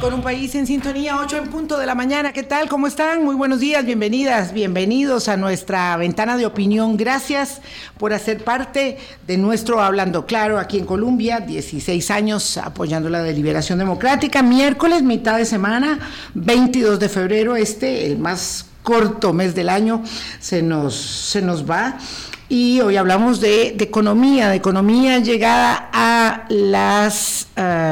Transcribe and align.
Con 0.00 0.14
un 0.14 0.22
país 0.22 0.54
en 0.54 0.66
sintonía, 0.66 1.18
8 1.18 1.36
en 1.36 1.48
punto 1.48 1.76
de 1.78 1.84
la 1.84 1.94
mañana. 1.94 2.32
¿Qué 2.32 2.42
tal? 2.42 2.70
¿Cómo 2.70 2.86
están? 2.86 3.22
Muy 3.22 3.34
buenos 3.34 3.60
días, 3.60 3.84
bienvenidas, 3.84 4.54
bienvenidos 4.54 5.28
a 5.28 5.36
nuestra 5.36 5.94
ventana 5.98 6.38
de 6.38 6.46
opinión. 6.46 6.96
Gracias 6.96 7.60
por 7.98 8.14
hacer 8.14 8.42
parte 8.42 8.96
de 9.26 9.36
nuestro 9.36 9.82
Hablando 9.82 10.24
Claro 10.24 10.58
aquí 10.58 10.78
en 10.78 10.86
Colombia. 10.86 11.40
16 11.40 12.10
años 12.10 12.56
apoyando 12.56 13.10
la 13.10 13.22
deliberación 13.22 13.78
democrática. 13.78 14.42
Miércoles, 14.42 15.02
mitad 15.02 15.36
de 15.36 15.44
semana, 15.44 15.98
22 16.32 16.98
de 16.98 17.08
febrero, 17.10 17.56
este, 17.56 18.06
el 18.06 18.18
más 18.18 18.64
corto 18.82 19.34
mes 19.34 19.54
del 19.54 19.68
año, 19.68 20.02
se 20.40 20.62
nos, 20.62 20.96
se 20.96 21.42
nos 21.42 21.68
va 21.70 21.98
y 22.52 22.82
hoy 22.82 22.96
hablamos 22.96 23.40
de, 23.40 23.68
economía, 23.80 24.50
de 24.50 24.56
economía 24.56 25.20
llegada 25.20 25.88
a 25.90 26.44
las 26.50 27.48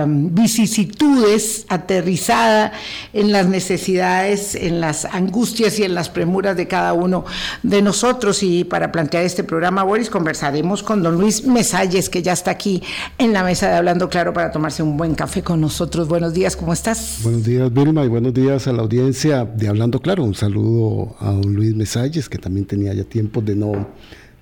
vicisitudes, 0.06 1.64
aterrizada 1.70 2.72
en 3.14 3.32
las 3.32 3.46
necesidades, 3.48 4.54
en 4.54 4.82
las 4.82 5.06
angustias 5.06 5.78
y 5.78 5.84
en 5.84 5.94
las 5.94 6.10
premuras 6.10 6.58
de 6.58 6.68
cada 6.68 6.92
uno 6.92 7.24
de 7.62 7.80
nosotros. 7.80 8.42
Y 8.42 8.64
para 8.64 8.92
plantear 8.92 9.24
este 9.24 9.44
programa, 9.44 9.82
Boris, 9.82 10.10
conversaremos 10.10 10.82
con 10.82 11.02
don 11.02 11.14
Luis 11.18 11.46
Mesalles, 11.46 12.10
que 12.10 12.22
ya 12.22 12.34
está 12.34 12.50
aquí 12.50 12.82
en 13.16 13.32
la 13.32 13.42
mesa 13.42 13.70
de 13.70 13.76
Hablando 13.76 14.10
Claro 14.10 14.34
para 14.34 14.50
tomarse 14.50 14.82
un 14.82 14.98
buen 14.98 15.14
café 15.14 15.42
con 15.42 15.62
nosotros. 15.62 16.06
Buenos 16.06 16.34
días, 16.34 16.54
¿cómo 16.54 16.74
estás? 16.74 17.20
Buenos 17.22 17.44
días, 17.44 17.72
Vilma, 17.72 18.04
y 18.04 18.08
buenos 18.08 18.34
días 18.34 18.66
a 18.66 18.72
la 18.74 18.82
audiencia 18.82 19.46
de 19.46 19.68
Hablando 19.68 20.00
Claro. 20.00 20.22
Un 20.22 20.34
saludo 20.34 21.16
a 21.18 21.30
don 21.30 21.54
Luis 21.54 21.74
Mesalles, 21.74 22.28
que 22.28 22.36
también 22.36 22.66
tenía 22.66 22.92
ya 22.92 23.04
tiempo 23.04 23.40
de 23.40 23.56
no 23.56 23.88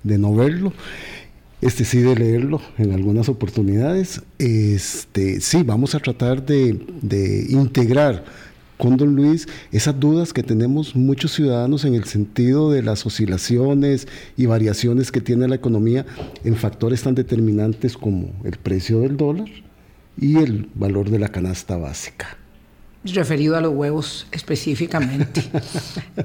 de 0.03 0.17
no 0.17 0.35
verlo. 0.35 0.73
Este 1.61 1.83
sí 1.83 1.99
de 1.99 2.15
leerlo 2.15 2.61
en 2.77 2.93
algunas 2.93 3.27
oportunidades. 3.27 4.21
Este, 4.37 5.41
sí, 5.41 5.63
vamos 5.63 5.93
a 5.93 5.99
tratar 5.99 6.45
de, 6.45 6.79
de 7.01 7.47
integrar 7.49 8.23
con 8.77 8.95
don 8.95 9.13
Luis 9.13 9.45
esas 9.73 9.99
dudas 9.99 10.31
que 10.31 10.41
tenemos 10.41 10.95
muchos 10.95 11.33
ciudadanos 11.33 11.83
en 11.83 11.95
el 11.95 12.05
sentido 12.05 12.71
de 12.71 12.81
las 12.81 13.05
oscilaciones 13.05 14.07
y 14.37 14.45
variaciones 14.45 15.11
que 15.11 15.19
tiene 15.19 15.49
la 15.49 15.55
economía 15.55 16.05
en 16.45 16.55
factores 16.55 17.03
tan 17.03 17.13
determinantes 17.13 17.97
como 17.97 18.31
el 18.45 18.57
precio 18.57 19.01
del 19.01 19.17
dólar 19.17 19.49
y 20.17 20.37
el 20.37 20.69
valor 20.75 21.09
de 21.09 21.19
la 21.19 21.27
canasta 21.27 21.75
básica 21.75 22.37
referido 23.03 23.55
a 23.55 23.61
los 23.61 23.73
huevos 23.73 24.27
específicamente. 24.31 25.49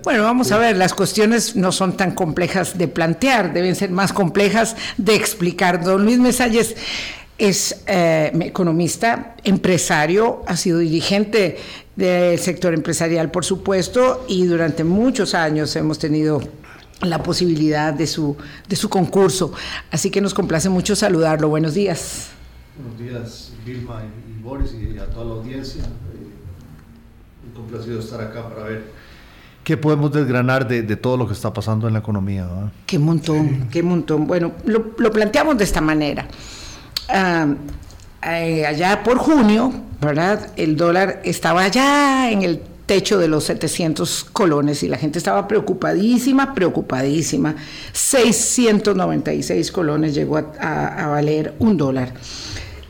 bueno, 0.04 0.24
vamos 0.24 0.50
a 0.52 0.58
ver, 0.58 0.76
las 0.76 0.92
cuestiones 0.94 1.54
no 1.56 1.72
son 1.72 1.96
tan 1.96 2.12
complejas 2.12 2.76
de 2.76 2.88
plantear, 2.88 3.52
deben 3.52 3.76
ser 3.76 3.90
más 3.90 4.12
complejas 4.12 4.76
de 4.96 5.14
explicar. 5.14 5.84
Don 5.84 6.04
Luis 6.04 6.18
Mesalles 6.18 6.74
es 7.38 7.82
eh, 7.86 8.32
economista, 8.42 9.36
empresario, 9.44 10.42
ha 10.46 10.56
sido 10.56 10.78
dirigente 10.78 11.58
del 11.96 12.38
sector 12.38 12.74
empresarial, 12.74 13.30
por 13.30 13.44
supuesto, 13.44 14.24
y 14.28 14.44
durante 14.46 14.82
muchos 14.82 15.34
años 15.34 15.74
hemos 15.76 15.98
tenido 15.98 16.40
la 17.02 17.22
posibilidad 17.22 17.92
de 17.92 18.06
su, 18.06 18.36
de 18.68 18.76
su 18.76 18.88
concurso. 18.88 19.52
Así 19.90 20.10
que 20.10 20.20
nos 20.20 20.34
complace 20.34 20.68
mucho 20.68 20.96
saludarlo. 20.96 21.48
Buenos 21.48 21.74
días. 21.74 22.28
Buenos 22.76 22.98
días, 22.98 23.52
Vilma 23.64 24.02
y 24.04 24.42
Boris, 24.42 24.72
y 24.74 24.98
a 24.98 25.06
toda 25.06 25.24
la 25.26 25.32
audiencia 25.34 25.84
complacido 27.54 28.00
estar 28.00 28.20
acá 28.20 28.48
para 28.48 28.64
ver 28.64 28.92
qué 29.64 29.76
podemos 29.76 30.12
desgranar 30.12 30.68
de, 30.68 30.82
todo 30.96 31.16
lo 31.16 31.26
que 31.26 31.32
está 31.32 31.52
pasando 31.52 31.86
en 31.86 31.94
la 31.94 32.00
economía. 32.00 32.46
Qué 32.86 32.98
montón, 32.98 33.68
qué 33.70 33.82
montón. 33.82 34.26
Bueno, 34.26 34.52
lo, 34.66 34.92
planteamos 34.92 35.56
de 35.56 35.64
esta 35.64 35.80
manera. 35.80 36.26
Ah, 37.08 37.46
eh, 38.22 38.66
allá 38.66 39.02
por 39.02 39.18
junio, 39.18 39.72
¿verdad? 40.00 40.52
El 40.56 40.76
dólar 40.76 41.20
estaba 41.24 41.64
allá 41.64 42.30
en 42.30 42.42
el 42.42 42.60
techo 42.86 43.18
de 43.18 43.28
los 43.28 43.44
700 43.44 44.24
colones 44.24 44.82
y 44.82 44.88
la 44.88 44.98
gente 44.98 45.18
estaba 45.18 45.48
preocupadísima, 45.48 46.54
preocupadísima. 46.54 47.56
696 47.92 49.72
colones 49.72 50.14
llegó 50.14 50.36
a 50.36 51.06
valer 51.08 51.54
un 51.58 51.78
dólar. 51.78 52.12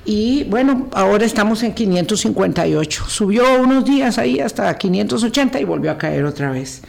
Y 0.04 0.44
bueno, 0.44 0.88
ahora 0.92 1.24
estamos 1.24 1.62
en 1.62 1.72
558. 1.72 3.04
Subió 3.08 3.60
unos 3.60 3.84
días 3.84 4.18
ahí 4.18 4.40
hasta 4.40 4.76
580 4.76 5.60
y 5.60 5.64
volvió 5.64 5.90
a 5.90 5.98
caer 5.98 6.24
otra 6.24 6.50
vez. 6.50 6.82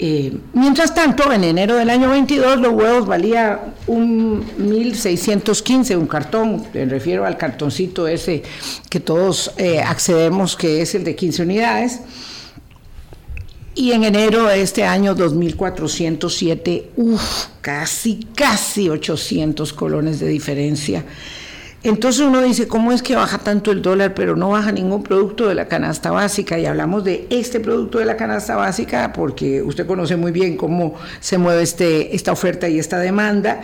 Eh, 0.00 0.32
mientras 0.54 0.94
tanto, 0.94 1.32
en 1.32 1.42
enero 1.42 1.74
del 1.74 1.90
año 1.90 2.08
22 2.10 2.60
los 2.60 2.72
huevos 2.72 3.06
valía 3.06 3.74
un 3.88 4.46
1615 4.56 5.96
un 5.96 6.06
cartón, 6.06 6.64
me 6.72 6.84
refiero 6.84 7.26
al 7.26 7.36
cartoncito 7.36 8.06
ese 8.06 8.44
que 8.88 9.00
todos 9.00 9.50
eh, 9.56 9.80
accedemos, 9.80 10.56
que 10.56 10.82
es 10.82 10.94
el 10.94 11.02
de 11.02 11.16
15 11.16 11.42
unidades. 11.42 12.00
Y 13.74 13.92
en 13.92 14.04
enero 14.04 14.44
de 14.44 14.62
este 14.62 14.84
año 14.84 15.14
2407, 15.14 16.90
uff, 16.96 17.46
casi, 17.60 18.26
casi 18.34 18.88
800 18.88 19.72
colones 19.72 20.20
de 20.20 20.28
diferencia. 20.28 21.04
Entonces 21.84 22.22
uno 22.22 22.42
dice, 22.42 22.66
¿cómo 22.66 22.90
es 22.90 23.02
que 23.02 23.14
baja 23.14 23.38
tanto 23.38 23.70
el 23.70 23.82
dólar, 23.82 24.12
pero 24.14 24.34
no 24.34 24.50
baja 24.50 24.72
ningún 24.72 25.04
producto 25.04 25.46
de 25.46 25.54
la 25.54 25.68
canasta 25.68 26.10
básica? 26.10 26.58
Y 26.58 26.66
hablamos 26.66 27.04
de 27.04 27.26
este 27.30 27.60
producto 27.60 27.98
de 27.98 28.04
la 28.04 28.16
canasta 28.16 28.56
básica 28.56 29.12
porque 29.12 29.62
usted 29.62 29.86
conoce 29.86 30.16
muy 30.16 30.32
bien 30.32 30.56
cómo 30.56 30.94
se 31.20 31.38
mueve 31.38 31.62
este, 31.62 32.16
esta 32.16 32.32
oferta 32.32 32.68
y 32.68 32.78
esta 32.78 32.98
demanda. 32.98 33.60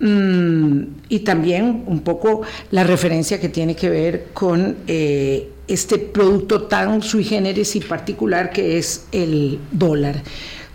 Mm, 0.00 0.82
y 1.08 1.20
también 1.20 1.84
un 1.86 2.00
poco 2.00 2.42
la 2.72 2.82
referencia 2.82 3.38
que 3.38 3.48
tiene 3.48 3.76
que 3.76 3.88
ver 3.88 4.26
con 4.34 4.78
eh, 4.88 5.48
este 5.68 5.98
producto 5.98 6.62
tan 6.62 7.00
sui 7.02 7.22
generis 7.22 7.76
y 7.76 7.80
particular 7.80 8.50
que 8.50 8.78
es 8.78 9.06
el 9.12 9.60
dólar. 9.70 10.16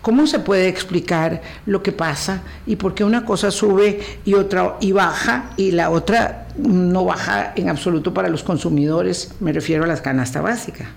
¿Cómo 0.02 0.26
se 0.26 0.38
puede 0.38 0.68
explicar 0.68 1.42
lo 1.66 1.82
que 1.82 1.92
pasa 1.92 2.42
y 2.66 2.76
por 2.76 2.94
qué 2.94 3.04
una 3.04 3.24
cosa 3.24 3.50
sube 3.50 4.00
y 4.24 4.34
otra 4.34 4.76
y 4.80 4.92
baja 4.92 5.50
y 5.56 5.72
la 5.72 5.90
otra 5.90 6.46
no 6.56 7.04
baja 7.04 7.52
en 7.56 7.68
absoluto 7.68 8.14
para 8.14 8.28
los 8.28 8.42
consumidores? 8.42 9.34
Me 9.40 9.52
refiero 9.52 9.84
a 9.84 9.86
la 9.86 10.00
canasta 10.00 10.40
básica. 10.40 10.90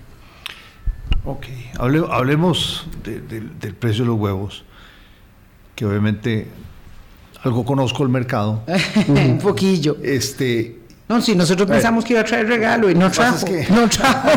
Ok, 1.25 1.45
hablemos 1.77 2.87
del 3.03 3.75
precio 3.75 4.03
de 4.03 4.09
los 4.09 4.19
huevos, 4.19 4.63
que 5.75 5.85
obviamente 5.85 6.47
algo 7.43 7.65
conozco 7.65 8.03
el 8.03 8.09
mercado. 8.09 8.63
Un 9.07 9.39
poquillo. 9.39 9.97
Este, 10.03 10.80
no, 11.11 11.21
si 11.21 11.35
nosotros 11.35 11.67
pensamos 11.67 12.05
que 12.05 12.13
iba 12.13 12.21
a 12.21 12.23
traer 12.23 12.47
regalo 12.47 12.89
y 12.89 12.95
no 12.95 13.11
trajo. 13.11 13.45
no 13.69 13.89
trajo. 13.89 14.29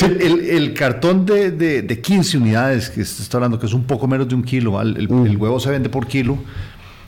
el, 0.18 0.74
cartón 0.74 1.24
de, 1.24 1.52
de, 1.52 2.00
15 2.00 2.38
unidades 2.38 2.90
que 2.90 3.04
se 3.04 3.22
está 3.22 3.36
hablando, 3.36 3.60
que 3.60 3.66
es 3.66 3.74
un 3.74 3.84
poco 3.84 4.08
menos 4.08 4.28
de 4.28 4.34
un 4.34 4.42
kilo, 4.42 4.80
el, 4.80 5.08
mm. 5.08 5.40
huevo 5.40 5.60
se 5.60 5.70
vende 5.70 5.88
por 5.88 6.08
kilo, 6.08 6.36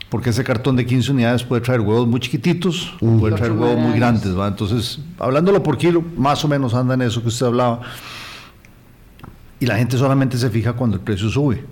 porque 0.08 0.30
ese 0.30 0.44
cartón 0.44 0.76
de 0.76 0.86
15 0.86 1.10
unidades 1.10 1.42
puede 1.42 1.62
traer 1.62 1.80
huevos 1.80 2.06
muy 2.06 2.20
chiquititos, 2.20 2.94
mm. 3.00 3.18
puede 3.18 3.34
traer 3.34 3.50
huevos 3.50 3.76
muy 3.76 3.98
grandes. 3.98 4.38
¿va? 4.38 4.46
Entonces, 4.46 5.00
hablándolo 5.18 5.60
por 5.60 5.76
kilo, 5.76 6.04
más 6.16 6.44
o 6.44 6.48
menos 6.48 6.74
anda 6.74 6.94
en 6.94 7.02
eso 7.02 7.22
que 7.22 7.28
usted 7.28 7.46
hablaba. 7.46 7.80
Y 9.58 9.66
la 9.66 9.76
gente 9.76 9.98
solamente 9.98 10.38
se 10.38 10.48
fija 10.48 10.74
cuando 10.74 10.96
el 10.96 11.02
precio 11.02 11.28
sube, 11.28 11.64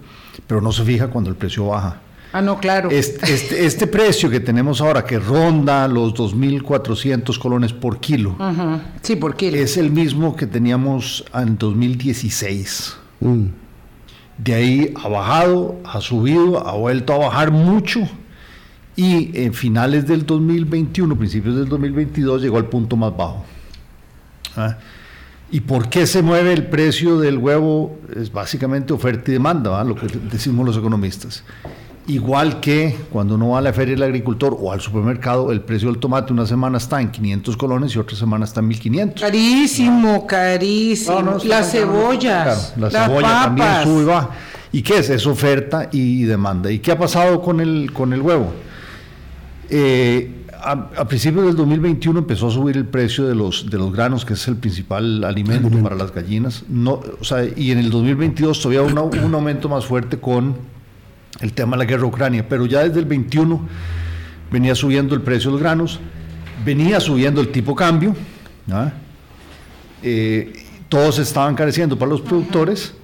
pero 0.49 0.61
no 0.61 0.73
se 0.73 0.83
fija 0.83 1.07
cuando 1.07 1.31
el 1.31 1.37
precio 1.37 1.67
baja. 1.67 2.01
Ah, 2.33 2.41
no, 2.41 2.59
claro. 2.59 2.91
Este, 2.91 3.33
este, 3.33 3.67
este, 3.67 3.87
precio 3.87 4.31
que 4.31 4.41
tenemos 4.41 4.81
ahora, 4.81 5.05
que 5.05 5.19
ronda 5.19 5.87
los 5.87 6.15
2.400 6.15 7.39
colones 7.39 7.73
por 7.73 8.01
kilo. 8.01 8.37
Sí, 9.03 9.17
por 9.17 9.37
kilo. 9.37 9.59
Es 9.59 9.77
el 9.77 9.91
mismo 9.91 10.35
que 10.35 10.47
teníamos 10.47 11.25
en 11.35 11.59
2016. 11.59 12.97
Mm. 13.21 13.45
De 14.39 14.55
ahí 14.55 14.95
ha 14.97 15.09
bajado, 15.09 15.79
ha 15.85 16.01
subido, 16.01 16.67
ha 16.67 16.73
vuelto 16.73 17.13
a 17.13 17.19
bajar 17.19 17.51
mucho. 17.51 18.01
Y 18.97 19.31
en 19.39 19.53
finales 19.53 20.07
del 20.07 20.25
2021, 20.25 21.17
principios 21.17 21.57
del 21.57 21.69
2022, 21.69 22.43
llegó 22.43 22.57
al 22.57 22.67
punto 22.67 22.97
más 22.97 23.15
bajo. 23.17 23.45
¿Ah? 24.57 24.79
¿Y 25.51 25.61
por 25.61 25.91
qué 25.91 26.07
se 26.07 26.23
mueve 26.23 26.55
el 26.55 26.67
precio 26.67 27.19
del 27.19 27.37
huevo? 27.37 27.99
Es 28.17 28.33
básicamente 28.33 28.95
oferta 28.95 29.31
y 29.31 29.35
demanda, 29.35 29.85
lo 29.85 29.95
que 29.95 30.07
decimos 30.31 30.65
los 30.65 30.79
economistas. 30.79 31.45
Igual 32.09 32.59
que 32.59 32.97
cuando 33.13 33.37
uno 33.37 33.51
va 33.51 33.59
a 33.59 33.61
la 33.61 33.73
feria 33.73 33.95
del 33.95 34.03
agricultor 34.03 34.57
o 34.59 34.73
al 34.73 34.81
supermercado, 34.81 35.53
el 35.53 35.61
precio 35.61 35.89
del 35.89 36.01
tomate 36.01 36.33
una 36.33 36.47
semana 36.47 36.79
está 36.79 37.01
en 37.01 37.13
500 37.13 37.57
colones 37.57 37.95
y 37.95 37.99
otra 37.99 38.17
semana 38.17 38.45
está 38.45 38.59
en 38.59 38.69
1500. 38.69 39.23
Carísimo, 39.23 40.27
carísimo. 40.27 41.39
las 41.45 41.71
cebollas. 41.71 42.75
la 42.77 42.91
cebolla 42.91 43.43
también 43.45 43.83
sube 43.85 44.03
y 44.03 44.05
baja. 44.05 44.31
¿Y 44.73 44.83
qué 44.83 44.99
es? 44.99 45.11
Es 45.11 45.27
oferta 45.27 45.89
y 45.93 46.25
demanda. 46.25 46.73
¿Y 46.73 46.81
qué 46.81 46.91
ha 46.91 46.99
pasado 46.99 47.41
con 47.41 47.61
el, 47.61 47.93
con 47.93 48.13
el 48.13 48.21
huevo? 48.21 48.53
Eh, 49.71 50.43
a, 50.61 51.07
principios 51.07 51.47
del 51.47 51.57
2021 51.57 52.19
empezó 52.19 52.49
a 52.49 52.51
subir 52.51 52.77
el 52.77 52.87
precio 52.87 53.27
de 53.27 53.35
los, 53.35 53.71
de 53.71 53.79
los 53.79 53.93
granos, 53.93 54.25
que 54.25 54.35
es 54.35 54.49
el 54.49 54.57
principal 54.57 55.23
alimento 55.23 55.71
para 55.83 55.95
las 55.95 56.13
gallinas. 56.13 56.65
No, 56.69 57.01
o 57.21 57.25
sea, 57.25 57.45
y 57.45 57.71
en 57.71 57.79
el 57.79 57.91
2022 57.91 58.61
todavía 58.61 58.83
un, 58.83 58.99
un 58.99 59.35
aumento 59.35 59.69
más 59.69 59.87
fuerte 59.87 60.19
con 60.19 60.57
el 61.43 61.53
tema 61.53 61.77
de 61.77 61.85
la 61.85 61.91
guerra 61.91 62.07
Ucrania, 62.07 62.47
pero 62.49 62.67
ya 62.67 62.85
desde 62.85 63.01
el 63.01 63.05
21 63.05 63.61
venía 64.51 64.75
subiendo 64.75 65.15
el 65.15 65.21
precio 65.21 65.51
de 65.51 65.53
los 65.55 65.61
granos, 65.61 66.01
venía 66.65 67.01
subiendo 67.01 67.41
el 67.41 67.49
tipo 67.49 67.75
cambio, 67.75 68.15
Eh, 70.05 70.53
todos 70.89 71.19
estaban 71.19 71.55
careciendo 71.55 71.99
para 71.99 72.11
los 72.11 72.21
productores 72.21 72.95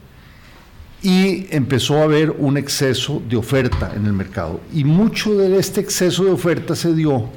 y 1.03 1.47
empezó 1.51 1.99
a 1.99 2.05
haber 2.05 2.31
un 2.31 2.57
exceso 2.57 3.23
de 3.29 3.37
oferta 3.37 3.93
en 3.95 4.07
el 4.07 4.13
mercado. 4.13 4.61
Y 4.73 4.85
mucho 4.85 5.37
de 5.37 5.59
este 5.59 5.81
exceso 5.81 6.25
de 6.25 6.31
oferta 6.31 6.75
se 6.75 6.95
dio, 6.95 7.29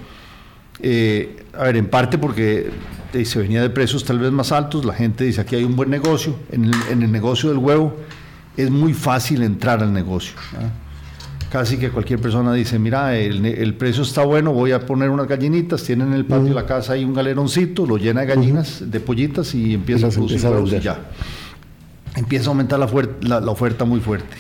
eh, 0.80 1.46
a 1.54 1.64
ver, 1.64 1.78
en 1.78 1.88
parte 1.88 2.18
porque 2.18 2.72
se 3.24 3.40
venía 3.40 3.62
de 3.62 3.70
precios 3.70 4.04
tal 4.04 4.20
vez 4.20 4.32
más 4.32 4.52
altos, 4.52 4.86
la 4.86 4.94
gente 4.94 5.24
dice 5.24 5.42
aquí 5.42 5.56
hay 5.56 5.64
un 5.64 5.76
buen 5.76 5.90
negocio, 5.90 6.36
en 6.52 6.66
el, 6.66 6.74
en 6.90 7.04
el 7.04 7.12
negocio 7.12 7.50
del 7.50 7.58
huevo 7.58 7.96
es 8.58 8.70
muy 8.70 8.94
fácil 8.94 9.44
entrar 9.44 9.82
al 9.82 9.94
negocio. 9.94 10.34
Casi 11.52 11.78
que 11.78 11.90
cualquier 11.90 12.22
persona 12.22 12.54
dice, 12.54 12.80
mira, 12.80 13.14
el, 13.18 13.74
precio 13.74 14.04
está 14.04 14.24
bueno, 14.24 14.54
voy 14.54 14.72
a 14.72 14.86
poner 14.86 15.10
unas 15.10 15.28
gallinitas, 15.28 15.84
tienen 15.84 16.08
en 16.08 16.14
el 16.14 16.24
patio 16.24 16.46
de 16.46 16.54
la 16.54 16.66
casa 16.66 16.94
ahí 16.94 17.04
un 17.04 17.14
galeroncito, 17.14 17.86
lo 17.86 17.98
llena 17.98 18.22
de 18.22 18.28
gallinas, 18.28 18.90
de 18.90 19.02
pollitas 19.02 19.54
y 19.54 19.74
empieza 19.74 20.08
a 20.08 20.12
producir 20.12 20.42
huevos 20.46 20.72
y 20.72 20.80
ya. 20.80 21.12
Empieza 22.16 22.46
a 22.46 22.50
aumentar 22.52 22.80
la, 22.80 23.42
la, 23.42 23.52
oferta 23.52 23.84
muy 23.84 24.00
fuerte. 24.00 24.38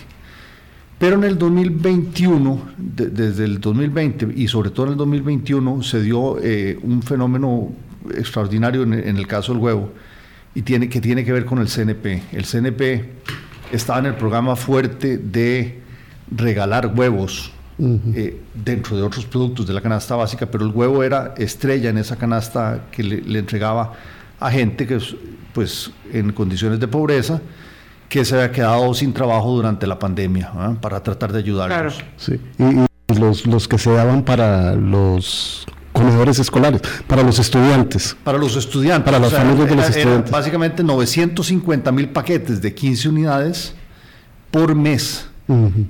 Pero 0.97 1.17
en 1.17 1.25
el 1.25 1.37
2021, 1.37 2.61
desde 2.77 3.43
el 3.43 3.59
2020 3.59 4.29
y 4.33 4.47
sobre 4.47 4.69
todo 4.69 4.85
en 4.85 4.91
el 4.93 4.97
2021, 4.99 5.83
se 5.83 6.01
dio 6.01 6.37
eh, 6.41 6.79
un 6.81 7.03
fenómeno 7.03 7.73
extraordinario 8.15 8.83
en, 8.83 8.93
el 8.93 9.27
caso 9.27 9.51
del 9.51 9.61
huevo 9.61 9.91
y 10.55 10.61
tiene, 10.61 10.87
que 10.87 11.01
tiene 11.01 11.25
que 11.25 11.33
ver 11.33 11.43
con 11.43 11.59
el 11.59 11.67
CNP. 11.67 12.23
El 12.31 12.45
CNP 12.45 13.03
estaba 13.73 13.99
en 13.99 14.05
el 14.05 14.15
programa 14.15 14.55
fuerte 14.55 15.17
de 15.17 15.80
regalar 16.31 16.87
huevos 16.95 17.51
eh, 17.79 18.41
dentro 18.53 18.95
de 18.95 19.03
otros 19.03 19.25
productos 19.25 19.67
de 19.67 19.73
la 19.73 19.81
canasta 19.81 20.15
básica, 20.15 20.45
pero 20.45 20.65
el 20.65 20.71
huevo 20.71 21.03
era 21.03 21.33
estrella 21.37 21.89
en 21.89 21.97
esa 21.97 22.15
canasta 22.15 22.85
que 22.91 23.03
le, 23.03 23.21
le 23.21 23.39
entregaba 23.39 23.93
a 24.39 24.51
gente 24.51 24.87
que, 24.87 24.99
pues, 25.53 25.91
en 26.11 26.31
condiciones 26.31 26.79
de 26.79 26.87
pobreza, 26.87 27.41
que 28.09 28.25
se 28.25 28.35
había 28.35 28.51
quedado 28.51 28.93
sin 28.93 29.13
trabajo 29.13 29.51
durante 29.51 29.87
la 29.87 29.97
pandemia, 29.97 30.51
¿ah? 30.53 30.75
para 30.81 31.01
tratar 31.01 31.31
de 31.31 31.39
ayudarlos. 31.39 31.95
Claro. 31.95 32.11
Sí. 32.17 32.39
Y, 32.59 33.19
los, 33.19 33.45
los 33.45 33.67
que 33.67 33.77
se 33.77 33.91
daban 33.91 34.23
para 34.23 34.73
los 34.73 35.65
comedores 35.91 36.39
escolares, 36.39 36.81
para 37.07 37.23
los 37.23 37.39
estudiantes. 37.39 38.15
Para 38.23 38.37
los 38.37 38.55
estudiantes. 38.55 39.05
Para 39.05 39.19
las 39.19 39.33
familias 39.33 39.69
de 39.69 39.75
los 39.75 39.89
estudiantes. 39.89 40.31
básicamente 40.31 40.83
950 40.83 41.91
mil 41.91 42.09
paquetes 42.09 42.61
de 42.61 42.73
15 42.73 43.09
unidades 43.09 43.75
por 44.49 44.75
mes. 44.75 45.30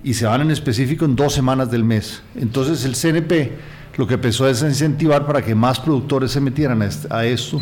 Y 0.04 0.14
se 0.14 0.26
van 0.26 0.42
en 0.42 0.52
específico 0.52 1.06
en 1.06 1.16
dos 1.16 1.34
semanas 1.34 1.70
del 1.70 1.84
mes. 1.84 2.22
Entonces 2.36 2.86
el 2.86 2.96
CNP 2.96 3.52
lo 3.98 4.08
que 4.08 4.16
empezó 4.16 4.48
es 4.48 4.64
a 4.64 4.68
incentivar 4.68 5.26
para 5.26 5.42
que 5.42 5.54
más 5.54 5.80
productores 5.80 6.32
se 6.32 6.42
metieran 6.42 6.82
a 6.82 7.26
esto 7.26 7.62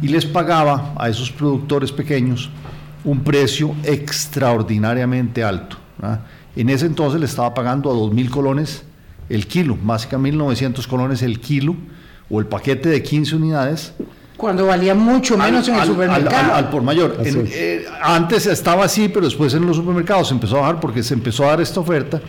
y 0.00 0.08
les 0.08 0.26
pagaba 0.26 0.94
a 0.98 1.08
esos 1.08 1.30
productores 1.30 1.90
pequeños 1.90 2.50
un 3.04 3.20
precio 3.20 3.74
extraordinariamente 3.82 5.42
alto. 5.42 5.76
En 6.54 6.68
ese 6.68 6.86
entonces 6.86 7.18
le 7.18 7.26
estaba 7.26 7.54
pagando 7.54 7.90
a 7.90 7.94
2.000 7.94 8.30
colones 8.30 8.84
el 9.28 9.46
kilo, 9.46 9.78
básicamente 9.82 10.38
1.900 10.38 10.86
colones 10.86 11.22
el 11.22 11.40
kilo, 11.40 11.74
o 12.28 12.38
el 12.40 12.46
paquete 12.46 12.88
de 12.88 13.02
15 13.02 13.36
unidades. 13.36 13.92
Cuando 14.42 14.66
valía 14.66 14.94
mucho 14.94 15.38
menos 15.38 15.66
en 15.68 15.76
el 15.76 15.86
supermercado. 15.86 16.54
Al, 16.54 16.68
por 16.68 16.82
mayor. 16.82 17.16
Eh, 17.24 17.86
antes 18.02 18.46
estaba 18.46 18.84
así, 18.84 19.08
pero 19.08 19.24
después 19.24 19.54
en 19.54 19.64
los 19.64 19.76
supermercados 19.76 20.28
se 20.28 20.34
empezó 20.34 20.58
a 20.58 20.60
bajar 20.62 20.80
porque 20.80 21.02
se 21.02 21.14
empezó 21.14 21.44
a 21.44 21.48
dar 21.48 21.60
esta 21.60 21.80
oferta. 21.80 22.20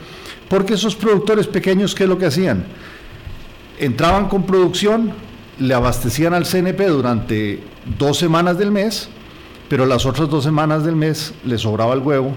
Porque 0.47 0.75
esos 0.75 0.95
productores 0.95 1.47
pequeños, 1.47 1.95
¿qué 1.95 2.03
es 2.03 2.09
lo 2.09 2.17
que 2.17 2.27
hacían? 2.27 2.65
Entraban 3.79 4.29
con 4.29 4.43
producción, 4.43 5.11
le 5.59 5.73
abastecían 5.73 6.33
al 6.33 6.45
CNP 6.45 6.85
durante 6.87 7.63
dos 7.97 8.17
semanas 8.17 8.57
del 8.57 8.71
mes 8.71 9.09
pero 9.73 9.87
las 9.87 10.05
otras 10.05 10.29
dos 10.29 10.43
semanas 10.43 10.83
del 10.83 10.95
mes 10.95 11.33
les 11.45 11.61
sobraba 11.61 11.95
el 11.95 12.01
huevo, 12.01 12.35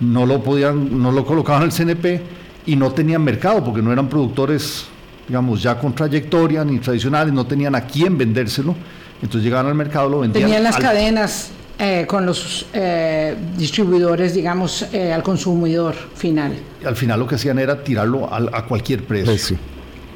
no 0.00 0.26
lo 0.26 0.42
podían, 0.42 1.00
no 1.00 1.12
lo 1.12 1.24
colocaban 1.24 1.62
en 1.62 1.68
el 1.68 1.72
CNP 1.72 2.22
y 2.66 2.74
no 2.74 2.90
tenían 2.90 3.22
mercado 3.22 3.62
porque 3.62 3.80
no 3.80 3.92
eran 3.92 4.08
productores, 4.08 4.86
digamos, 5.28 5.62
ya 5.62 5.78
con 5.78 5.94
trayectoria 5.94 6.64
ni 6.64 6.80
tradicionales, 6.80 7.32
no 7.32 7.46
tenían 7.46 7.76
a 7.76 7.82
quién 7.82 8.18
vendérselo, 8.18 8.74
entonces 9.22 9.44
llegaban 9.44 9.66
al 9.66 9.74
mercado, 9.74 10.08
lo 10.08 10.20
vendían. 10.20 10.44
Tenían 10.44 10.64
las 10.64 10.76
cadenas 10.76 11.52
eh, 11.78 12.04
con 12.06 12.26
los 12.26 12.66
eh, 12.72 13.36
distribuidores, 13.56 14.34
digamos, 14.34 14.86
eh, 14.92 15.12
al 15.12 15.22
consumidor 15.22 15.94
final. 16.14 16.52
al 16.84 16.96
final 16.96 17.20
lo 17.20 17.26
que 17.26 17.36
hacían 17.36 17.58
era 17.58 17.82
tirarlo 17.82 18.28
a, 18.32 18.66
cualquier 18.66 19.04
precio. 19.04 19.56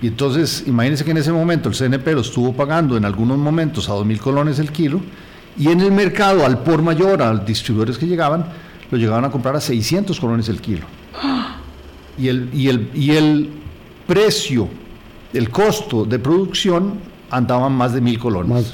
Y 0.03 0.09
entonces, 0.09 0.65
imagínense 0.67 1.05
que 1.05 1.13
en 1.13 1.17
ese 1.17 1.33
momento 1.33 1.69
el 1.69 1.75
CNP 1.75 2.13
lo 2.13 2.21
estuvo 2.21 2.53
pagando 2.53 2.97
en 2.97 3.05
algunos 3.05 3.39
momentos 3.39 3.89
a 3.89 3.93
2.000 3.93 4.19
colones 4.19 4.59
el 4.59 4.71
kilo 4.71 5.01
y 5.59 5.69
en 5.69 5.81
el 5.81 5.91
mercado, 5.91 6.45
al 6.45 6.59
por 6.59 6.83
mayor, 6.83 7.23
a 7.23 7.33
los 7.33 7.47
distribuidores 7.47 7.97
que 7.97 8.07
llegaban, 8.07 8.45
lo 8.91 8.99
llegaban 8.99 9.25
a 9.25 9.31
comprar 9.31 9.57
a 9.57 9.61
600 9.61 10.21
colones 10.21 10.49
el 10.49 10.61
kilo. 10.61 10.87
Y 12.19 12.29
el, 12.29 12.49
y 12.55 12.69
el, 12.71 12.91
y 12.95 13.11
el 13.11 13.51
precio, 14.07 14.71
el 15.35 15.51
costo 15.51 16.07
de 16.07 16.19
producción 16.19 16.99
andaban 17.31 17.73
más 17.73 17.93
de 17.93 18.01
mil 18.01 18.19
colones. 18.19 18.73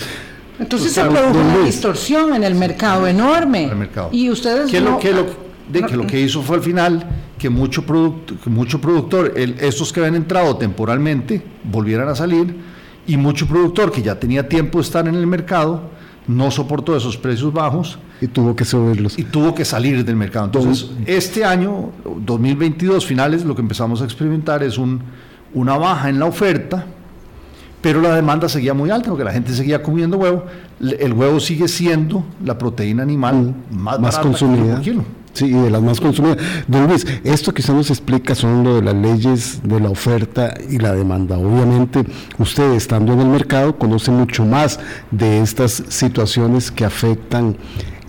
Entonces 0.58 0.92
se 0.92 1.02
produjo 1.02 1.38
una 1.38 1.58
distorsión 1.64 2.34
en 2.34 2.44
el 2.44 2.54
mercado 2.54 3.06
enorme. 3.06 3.70
Y 4.12 4.30
ustedes 4.30 4.70
¿Qué 4.70 4.80
lo, 4.80 4.98
que 4.98 5.12
lo, 5.12 5.26
de 5.70 5.82
que 5.82 5.96
lo 5.96 6.06
que 6.06 6.20
hizo 6.20 6.42
fue 6.42 6.56
al 6.56 6.62
final 6.62 7.06
que 7.38 7.50
mucho, 7.50 7.84
producto, 7.84 8.36
que 8.42 8.48
mucho 8.48 8.80
productor, 8.80 9.32
estos 9.36 9.92
que 9.92 9.98
habían 9.98 10.14
entrado 10.14 10.56
temporalmente, 10.56 11.42
volvieran 11.64 12.08
a 12.08 12.14
salir, 12.14 12.54
y 13.04 13.16
mucho 13.16 13.48
productor 13.48 13.90
que 13.90 14.00
ya 14.00 14.18
tenía 14.18 14.48
tiempo 14.48 14.78
de 14.78 14.82
estar 14.82 15.08
en 15.08 15.16
el 15.16 15.26
mercado, 15.26 15.90
no 16.28 16.52
soportó 16.52 16.96
esos 16.96 17.16
precios 17.16 17.52
bajos. 17.52 17.98
Y 18.20 18.28
tuvo 18.28 18.54
que 18.54 18.64
subirlos. 18.64 19.18
Y 19.18 19.24
tuvo 19.24 19.54
que 19.54 19.64
salir 19.64 20.04
del 20.04 20.14
mercado. 20.14 20.46
Entonces, 20.46 20.90
este 21.06 21.44
año, 21.44 21.90
2022, 22.04 23.04
finales, 23.04 23.44
lo 23.44 23.56
que 23.56 23.62
empezamos 23.62 24.00
a 24.02 24.04
experimentar 24.04 24.62
es 24.62 24.78
un, 24.78 25.00
una 25.52 25.76
baja 25.76 26.08
en 26.08 26.20
la 26.20 26.26
oferta, 26.26 26.86
pero 27.82 28.00
la 28.00 28.14
demanda 28.14 28.48
seguía 28.48 28.72
muy 28.72 28.90
alta 28.90 29.10
porque 29.10 29.24
la 29.24 29.32
gente 29.32 29.52
seguía 29.52 29.82
comiendo 29.82 30.16
huevo. 30.16 30.46
El 30.80 31.12
huevo 31.12 31.40
sigue 31.40 31.68
siendo 31.68 32.24
la 32.42 32.56
proteína 32.56 33.02
animal 33.02 33.54
mm, 33.70 33.76
más, 33.76 34.00
más 34.00 34.18
consumida. 34.18 34.80
kilo. 34.80 35.04
Sí, 35.32 35.46
y 35.46 35.52
de 35.52 35.70
las 35.70 35.82
más 35.82 36.00
consumidas. 36.00 36.38
Don 36.68 36.86
Luis, 36.86 37.06
esto 37.24 37.52
que 37.52 37.62
usted 37.62 37.74
nos 37.74 37.90
explica 37.90 38.34
son 38.34 38.64
lo 38.64 38.76
de 38.76 38.82
las 38.82 38.94
leyes 38.94 39.60
de 39.64 39.80
la 39.80 39.88
oferta 39.88 40.54
y 40.68 40.78
la 40.78 40.92
demanda. 40.92 41.38
Obviamente, 41.38 42.04
usted 42.38 42.72
estando 42.72 43.14
en 43.14 43.20
el 43.20 43.28
mercado 43.28 43.78
conoce 43.78 44.10
mucho 44.10 44.44
más 44.44 44.78
de 45.10 45.40
estas 45.40 45.82
situaciones 45.88 46.70
que 46.70 46.84
afectan 46.84 47.56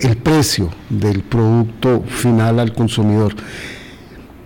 el 0.01 0.17
precio 0.17 0.69
del 0.89 1.23
producto 1.23 2.03
final 2.07 2.59
al 2.59 2.73
consumidor. 2.73 3.33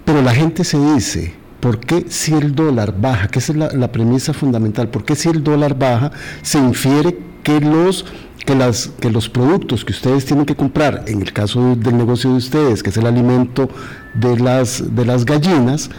Pero 0.05 0.21
la 0.21 0.33
gente 0.33 0.63
se 0.63 0.77
dice, 0.93 1.33
¿por 1.59 1.79
qué 1.79 2.05
si 2.09 2.33
el 2.33 2.55
dólar 2.55 2.93
baja? 2.99 3.27
Que 3.27 3.39
esa 3.39 3.51
es 3.51 3.57
la, 3.57 3.71
la 3.73 3.91
premisa 3.91 4.33
fundamental. 4.33 4.89
¿Por 4.89 5.05
qué 5.05 5.15
si 5.15 5.29
el 5.29 5.43
dólar 5.43 5.77
baja 5.77 6.11
se 6.41 6.57
infiere 6.57 7.17
que 7.43 7.59
los 7.59 8.05
que, 8.47 8.55
las, 8.55 8.87
que 9.01 9.11
los 9.11 9.27
productos 9.29 9.83
que 9.83 9.91
ustedes 9.91 10.25
tienen 10.25 10.45
que 10.45 10.55
comprar, 10.55 11.03
en 11.07 11.21
el 11.21 11.33
caso 11.33 11.75
del 11.75 11.97
negocio 11.97 12.31
de 12.31 12.37
ustedes, 12.37 12.81
que 12.81 12.91
es 12.91 12.97
el 12.97 13.05
alimento 13.05 13.69
de 14.13 14.39
las, 14.39 14.95
de 14.95 15.05
las 15.05 15.25
gallinas, 15.25 15.89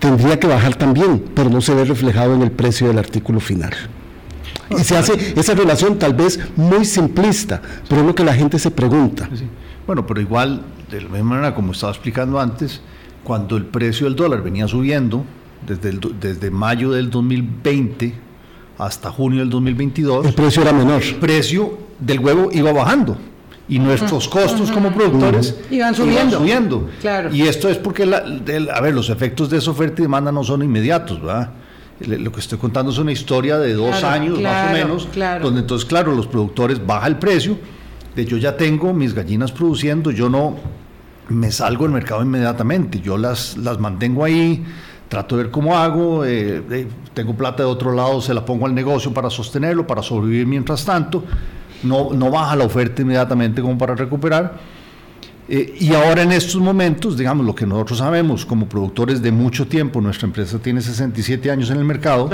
tendría 0.00 0.38
que 0.40 0.48
bajar 0.48 0.74
también, 0.74 1.24
pero 1.34 1.48
no 1.48 1.60
se 1.60 1.72
ve 1.72 1.84
reflejado 1.84 2.34
en 2.34 2.42
el 2.42 2.50
precio 2.50 2.88
del 2.88 2.98
artículo 2.98 3.38
final. 3.38 3.72
Y 4.70 4.82
se 4.82 4.96
hace 4.96 5.34
esa 5.38 5.54
relación 5.54 5.96
tal 5.98 6.14
vez 6.14 6.40
muy 6.56 6.84
simplista, 6.84 7.62
pero 7.88 8.00
es 8.00 8.06
lo 8.08 8.14
que 8.14 8.24
la 8.24 8.34
gente 8.34 8.58
se 8.58 8.72
pregunta. 8.72 9.28
Bueno, 9.86 10.04
pero 10.04 10.20
igual, 10.20 10.62
de 10.90 11.00
la 11.00 11.08
misma 11.08 11.36
manera 11.36 11.54
como 11.54 11.72
estaba 11.72 11.92
explicando 11.92 12.40
antes, 12.40 12.80
cuando 13.24 13.56
el 13.56 13.64
precio 13.64 14.06
del 14.06 14.14
dólar 14.14 14.42
venía 14.42 14.68
subiendo, 14.68 15.24
desde, 15.66 15.98
desde 16.20 16.50
mayo 16.50 16.92
del 16.92 17.10
2020 17.10 18.14
hasta 18.78 19.10
junio 19.10 19.40
del 19.40 19.50
2022, 19.50 20.26
el 20.26 20.34
precio 20.34 20.62
era 20.62 20.72
menor. 20.72 21.02
El 21.02 21.16
precio 21.16 21.78
del 21.98 22.20
huevo 22.20 22.50
iba 22.52 22.72
bajando 22.72 23.16
y 23.68 23.78
nuestros 23.78 24.28
costos 24.28 24.70
como 24.70 24.92
productores 24.92 25.56
iban 25.70 25.94
subiendo. 25.94 26.38
subiendo. 26.38 26.88
Y 27.32 27.42
esto 27.42 27.68
es 27.68 27.78
porque, 27.78 28.04
la, 28.04 28.24
a 28.74 28.80
ver, 28.80 28.94
los 28.94 29.08
efectos 29.08 29.48
de 29.48 29.58
esa 29.58 29.70
oferta 29.70 30.02
y 30.02 30.04
demanda 30.04 30.30
no 30.30 30.44
son 30.44 30.62
inmediatos, 30.62 31.20
¿verdad? 31.20 31.50
Lo 32.00 32.32
que 32.32 32.40
estoy 32.40 32.58
contando 32.58 32.90
es 32.90 32.98
una 32.98 33.12
historia 33.12 33.56
de 33.58 33.72
dos 33.72 34.02
años 34.02 34.40
más 34.40 34.70
o 34.70 34.72
menos, 34.72 35.08
donde 35.40 35.60
entonces, 35.60 35.86
claro, 35.86 36.14
los 36.14 36.26
productores 36.26 36.84
baja 36.84 37.06
el 37.06 37.16
precio, 37.16 37.56
de 38.14 38.24
yo 38.24 38.36
ya 38.36 38.56
tengo 38.56 38.92
mis 38.92 39.14
gallinas 39.14 39.50
produciendo, 39.50 40.10
yo 40.10 40.28
no 40.28 40.56
me 41.28 41.50
salgo 41.50 41.84
del 41.84 41.92
mercado 41.92 42.22
inmediatamente, 42.22 43.00
yo 43.00 43.16
las, 43.16 43.56
las 43.56 43.78
mantengo 43.78 44.24
ahí, 44.24 44.64
trato 45.08 45.36
de 45.36 45.44
ver 45.44 45.52
cómo 45.52 45.76
hago, 45.76 46.24
eh, 46.24 46.62
eh, 46.70 46.86
tengo 47.12 47.34
plata 47.34 47.62
de 47.62 47.68
otro 47.68 47.92
lado, 47.92 48.20
se 48.20 48.34
la 48.34 48.44
pongo 48.44 48.66
al 48.66 48.74
negocio 48.74 49.12
para 49.12 49.30
sostenerlo, 49.30 49.86
para 49.86 50.02
sobrevivir 50.02 50.46
mientras 50.46 50.84
tanto, 50.84 51.24
no, 51.82 52.10
no 52.12 52.30
baja 52.30 52.56
la 52.56 52.64
oferta 52.64 53.02
inmediatamente 53.02 53.62
como 53.62 53.78
para 53.78 53.94
recuperar. 53.94 54.74
Eh, 55.46 55.74
y 55.78 55.92
ahora 55.92 56.22
en 56.22 56.32
estos 56.32 56.56
momentos, 56.56 57.18
digamos, 57.18 57.44
lo 57.44 57.54
que 57.54 57.66
nosotros 57.66 57.98
sabemos 57.98 58.46
como 58.46 58.66
productores 58.66 59.20
de 59.20 59.30
mucho 59.30 59.66
tiempo, 59.66 60.00
nuestra 60.00 60.26
empresa 60.26 60.58
tiene 60.58 60.80
67 60.80 61.50
años 61.50 61.68
en 61.68 61.76
el 61.76 61.84
mercado, 61.84 62.30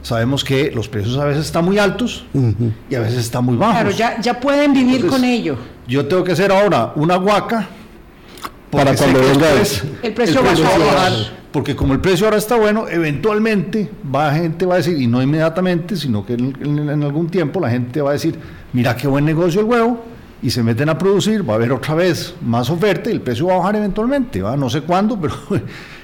sabemos 0.00 0.42
que 0.42 0.70
los 0.70 0.88
precios 0.88 1.18
a 1.18 1.26
veces 1.26 1.44
están 1.44 1.66
muy 1.66 1.78
altos 1.78 2.24
y 2.88 2.94
a 2.94 3.00
veces 3.00 3.18
están 3.18 3.44
muy 3.44 3.56
bajos. 3.56 3.74
Claro, 3.74 3.90
ya, 3.90 4.18
ya 4.20 4.40
pueden 4.40 4.72
vivir 4.72 5.06
con 5.06 5.22
ello. 5.24 5.56
Yo 5.86 6.06
tengo 6.06 6.24
que 6.24 6.32
hacer 6.32 6.50
ahora 6.50 6.94
una 6.96 7.16
guaca 7.16 7.68
para 8.74 8.94
cuando 8.94 9.20
venga 9.20 9.46
el 10.02 10.14
precio, 10.14 10.42
va 10.42 10.50
a 10.50 10.78
bajar. 10.78 11.12
Porque 11.52 11.76
como 11.76 11.92
el 11.92 12.00
precio 12.00 12.26
ahora 12.26 12.38
está 12.38 12.56
bueno, 12.56 12.88
eventualmente 12.88 13.90
va, 14.12 14.34
gente 14.34 14.66
va 14.66 14.74
a 14.74 14.76
decir, 14.78 15.00
y 15.00 15.06
no 15.06 15.22
inmediatamente, 15.22 15.96
sino 15.96 16.26
que 16.26 16.34
en 16.34 17.02
algún 17.02 17.28
tiempo 17.28 17.60
la 17.60 17.70
gente 17.70 18.00
va 18.00 18.10
a 18.10 18.12
decir, 18.14 18.36
mira 18.72 18.96
qué 18.96 19.06
buen 19.06 19.24
negocio 19.24 19.60
el 19.60 19.66
huevo, 19.66 20.04
y 20.44 20.50
se 20.50 20.62
meten 20.62 20.90
a 20.90 20.98
producir, 20.98 21.48
va 21.48 21.54
a 21.54 21.56
haber 21.56 21.72
otra 21.72 21.94
vez 21.94 22.34
más 22.42 22.68
oferta 22.68 23.08
y 23.08 23.14
el 23.14 23.22
precio 23.22 23.46
va 23.46 23.54
a 23.54 23.58
bajar 23.58 23.76
eventualmente, 23.76 24.42
¿va? 24.42 24.58
no 24.58 24.68
sé 24.68 24.82
cuándo, 24.82 25.18
pero 25.20 25.34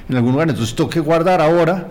en 0.08 0.16
algún 0.16 0.32
lugar. 0.32 0.48
Entonces 0.48 0.74
tengo 0.74 0.88
que 0.88 1.00
guardar 1.00 1.42
ahora 1.42 1.88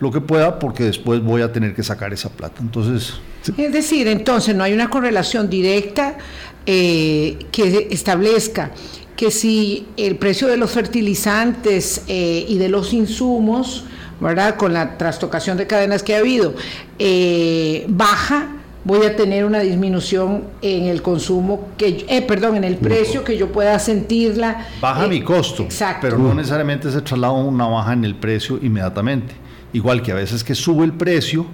lo 0.00 0.10
que 0.10 0.20
pueda 0.20 0.58
porque 0.58 0.82
después 0.82 1.22
voy 1.22 1.42
a 1.42 1.52
tener 1.52 1.74
que 1.74 1.84
sacar 1.84 2.12
esa 2.12 2.28
plata. 2.28 2.56
Entonces... 2.60 3.14
Es 3.56 3.72
decir, 3.72 4.08
entonces 4.08 4.56
no 4.56 4.64
hay 4.64 4.72
una 4.72 4.90
correlación 4.90 5.48
directa 5.48 6.18
eh, 6.66 7.38
que 7.52 7.86
establezca 7.92 8.72
que 9.16 9.30
si 9.30 9.86
el 9.96 10.16
precio 10.16 10.46
de 10.46 10.56
los 10.56 10.70
fertilizantes 10.70 12.02
eh, 12.06 12.44
y 12.48 12.58
de 12.58 12.68
los 12.68 12.92
insumos, 12.92 13.84
¿verdad? 14.20 14.56
Con 14.56 14.72
la 14.72 14.96
trastocación 14.98 15.56
de 15.56 15.66
cadenas 15.66 16.02
que 16.02 16.14
ha 16.14 16.18
habido, 16.18 16.54
eh, 16.98 17.86
baja, 17.88 18.48
voy 18.86 19.04
a 19.04 19.16
tener 19.16 19.44
una 19.44 19.58
disminución 19.60 20.44
en 20.62 20.84
el 20.84 21.02
consumo, 21.02 21.68
que 21.76 22.06
eh, 22.08 22.22
perdón, 22.22 22.56
en 22.56 22.64
el 22.64 22.76
precio 22.76 23.24
que 23.24 23.36
yo 23.36 23.50
pueda 23.50 23.78
sentirla. 23.80 24.64
Baja 24.80 25.06
eh, 25.06 25.08
mi 25.08 25.22
costo, 25.22 25.64
exacto. 25.64 25.98
pero 26.02 26.18
no 26.18 26.32
necesariamente 26.32 26.90
se 26.92 27.00
traslada 27.00 27.32
una 27.32 27.66
baja 27.66 27.92
en 27.94 28.04
el 28.04 28.14
precio 28.14 28.60
inmediatamente. 28.62 29.34
Igual 29.72 30.02
que 30.02 30.12
a 30.12 30.14
veces 30.14 30.44
que 30.44 30.54
sube 30.54 30.84
el 30.84 30.92
precio, 30.92 31.46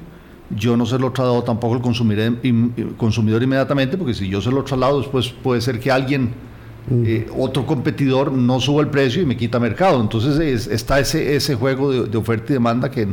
yo 0.51 0.77
no 0.77 0.85
se 0.85 0.99
lo 0.99 1.11
traslado 1.11 1.43
tampoco 1.43 1.75
al 1.75 1.81
consumidor, 1.81 2.37
consumidor 2.99 3.43
inmediatamente, 3.43 3.97
porque 3.97 4.13
si 4.13 4.29
yo 4.29 4.43
se 4.43 4.51
lo 4.51 4.63
traslado, 4.63 5.01
después 5.01 5.31
puede 5.43 5.63
ser 5.63 5.81
que 5.81 5.91
alguien, 5.91 6.35
eh, 6.91 7.29
otro 7.37 7.67
competidor, 7.67 8.33
no 8.33 8.61
suba 8.61 8.83
el 8.83 8.89
precio 8.89 9.23
y 9.23 9.27
me 9.27 9.37
quita 9.37 9.59
mercado. 9.59 10.01
Entonces 10.01 10.67
está 10.67 10.99
ese, 11.01 11.37
ese 11.37 11.55
juego 11.55 11.91
de, 11.91 12.05
de 12.07 12.19
oferta 12.19 12.53
y 12.53 12.55
demanda 12.55 12.91
que 12.91 13.09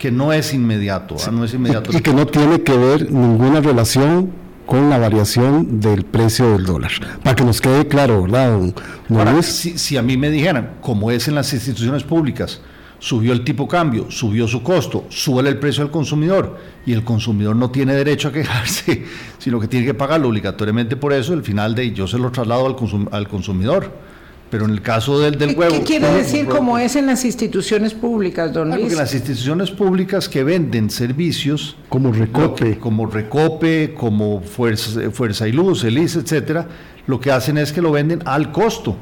que 0.00 0.10
no 0.10 0.32
es 0.32 0.54
inmediato, 0.54 1.16
¿ah? 1.24 1.30
no 1.30 1.44
es 1.44 1.52
inmediato. 1.52 1.94
Y 1.94 2.00
que 2.00 2.14
no 2.14 2.26
tiene 2.26 2.62
que 2.62 2.74
ver 2.74 3.12
ninguna 3.12 3.60
relación 3.60 4.30
con 4.64 4.88
la 4.88 4.96
variación 4.96 5.78
del 5.78 6.04
precio 6.04 6.52
del 6.52 6.64
dólar. 6.64 6.92
Para 7.22 7.36
que 7.36 7.44
nos 7.44 7.60
quede 7.60 7.86
claro, 7.86 8.22
¿verdad? 8.22 8.72
Ahora, 9.10 9.42
si, 9.42 9.76
si, 9.78 9.98
a 9.98 10.02
mí 10.02 10.16
me 10.16 10.30
dijeran, 10.30 10.76
como 10.80 11.10
es 11.10 11.28
en 11.28 11.34
las 11.34 11.52
instituciones 11.52 12.02
públicas, 12.02 12.62
subió 13.00 13.32
el 13.32 13.42
tipo 13.42 13.66
cambio, 13.66 14.10
subió 14.10 14.46
su 14.46 14.62
costo, 14.62 15.06
sube 15.08 15.48
el 15.48 15.58
precio 15.58 15.82
al 15.82 15.90
consumidor 15.90 16.58
y 16.86 16.92
el 16.92 17.02
consumidor 17.02 17.56
no 17.56 17.70
tiene 17.70 17.94
derecho 17.94 18.28
a 18.28 18.32
quejarse, 18.32 19.04
sino 19.38 19.58
que 19.58 19.66
tiene 19.66 19.86
que 19.86 19.94
pagarlo 19.94 20.28
obligatoriamente 20.28 20.96
por 20.96 21.12
eso, 21.12 21.34
el 21.34 21.42
final 21.42 21.74
de 21.74 21.92
yo 21.92 22.06
se 22.06 22.18
lo 22.18 22.30
traslado 22.30 22.66
al, 22.66 23.08
al 23.10 23.28
consumidor. 23.28 24.10
Pero 24.50 24.64
en 24.64 24.72
el 24.72 24.82
caso 24.82 25.20
del, 25.20 25.38
del 25.38 25.56
huevo... 25.56 25.72
¿Qué 25.76 25.84
quiere 25.84 26.12
decir 26.12 26.46
como 26.46 26.76
es 26.76 26.96
en 26.96 27.06
las 27.06 27.24
instituciones 27.24 27.94
públicas, 27.94 28.52
don 28.52 28.70
Luis? 28.70 28.80
Porque 28.80 28.96
las 28.96 29.14
instituciones 29.14 29.70
públicas 29.70 30.28
que 30.28 30.42
venden 30.42 30.90
servicios... 30.90 31.76
Como 31.88 32.12
Recope. 32.12 32.76
como 32.76 33.06
Recope, 33.06 33.94
como 33.94 34.40
Fuerza, 34.40 35.08
Fuerza 35.12 35.46
y 35.46 35.52
Luz, 35.52 35.84
ELIS, 35.84 36.16
etcétera, 36.16 36.66
lo 37.06 37.20
que 37.20 37.30
hacen 37.30 37.58
es 37.58 37.72
que 37.72 37.80
lo 37.80 37.92
venden 37.92 38.22
al 38.24 38.50
costo. 38.50 38.96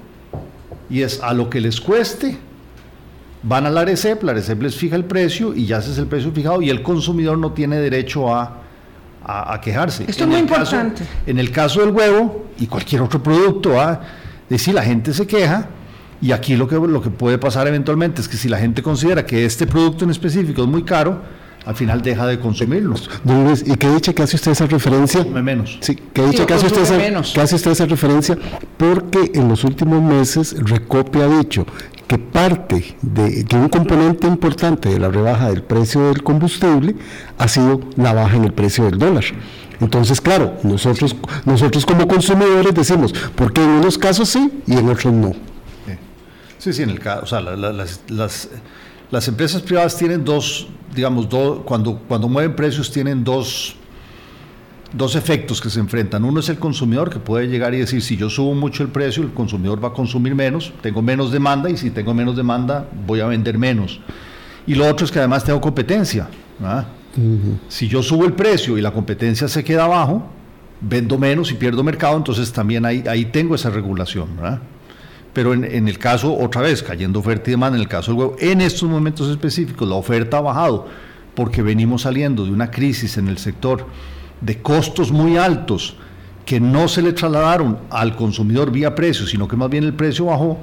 Y 0.91 1.01
es 1.01 1.23
a 1.23 1.33
lo 1.33 1.49
que 1.49 1.63
les 1.63 1.81
cueste. 1.81 2.37
Van 3.43 3.67
a 3.67 3.71
la 3.71 3.83
ARECEP, 3.83 4.23
la 4.25 4.33
ARECEP 4.33 4.63
les 4.63 4.77
fija 4.77 4.97
el 4.97 5.05
precio 5.05 5.55
y 5.55 5.67
ya 5.67 5.79
ese 5.79 5.93
es 5.93 5.99
el 5.99 6.07
precio 6.07 6.33
fijado 6.33 6.61
y 6.61 6.71
el 6.71 6.83
consumidor 6.83 7.39
no 7.39 7.53
tiene 7.53 7.77
derecho 7.77 8.35
a, 8.35 8.63
a, 9.25 9.61
quejarse. 9.61 10.05
Esto 10.09 10.25
es 10.25 10.31
muy 10.31 10.41
importante. 10.41 11.05
en 11.27 11.39
el 11.39 11.51
caso 11.51 11.81
del 11.81 11.91
huevo 11.91 12.47
y 12.59 12.67
cualquier 12.67 13.03
otro 13.03 13.23
producto, 13.23 13.81
¿ah? 13.81 14.01
de 14.49 14.59
si 14.59 14.73
la 14.73 14.83
gente 14.83 15.13
se 15.13 15.27
queja, 15.27 15.69
y 16.21 16.33
aquí 16.33 16.57
lo 16.57 16.67
que, 16.67 16.77
lo 16.77 17.01
que 17.01 17.11
puede 17.11 17.39
pasar 17.39 17.69
eventualmente 17.69 18.21
es 18.21 18.29
que 18.29 18.37
si 18.37 18.49
la 18.49 18.59
gente 18.59 18.83
considera 18.83 19.25
que 19.25 19.45
este 19.45 19.67
producto 19.67 20.05
en 20.05 20.11
específico 20.11 20.63
es 20.63 20.69
muy 20.69 20.83
caro, 20.83 21.23
al 21.65 21.75
final 21.77 22.01
deja 22.03 22.27
de 22.27 22.41
consumirlo. 22.41 22.95
¿y 23.67 23.75
qué 23.75 23.91
dicha 23.91 24.13
que 24.13 24.23
hace 24.23 24.37
usted 24.37 24.53
esa 24.53 24.67
referencia? 24.67 25.25
menos. 25.25 25.79
Sí, 25.81 25.97
¿qué 26.13 26.23
dicha 26.27 26.47
que, 26.47 26.55
hace 26.55 26.67
usted 26.67 26.83
esa, 26.83 27.33
que 27.35 27.41
hace 27.41 27.57
usted 27.57 27.71
esa 27.71 27.87
referencia? 27.87 28.39
Porque 28.77 29.33
en 29.35 29.49
los 29.49 29.65
últimos 29.65 30.03
meses 30.03 30.57
Recope 30.59 31.23
ha 31.23 31.29
dicho 31.29 31.67
que 32.09 32.19
parte 32.19 32.97
de 33.03 33.45
que 33.45 33.57
un 33.57 33.69
componente 33.69 34.27
importante 34.27 34.89
de 34.89 34.99
la 34.99 35.11
rebaja 35.11 35.51
del 35.51 35.63
precio 35.63 36.09
del 36.09 36.23
combustible 36.23 36.97
ha 37.37 37.47
sido 37.47 37.81
la 37.97 38.15
baja 38.15 38.37
en 38.37 38.45
el 38.45 38.53
precio 38.53 38.85
del 38.87 38.99
dólar. 38.99 39.25
Entonces, 39.81 40.21
claro, 40.21 40.55
nosotros, 40.65 41.15
nosotros 41.45 41.85
como 41.87 42.09
consumidores 42.09 42.75
decimos, 42.75 43.15
porque 43.37 43.63
en 43.63 43.69
unos 43.69 43.99
casos 43.99 44.31
sí 44.31 44.51
y 44.67 44.73
en 44.73 44.89
otros 44.89 45.13
no. 45.13 45.35
Sí, 46.59 46.73
sí, 46.73 46.83
en 46.83 46.91
el 46.91 46.99
caso, 46.99 47.23
o 47.23 47.27
sea, 47.27 47.41
las, 47.41 48.01
las, 48.09 48.49
las, 49.11 49.29
empresas 49.29 49.63
privadas 49.63 49.97
tienen 49.97 50.25
dos, 50.25 50.67
digamos, 50.95 51.29
dos, 51.29 51.61
cuando, 51.65 52.01
cuando 52.09 52.29
mueven 52.29 52.57
precios 52.57 52.91
tienen 52.91 53.23
dos, 53.23 53.77
dos 54.93 55.17
efectos 55.17 55.61
que 55.61 55.71
se 55.71 55.81
enfrentan. 55.81 56.25
Uno 56.25 56.41
es 56.41 56.49
el 56.49 56.59
consumidor 56.59 57.11
que 57.11 57.19
puede 57.19 57.47
llegar 57.47 57.75
y 57.75 57.79
decir, 57.79 58.03
si 58.03 58.17
yo 58.17 58.31
subo 58.31 58.55
mucho 58.55 58.83
el 58.83 58.89
precio, 58.89 59.23
el 59.23 59.33
consumidor 59.33 59.83
va 59.83 59.89
a 59.89 59.93
consumir 59.93 60.35
menos, 60.35 60.73
tengo 60.81 61.03
menos 61.03 61.31
demanda 61.31 61.69
y 61.69 61.77
si 61.77 61.91
tengo 61.91 62.15
menos 62.15 62.37
demanda 62.37 62.89
voy 63.07 63.21
a 63.21 63.27
vender 63.27 63.59
menos. 63.59 64.01
Y 64.67 64.75
lo 64.75 64.87
otro 64.87 65.05
es 65.05 65.13
que 65.13 65.19
además 65.19 65.45
tengo 65.45 65.61
competencia. 65.61 66.29
Si 67.69 67.89
yo 67.89 68.03
subo 68.03 68.25
el 68.25 68.33
precio 68.33 68.79
y 68.79 68.81
la 68.81 68.93
competencia 68.93 69.49
se 69.49 69.65
queda 69.65 69.85
abajo, 69.85 70.27
vendo 70.81 71.19
menos 71.19 71.51
y 71.51 71.55
pierdo 71.55 71.83
mercado, 71.83 72.17
entonces 72.17 72.53
también 72.53 72.85
ahí, 72.85 73.03
ahí 73.09 73.27
tengo 73.27 73.55
esa 73.55 73.71
regulación. 73.71 74.29
Pero 75.33 75.53
en, 75.53 75.65
en, 75.65 75.89
el 75.89 75.99
caso, 75.99 76.35
otra 76.37 76.63
vez, 76.63 76.83
cayendo 76.83 77.21
oferta 77.21 77.51
y 77.51 77.53
demanda, 77.53 77.77
en 77.77 77.83
el 77.83 77.89
caso 77.89 78.13
del 78.13 78.21
huevo, 78.21 78.37
en 78.39 78.61
estos 78.61 78.89
momentos 78.89 79.29
específicos 79.29 79.89
la 79.89 79.95
oferta 79.95 80.39
ha 80.39 80.41
bajado 80.41 80.87
porque 81.35 81.63
venimos 81.63 82.03
saliendo 82.03 82.45
de 82.45 82.51
una 82.51 82.71
crisis 82.71 83.17
en 83.19 83.29
el 83.29 83.39
sector 83.39 83.87
de 84.41 84.61
costos 84.63 85.11
muy 85.13 85.37
altos 85.37 85.97
que 86.45 86.61
no 86.61 86.89
se 86.89 87.03
le 87.03 87.13
trasladaron 87.13 87.79
al 87.91 88.17
consumidor 88.17 88.71
vía 88.71 88.95
precio, 88.95 89.27
sino 89.27 89.47
que 89.47 89.57
más 89.57 89.69
bien 89.69 89.85
el 89.85 89.93
precio 89.95 90.27
bajó 90.27 90.59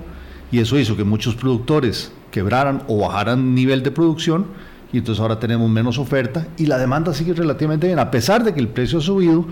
y 0.51 0.59
eso 0.59 0.79
hizo 0.79 0.95
que 0.95 1.03
muchos 1.03 1.35
productores 1.35 2.11
quebraran 2.31 2.83
o 2.87 2.99
bajaran 2.99 3.53
nivel 3.53 3.83
de 3.83 3.91
producción 3.91 4.47
y 4.91 4.97
entonces 4.97 5.21
ahora 5.21 5.39
tenemos 5.39 5.69
menos 5.69 5.97
oferta 5.97 6.47
y 6.57 6.65
la 6.65 6.77
demanda 6.77 7.13
sigue 7.13 7.33
relativamente 7.33 7.87
bien, 7.87 7.99
a 7.99 8.09
pesar 8.11 8.43
de 8.43 8.53
que 8.53 8.59
el 8.59 8.67
precio 8.67 8.99
ha 8.99 9.01
subido, 9.01 9.45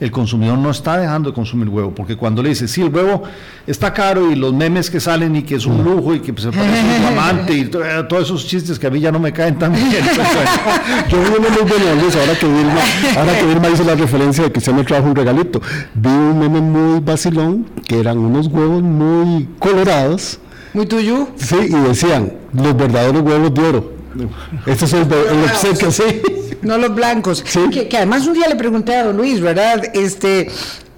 el 0.00 0.10
consumidor 0.10 0.56
no 0.58 0.70
está 0.70 0.96
dejando 0.96 1.30
de 1.30 1.34
consumir 1.34 1.68
huevo, 1.68 1.92
porque 1.92 2.16
cuando 2.16 2.42
le 2.42 2.50
dice, 2.50 2.68
sí, 2.68 2.82
el 2.82 2.94
huevo 2.94 3.24
está 3.66 3.92
caro 3.92 4.30
y 4.30 4.36
los 4.36 4.52
memes 4.52 4.90
que 4.90 5.00
salen 5.00 5.34
y 5.34 5.42
que 5.42 5.56
es 5.56 5.66
un 5.66 5.82
lujo 5.82 6.14
y 6.14 6.20
que 6.20 6.32
se 6.40 6.52
parece 6.52 6.82
un 6.82 7.00
diamante 7.00 7.54
y 7.54 7.60
eh, 7.62 8.04
todos 8.08 8.24
esos 8.24 8.46
chistes 8.46 8.78
que 8.78 8.86
a 8.86 8.90
mí 8.90 9.00
ya 9.00 9.10
no 9.10 9.18
me 9.18 9.32
caen 9.32 9.58
tan 9.58 9.72
bien. 9.72 9.90
Yo 11.08 11.18
vi 11.20 11.26
un 11.26 11.32
meme 11.32 11.48
muy 11.50 11.68
bueno, 11.68 12.20
ahora 12.20 12.38
que 12.38 12.46
Vilma, 12.46 12.80
ahora 13.16 13.38
que 13.38 13.46
Vilma 13.46 13.68
hizo 13.70 13.84
la 13.84 13.94
referencia 13.94 14.44
de 14.44 14.52
que 14.52 14.60
se 14.60 14.72
me 14.72 14.84
trajo 14.84 15.06
un 15.06 15.16
regalito, 15.16 15.60
vi 15.94 16.10
un 16.10 16.38
meme 16.38 16.60
muy 16.60 17.00
vacilón, 17.00 17.66
que 17.86 17.98
eran 17.98 18.18
unos 18.18 18.46
huevos 18.46 18.82
muy 18.82 19.48
colorados. 19.58 20.38
Muy 20.74 20.86
tuyo. 20.86 21.28
Sí, 21.36 21.56
y 21.60 21.88
decían, 21.88 22.34
los 22.52 22.76
verdaderos 22.76 23.22
huevos 23.22 23.52
de 23.52 23.62
oro. 23.62 23.92
Este 24.66 24.84
es 24.84 24.92
el, 24.92 25.02
el 25.02 25.92
sí. 25.92 26.37
No 26.62 26.78
los 26.78 26.94
blancos. 26.94 27.42
Que, 27.42 27.88
además 27.96 28.26
un 28.26 28.34
día 28.34 28.48
le 28.48 28.56
pregunté 28.56 28.94
a 28.94 29.04
don 29.04 29.16
Luis, 29.16 29.40
¿verdad? 29.40 29.82
Este, 29.94 30.48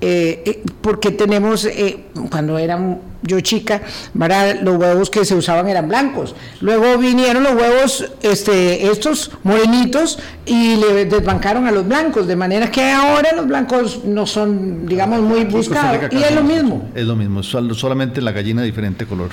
eh, 0.00 0.42
eh 0.44 0.62
porque 0.80 1.10
tenemos, 1.10 1.64
eh, 1.64 2.04
cuando 2.30 2.58
era 2.58 2.78
yo 3.22 3.40
chica, 3.40 3.82
¿verdad? 4.14 4.60
los 4.62 4.76
huevos 4.76 5.10
que 5.10 5.24
se 5.24 5.34
usaban 5.34 5.68
eran 5.68 5.88
blancos. 5.88 6.34
Luego 6.60 6.96
vinieron 6.98 7.42
los 7.42 7.54
huevos, 7.54 8.10
este, 8.22 8.90
estos 8.90 9.30
morenitos, 9.42 10.18
y 10.46 10.76
le 10.76 11.04
desbancaron 11.04 11.66
a 11.66 11.70
los 11.70 11.86
blancos, 11.86 12.26
de 12.26 12.36
manera 12.36 12.70
que 12.70 12.90
ahora 12.90 13.34
los 13.36 13.46
blancos 13.46 14.04
no 14.04 14.26
son, 14.26 14.86
digamos, 14.86 15.20
muy 15.20 15.44
buscados. 15.44 16.10
Y 16.10 16.22
es 16.22 16.34
lo 16.34 16.42
mismo. 16.42 16.88
Es 16.94 17.04
lo 17.04 17.16
mismo, 17.16 17.42
solamente 17.42 18.20
la 18.20 18.32
gallina 18.32 18.62
de 18.62 18.66
diferente 18.66 19.06
color. 19.06 19.30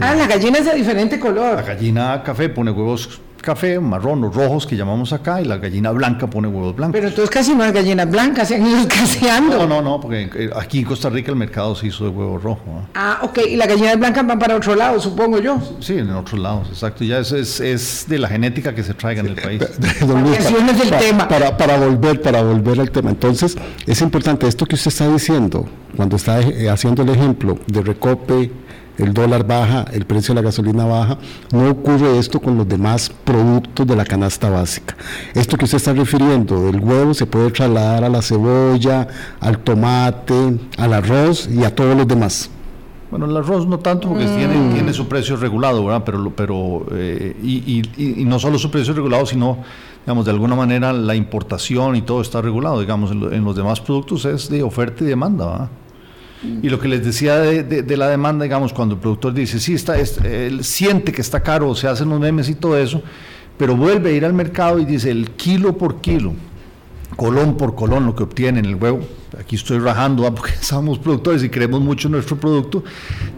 Ah, 0.00 0.14
la 0.16 0.26
gallina 0.26 0.58
es 0.58 0.64
de 0.64 0.74
diferente 0.74 1.20
color. 1.20 1.56
La 1.56 1.62
gallina 1.62 2.22
café 2.24 2.48
pone 2.48 2.72
huevos 2.72 3.20
café, 3.44 3.78
marrón 3.78 4.24
o 4.24 4.30
rojos 4.30 4.66
que 4.66 4.76
llamamos 4.76 5.12
acá, 5.12 5.40
y 5.40 5.44
la 5.44 5.58
gallina 5.58 5.90
blanca 5.90 6.26
pone 6.26 6.48
huevos 6.48 6.74
blancos. 6.74 6.94
Pero 6.94 7.08
entonces 7.08 7.30
casi 7.30 7.54
no 7.54 7.62
hay 7.62 7.72
gallinas 7.72 8.10
blancas, 8.10 8.48
se 8.48 8.56
han 8.56 8.66
ido 8.66 8.78
escaseando. 8.78 9.58
No, 9.58 9.66
no, 9.66 9.82
no, 9.82 10.00
porque 10.00 10.30
eh, 10.34 10.50
aquí 10.56 10.80
en 10.80 10.84
Costa 10.86 11.10
Rica 11.10 11.30
el 11.30 11.36
mercado 11.36 11.74
se 11.74 11.88
hizo 11.88 12.04
de 12.04 12.10
huevo 12.10 12.38
rojo. 12.38 12.62
Ah, 12.94 13.18
ok, 13.22 13.38
y 13.50 13.56
las 13.56 13.68
gallinas 13.68 13.98
blancas 13.98 14.26
van 14.26 14.38
para 14.38 14.56
otro 14.56 14.74
lado, 14.74 14.98
supongo 14.98 15.38
yo. 15.38 15.58
Sí, 15.80 15.98
en 15.98 16.10
otros 16.10 16.40
lados, 16.40 16.68
exacto. 16.70 17.04
Ya 17.04 17.18
es, 17.18 17.32
es, 17.32 17.60
es 17.60 18.06
de 18.08 18.18
la 18.18 18.28
genética 18.28 18.74
que 18.74 18.82
se 18.82 18.94
traiga 18.94 19.20
en 19.20 19.26
el 19.28 19.34
país. 19.34 19.62
para, 20.00 20.98
tema. 20.98 21.28
Para, 21.28 21.56
para, 21.56 21.76
volver, 21.76 22.22
para 22.22 22.42
volver 22.42 22.80
al 22.80 22.90
tema. 22.90 23.10
Entonces, 23.10 23.56
es 23.86 24.00
importante 24.00 24.48
esto 24.48 24.64
que 24.64 24.74
usted 24.74 24.88
está 24.88 25.06
diciendo, 25.08 25.68
cuando 25.94 26.16
está 26.16 26.40
eh, 26.40 26.70
haciendo 26.70 27.02
el 27.02 27.10
ejemplo 27.10 27.58
de 27.66 27.82
recope 27.82 28.50
el 28.98 29.12
dólar 29.12 29.46
baja, 29.46 29.84
el 29.92 30.04
precio 30.04 30.34
de 30.34 30.40
la 30.40 30.44
gasolina 30.44 30.84
baja, 30.84 31.18
no 31.52 31.70
ocurre 31.70 32.18
esto 32.18 32.40
con 32.40 32.56
los 32.56 32.68
demás 32.68 33.10
productos 33.24 33.86
de 33.86 33.96
la 33.96 34.04
canasta 34.04 34.48
básica. 34.50 34.96
Esto 35.34 35.56
que 35.56 35.64
usted 35.64 35.76
está 35.76 35.92
refiriendo 35.92 36.66
del 36.66 36.80
huevo 36.80 37.14
se 37.14 37.26
puede 37.26 37.50
trasladar 37.50 38.04
a 38.04 38.08
la 38.08 38.22
cebolla, 38.22 39.08
al 39.40 39.58
tomate, 39.58 40.58
al 40.78 40.92
arroz 40.92 41.48
y 41.48 41.64
a 41.64 41.74
todos 41.74 41.96
los 41.96 42.06
demás. 42.06 42.50
Bueno, 43.10 43.26
el 43.26 43.36
arroz 43.36 43.66
no 43.66 43.78
tanto 43.78 44.08
porque 44.08 44.26
tiene, 44.26 44.56
mm. 44.56 44.72
tiene 44.72 44.92
su 44.92 45.06
precio 45.06 45.36
regulado, 45.36 45.84
¿verdad? 45.84 46.02
Pero, 46.04 46.32
pero 46.34 46.86
eh, 46.92 47.36
y, 47.42 47.82
y, 47.96 48.24
no 48.24 48.40
solo 48.40 48.58
su 48.58 48.72
precio 48.72 48.92
regulado, 48.92 49.24
sino, 49.24 49.58
digamos, 50.04 50.24
de 50.24 50.32
alguna 50.32 50.56
manera 50.56 50.92
la 50.92 51.14
importación 51.14 51.94
y 51.94 52.02
todo 52.02 52.22
está 52.22 52.42
regulado. 52.42 52.80
Digamos, 52.80 53.12
en, 53.12 53.32
en 53.32 53.44
los 53.44 53.54
demás 53.54 53.80
productos 53.80 54.24
es 54.24 54.48
de 54.48 54.64
oferta 54.64 55.04
y 55.04 55.06
demanda, 55.06 55.46
¿verdad? 55.46 55.68
Y 56.62 56.68
lo 56.68 56.78
que 56.78 56.88
les 56.88 57.04
decía 57.04 57.38
de, 57.38 57.96
la 57.96 58.08
demanda, 58.08 58.44
digamos, 58.44 58.72
cuando 58.72 58.94
el 58.94 59.00
productor 59.00 59.32
dice, 59.32 59.58
sí, 59.58 59.74
está, 59.74 59.96
él 59.98 60.64
siente 60.64 61.12
que 61.12 61.20
está 61.20 61.40
caro, 61.40 61.74
se 61.74 61.88
hacen 61.88 62.08
los 62.08 62.20
memes 62.20 62.48
y 62.48 62.54
todo 62.54 62.76
eso, 62.76 63.02
pero 63.56 63.76
vuelve 63.76 64.10
a 64.10 64.12
ir 64.12 64.24
al 64.24 64.32
mercado 64.32 64.78
y 64.78 64.84
dice 64.84 65.10
el 65.10 65.30
kilo 65.30 65.76
por 65.78 66.00
kilo, 66.00 66.34
colón 67.16 67.56
por 67.56 67.74
colón, 67.74 68.06
lo 68.06 68.14
que 68.14 68.24
obtiene 68.24 68.58
en 68.58 68.66
el 68.66 68.74
huevo, 68.74 69.00
aquí 69.38 69.56
estoy 69.56 69.78
rajando 69.78 70.32
porque 70.34 70.52
somos 70.60 70.98
productores 70.98 71.42
y 71.42 71.48
creemos 71.48 71.80
mucho 71.80 72.08
en 72.08 72.12
nuestro 72.12 72.36
producto, 72.36 72.84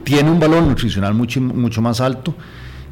tiene 0.05 0.31
un 0.31 0.41
valor 0.41 0.63
nutricional 0.63 1.15
mucho, 1.15 1.41
mucho 1.41 1.83
más 1.83 2.01
alto 2.01 2.35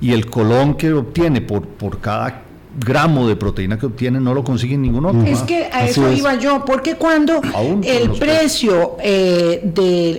y 0.01 0.13
el 0.13 0.27
colón 0.27 0.75
que 0.75 0.93
obtiene 0.93 1.41
por, 1.41 1.67
por 1.67 2.01
cada 2.01 2.44
gramo 2.77 3.29
de 3.29 3.37
proteína 3.37 3.79
que 3.79 3.87
obtiene 3.87 4.21
no 4.21 4.35
lo 4.35 4.45
consigue 4.45 4.77
ningún 4.77 5.07
otro. 5.07 5.23
Es 5.23 5.43
que 5.43 5.69
a 5.73 5.87
eso 5.87 6.13
iba 6.13 6.35
yo, 6.35 6.65
porque 6.65 6.97
cuando 6.97 7.41
el 7.83 8.11
precio 8.13 8.97
eh, 9.01 9.61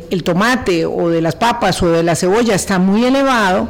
del 0.09 0.23
tomate 0.23 0.85
o 0.85 1.09
de 1.09 1.21
las 1.21 1.35
papas 1.35 1.81
o 1.83 1.89
de 1.89 2.03
la 2.03 2.15
cebolla 2.15 2.55
está 2.55 2.79
muy 2.79 3.05
elevado, 3.05 3.67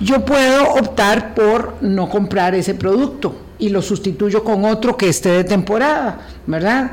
yo 0.00 0.24
puedo 0.24 0.74
optar 0.74 1.34
por 1.34 1.74
no 1.80 2.08
comprar 2.08 2.54
ese 2.54 2.74
producto 2.74 3.34
y 3.58 3.68
lo 3.68 3.82
sustituyo 3.82 4.42
con 4.42 4.64
otro 4.64 4.96
que 4.96 5.08
esté 5.08 5.30
de 5.30 5.44
temporada, 5.44 6.20
¿verdad? 6.46 6.92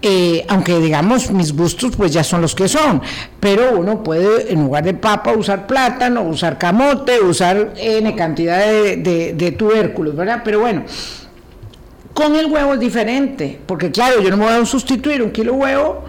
Eh, 0.00 0.44
aunque 0.46 0.78
digamos 0.78 1.32
mis 1.32 1.52
gustos 1.52 1.96
pues 1.96 2.12
ya 2.12 2.22
son 2.22 2.40
los 2.40 2.54
que 2.54 2.68
son, 2.68 3.02
pero 3.40 3.76
uno 3.76 4.00
puede 4.04 4.52
en 4.52 4.62
lugar 4.62 4.84
de 4.84 4.94
papa 4.94 5.32
usar 5.32 5.66
plátano, 5.66 6.22
usar 6.22 6.56
camote, 6.56 7.20
usar 7.20 7.72
N 7.76 8.14
cantidad 8.14 8.60
de, 8.60 9.34
de, 9.36 9.52
tubérculos, 9.52 10.14
¿verdad? 10.14 10.42
Pero 10.44 10.60
bueno, 10.60 10.84
con 12.14 12.36
el 12.36 12.46
huevo 12.46 12.74
es 12.74 12.80
diferente, 12.80 13.58
porque 13.66 13.90
claro, 13.90 14.22
yo 14.22 14.30
no 14.30 14.36
me 14.36 14.44
voy 14.44 14.52
a 14.52 14.64
sustituir 14.64 15.20
un 15.20 15.32
kilo 15.32 15.54
de 15.54 15.58
huevo 15.58 16.04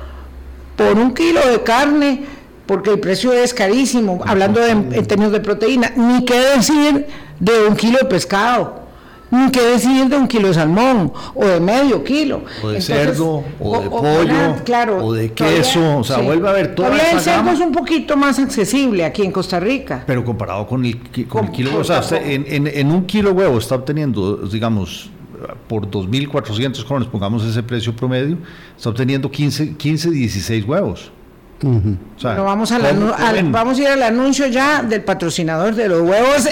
por 0.75 0.96
un 0.96 1.12
kilo 1.15 1.41
de 1.48 1.63
carne, 1.63 2.25
porque 2.67 2.91
el 2.91 3.00
precio 3.00 3.34
es 3.34 3.55
carísimo, 3.55 4.22
hablando 4.24 4.63
en 4.63 5.03
términos 5.08 5.31
de 5.31 5.39
proteína, 5.39 5.93
ni 5.96 6.25
qué 6.25 6.39
decir 6.39 7.08
de 7.39 7.65
un 7.67 7.75
kilo 7.75 7.98
de 7.98 8.05
pescado 8.05 8.88
ni 9.31 9.51
qué 9.51 9.62
decir 9.62 10.07
de 10.07 10.17
un 10.17 10.27
kilo 10.27 10.48
de 10.48 10.53
salmón 10.53 11.12
o 11.36 11.45
de 11.45 11.59
medio 11.59 12.03
kilo. 12.03 12.43
O 12.63 12.69
de 12.69 12.81
cerdo, 12.81 13.43
o, 13.59 13.81
de 13.81 13.89
pollo, 13.89 14.63
claro, 14.63 15.05
o 15.05 15.13
de 15.13 15.31
queso, 15.31 16.00
o 16.00 16.03
sea, 16.03 16.19
vuelve 16.19 16.48
a 16.48 16.51
haber 16.51 16.75
todo. 16.75 16.88
el 16.88 17.19
cerdo 17.19 17.51
es 17.51 17.59
un 17.59 17.71
poquito 17.71 18.17
más 18.17 18.39
accesible 18.39 19.05
aquí 19.05 19.24
en 19.24 19.31
Costa 19.31 19.59
Rica. 19.59 20.03
Pero 20.05 20.24
comparado 20.24 20.65
con 20.67 20.86
el, 20.86 21.00
con 21.27 21.45
el 21.45 21.51
kilo, 21.51 21.77
o 21.77 21.83
sea, 21.83 22.01
en, 22.12 22.67
en, 22.67 22.91
un 22.91 23.05
kilo 23.05 23.31
huevo 23.31 23.57
está 23.57 23.75
obteniendo, 23.75 24.38
digamos, 24.38 25.09
por 25.67 25.89
2.400 25.89 26.83
colones, 26.83 27.09
pongamos 27.09 27.45
ese 27.45 27.63
precio 27.63 27.95
promedio, 27.95 28.38
está 28.75 28.89
obteniendo 28.89 29.29
15, 29.29 29.75
15 29.75 30.12
16 30.12 30.65
huevos 30.65 31.12
vamos, 31.61 32.71
a 32.71 32.79
vamos 33.43 33.77
a 33.77 33.81
ir 33.81 33.87
al 33.87 34.03
anuncio 34.03 34.47
ya 34.47 34.81
del 34.83 35.01
patrocinador 35.01 35.75
de 35.75 35.89
los 35.89 36.01
huevos. 36.01 36.47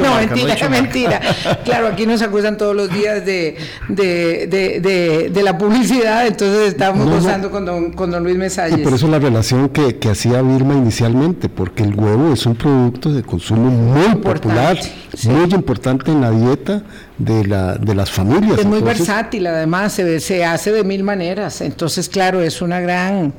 No, 0.00 0.16
mentira, 0.16 0.68
mentira. 0.68 1.20
claro, 1.64 1.88
aquí 1.88 2.06
nos 2.06 2.22
acusan 2.22 2.56
todos 2.56 2.74
los 2.74 2.90
días 2.90 3.24
de, 3.24 3.56
de, 3.88 5.42
la 5.42 5.58
publicidad, 5.58 6.26
entonces 6.26 6.68
estamos 6.68 7.08
gozando 7.08 7.50
con, 7.50 7.64
don, 7.64 7.92
con 7.92 8.10
don 8.10 8.22
Luis 8.22 8.36
Mesalles. 8.36 8.80
por 8.80 8.94
eso 8.94 9.08
la 9.08 9.18
relación 9.18 9.68
que, 9.68 9.98
hacía 10.08 10.42
Birma 10.42 10.74
inicialmente, 10.74 11.48
porque 11.48 11.82
el 11.82 11.94
huevo 11.94 12.32
es 12.32 12.44
un 12.46 12.54
producto 12.54 13.12
de 13.12 13.22
consumo 13.22 13.70
muy 13.70 14.16
popular, 14.16 14.78
muy 15.24 15.52
importante 15.52 16.10
en 16.10 16.20
la 16.20 16.30
dieta 16.30 16.82
de, 17.18 17.46
la, 17.46 17.74
de 17.76 17.94
las 17.94 18.10
familias. 18.10 18.60
Es 18.60 18.66
muy 18.66 18.82
versátil, 18.82 19.46
además, 19.46 19.92
se, 19.94 20.20
se 20.20 20.44
hace 20.44 20.72
de 20.72 20.84
mil 20.84 21.02
maneras. 21.02 21.60
Entonces, 21.60 22.08
claro, 22.08 22.42
es 22.42 22.62
una 22.62 22.80
gran 22.80 23.32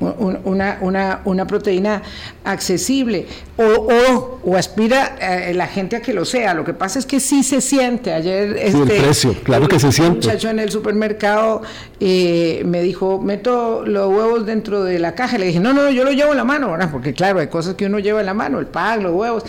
una, 0.00 0.78
una, 0.80 1.20
una 1.24 1.46
proteína 1.46 2.02
accesible 2.44 3.26
o, 3.56 4.40
o, 4.42 4.56
aspira 4.56 5.16
eh, 5.20 5.54
la 5.54 5.66
gente 5.66 5.96
a 5.96 6.02
que 6.02 6.12
lo 6.12 6.24
sea. 6.24 6.54
Lo 6.54 6.64
que 6.64 6.74
pasa 6.74 6.98
es 6.98 7.06
que 7.06 7.20
sí 7.20 7.42
se 7.42 7.60
siente. 7.60 8.12
Ayer 8.12 8.56
este, 8.56 8.78
el 8.78 9.02
precio, 9.02 9.34
claro 9.42 9.68
que 9.68 9.78
se 9.78 9.92
siente. 9.92 10.12
Un 10.12 10.16
muchacho 10.16 10.48
en 10.50 10.58
el 10.58 10.70
supermercado 10.70 11.62
eh, 12.00 12.62
me 12.66 12.82
dijo, 12.82 13.20
meto 13.20 13.84
los 13.86 14.08
huevos 14.08 14.46
dentro 14.46 14.84
de 14.84 14.98
la 14.98 15.14
caja. 15.14 15.38
Le 15.38 15.46
dije, 15.46 15.60
no, 15.60 15.72
no, 15.72 15.90
yo 15.90 16.04
lo 16.04 16.12
llevo 16.12 16.32
en 16.32 16.36
la 16.36 16.44
mano, 16.44 16.70
¿verdad? 16.72 16.90
Porque 16.90 17.14
claro, 17.14 17.38
hay 17.38 17.48
cosas 17.48 17.74
que 17.74 17.86
uno 17.86 17.98
lleva 17.98 18.20
en 18.20 18.26
la 18.26 18.34
mano, 18.34 18.58
el 18.58 18.66
pan, 18.66 19.02
los 19.02 19.12
huevos. 19.14 19.44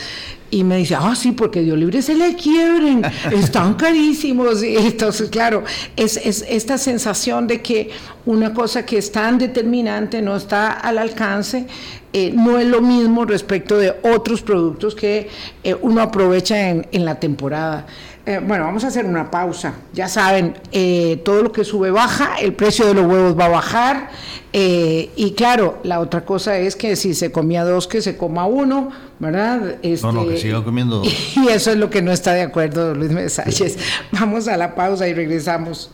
Y 0.51 0.63
me 0.63 0.77
dice, 0.77 0.95
ah, 0.95 1.15
sí, 1.15 1.31
porque 1.31 1.61
Dios 1.61 1.77
libre 1.77 2.01
se 2.01 2.15
le 2.15 2.35
quiebren, 2.35 3.03
están 3.31 3.73
carísimos. 3.73 4.63
Y 4.63 4.77
entonces, 4.77 5.29
claro, 5.29 5.63
es, 5.95 6.17
es, 6.17 6.45
esta 6.47 6.77
sensación 6.77 7.47
de 7.47 7.61
que 7.61 7.89
una 8.25 8.53
cosa 8.53 8.85
que 8.85 8.97
es 8.97 9.11
tan 9.11 9.37
determinante 9.37 10.21
no 10.21 10.35
está 10.35 10.71
al 10.71 10.97
alcance, 10.97 11.65
eh, 12.13 12.31
no 12.33 12.57
es 12.59 12.67
lo 12.67 12.81
mismo 12.81 13.25
respecto 13.25 13.77
de 13.77 13.95
otros 14.03 14.41
productos 14.41 14.95
que 14.95 15.29
eh, 15.63 15.75
uno 15.81 16.01
aprovecha 16.01 16.69
en, 16.69 16.87
en 16.91 17.05
la 17.05 17.19
temporada. 17.19 17.85
Eh, 18.25 18.41
bueno, 18.43 18.63
vamos 18.65 18.83
a 18.83 18.87
hacer 18.87 19.05
una 19.05 19.29
pausa. 19.29 19.75
Ya 19.93 20.07
saben, 20.07 20.55
eh, 20.71 21.21
todo 21.23 21.43
lo 21.43 21.51
que 21.51 21.63
sube 21.63 21.91
baja, 21.91 22.37
el 22.41 22.53
precio 22.53 22.87
de 22.87 22.95
los 22.95 23.05
huevos 23.05 23.37
va 23.37 23.45
a 23.45 23.49
bajar. 23.49 24.09
Eh, 24.51 25.11
y 25.15 25.33
claro, 25.33 25.79
la 25.83 25.99
otra 25.99 26.25
cosa 26.25 26.57
es 26.57 26.75
que 26.75 26.95
si 26.95 27.13
se 27.13 27.31
comía 27.31 27.63
dos, 27.63 27.87
que 27.87 28.01
se 28.01 28.17
coma 28.17 28.47
uno, 28.47 28.89
¿verdad? 29.19 29.59
no, 29.83 30.11
no, 30.11 30.25
que 30.25 30.35
este, 30.35 30.47
siga 30.47 30.63
comiendo 30.63 30.99
dos. 30.99 31.07
Y 31.35 31.49
eso 31.49 31.71
es 31.71 31.77
lo 31.77 31.89
que 31.89 32.01
no 32.01 32.11
está 32.11 32.33
de 32.33 32.41
acuerdo 32.41 32.95
Luis 32.95 33.11
Mesáñez. 33.11 33.77
Vamos 34.11 34.47
a 34.47 34.57
la 34.57 34.73
pausa 34.73 35.07
y 35.07 35.13
regresamos. 35.13 35.91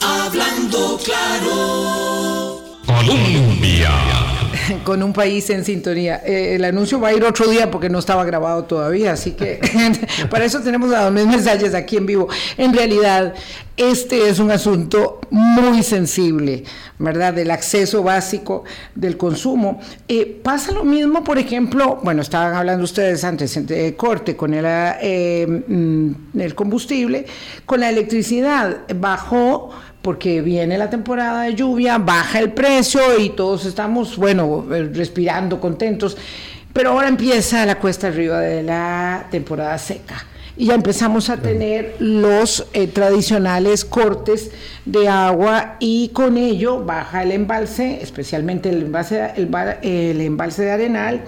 Hablando 0.00 0.98
claro. 1.04 2.62
Colombia. 2.86 4.25
con 4.84 5.02
un 5.02 5.12
país 5.12 5.48
en 5.50 5.64
sintonía. 5.64 6.22
Eh, 6.24 6.54
el 6.56 6.64
anuncio 6.64 7.00
va 7.00 7.08
a 7.08 7.14
ir 7.14 7.24
otro 7.24 7.48
día 7.48 7.70
porque 7.70 7.88
no 7.88 7.98
estaba 7.98 8.24
grabado 8.24 8.64
todavía, 8.64 9.12
así 9.12 9.32
que 9.32 9.60
para 10.30 10.44
eso 10.44 10.60
tenemos 10.60 10.92
a 10.92 11.04
dos 11.04 11.12
mensajes 11.12 11.74
aquí 11.74 11.96
en 11.96 12.06
vivo. 12.06 12.28
En 12.56 12.72
realidad, 12.72 13.34
este 13.76 14.28
es 14.28 14.38
un 14.38 14.50
asunto 14.50 15.20
muy 15.30 15.82
sensible, 15.82 16.64
¿verdad? 16.98 17.34
Del 17.34 17.50
acceso 17.50 18.02
básico 18.02 18.64
del 18.94 19.16
consumo. 19.16 19.80
Eh, 20.08 20.40
pasa 20.42 20.72
lo 20.72 20.84
mismo, 20.84 21.22
por 21.22 21.38
ejemplo, 21.38 22.00
bueno, 22.02 22.22
estaban 22.22 22.54
hablando 22.54 22.84
ustedes 22.84 23.22
antes 23.24 23.66
de 23.66 23.94
corte 23.94 24.36
con 24.36 24.52
eh, 24.54 25.46
mm, 25.46 26.40
el 26.40 26.54
combustible, 26.54 27.26
con 27.66 27.80
la 27.80 27.90
electricidad. 27.90 28.78
Bajó 28.94 29.70
porque 30.06 30.40
viene 30.40 30.78
la 30.78 30.88
temporada 30.88 31.42
de 31.42 31.56
lluvia, 31.56 31.98
baja 31.98 32.38
el 32.38 32.52
precio 32.52 33.18
y 33.18 33.30
todos 33.30 33.64
estamos, 33.64 34.16
bueno, 34.16 34.64
respirando 34.92 35.60
contentos. 35.60 36.16
Pero 36.72 36.92
ahora 36.92 37.08
empieza 37.08 37.66
la 37.66 37.80
cuesta 37.80 38.06
arriba 38.06 38.38
de 38.38 38.62
la 38.62 39.26
temporada 39.32 39.76
seca. 39.78 40.24
Y 40.56 40.66
ya 40.66 40.74
empezamos 40.74 41.28
a 41.28 41.38
tener 41.38 41.96
los 41.98 42.68
eh, 42.72 42.86
tradicionales 42.86 43.84
cortes 43.84 44.52
de 44.84 45.08
agua 45.08 45.74
y 45.80 46.10
con 46.10 46.36
ello 46.36 46.84
baja 46.84 47.24
el 47.24 47.32
embalse, 47.32 47.98
especialmente 48.00 48.68
el 48.68 48.82
embalse, 48.82 49.32
el 49.34 50.20
embalse 50.20 50.62
de 50.62 50.70
Arenal. 50.70 51.24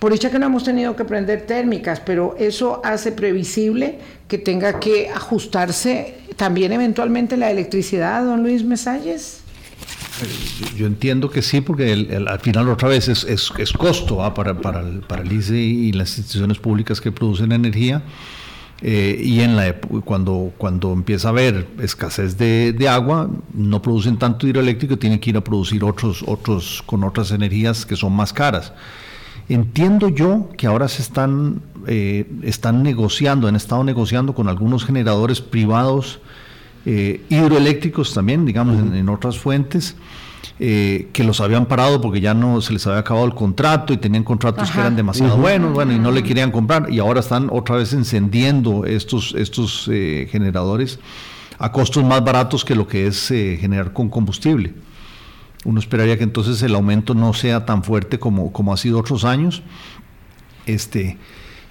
Por 0.00 0.10
dicha 0.10 0.32
que 0.32 0.40
no 0.40 0.46
hemos 0.46 0.64
tenido 0.64 0.96
que 0.96 1.04
prender 1.04 1.42
térmicas, 1.42 2.00
pero 2.00 2.34
eso 2.40 2.80
hace 2.82 3.12
previsible 3.12 4.00
que 4.26 4.38
tenga 4.38 4.80
que 4.80 5.10
ajustarse 5.10 6.25
también 6.36 6.72
eventualmente 6.72 7.36
la 7.36 7.50
electricidad, 7.50 8.24
don 8.24 8.42
Luis 8.42 8.64
Mesalles. 8.64 9.40
Yo 10.76 10.86
entiendo 10.86 11.28
que 11.28 11.42
sí, 11.42 11.60
porque 11.60 11.92
al 12.26 12.40
final 12.40 12.68
otra 12.68 12.88
vez 12.88 13.08
es, 13.08 13.24
es, 13.24 13.72
costo 13.72 14.16
para, 14.34 14.58
para, 14.60 14.80
el, 14.80 15.00
para 15.00 15.22
el 15.22 15.32
ICE 15.32 15.56
y 15.56 15.92
las 15.92 16.16
instituciones 16.16 16.58
públicas 16.58 17.00
que 17.00 17.12
producen 17.12 17.52
energía, 17.52 18.02
Eh, 18.82 19.18
y 19.24 19.40
en 19.40 19.56
la, 19.56 19.74
cuando, 20.04 20.52
cuando 20.58 20.92
empieza 20.92 21.28
a 21.28 21.30
haber 21.30 21.66
escasez 21.80 22.36
de, 22.36 22.74
de, 22.74 22.88
agua, 22.88 23.30
no 23.54 23.80
producen 23.80 24.18
tanto 24.18 24.46
hidroeléctrico, 24.46 24.98
tienen 24.98 25.18
que 25.18 25.30
ir 25.30 25.36
a 25.38 25.40
producir 25.40 25.82
otros, 25.82 26.22
otros 26.26 26.82
con 26.84 27.02
otras 27.02 27.30
energías 27.30 27.86
que 27.86 27.96
son 27.96 28.12
más 28.12 28.34
caras. 28.34 28.74
Entiendo 29.48 30.08
yo 30.08 30.48
que 30.56 30.66
ahora 30.66 30.88
se 30.88 31.02
están, 31.02 31.62
eh, 31.86 32.26
están 32.42 32.82
negociando, 32.82 33.46
han 33.46 33.54
estado 33.54 33.84
negociando 33.84 34.34
con 34.34 34.48
algunos 34.48 34.84
generadores 34.84 35.40
privados 35.40 36.18
eh, 36.84 37.24
hidroeléctricos 37.28 38.12
también, 38.12 38.44
digamos, 38.44 38.76
en, 38.76 39.08
otras 39.08 39.38
fuentes. 39.38 39.96
que 40.58 41.24
los 41.24 41.40
habían 41.40 41.66
parado 41.66 42.00
porque 42.00 42.20
ya 42.20 42.32
no 42.32 42.60
se 42.60 42.72
les 42.72 42.86
había 42.86 43.00
acabado 43.00 43.26
el 43.26 43.34
contrato 43.34 43.92
y 43.92 43.98
tenían 43.98 44.24
contratos 44.24 44.70
que 44.70 44.80
eran 44.80 44.96
demasiado 44.96 45.36
buenos, 45.36 45.74
bueno, 45.74 45.92
y 45.92 45.98
no 45.98 46.10
le 46.10 46.22
querían 46.22 46.50
comprar 46.50 46.90
y 46.90 46.98
ahora 46.98 47.20
están 47.20 47.48
otra 47.52 47.76
vez 47.76 47.92
encendiendo 47.92 48.86
estos, 48.86 49.34
estos 49.36 49.88
eh, 49.92 50.28
generadores 50.30 50.98
a 51.58 51.70
costos 51.70 52.04
más 52.04 52.24
baratos 52.24 52.64
que 52.64 52.74
lo 52.74 52.86
que 52.86 53.06
es 53.06 53.28
generar 53.28 53.92
con 53.92 54.08
combustible. 54.08 54.72
Uno 55.66 55.80
esperaría 55.80 56.16
que 56.16 56.22
entonces 56.22 56.62
el 56.62 56.76
aumento 56.76 57.12
no 57.12 57.34
sea 57.34 57.66
tan 57.66 57.82
fuerte 57.82 58.20
como, 58.20 58.52
como 58.52 58.72
ha 58.72 58.76
sido 58.76 59.00
otros 59.00 59.24
años. 59.24 59.62
Este, 60.64 61.18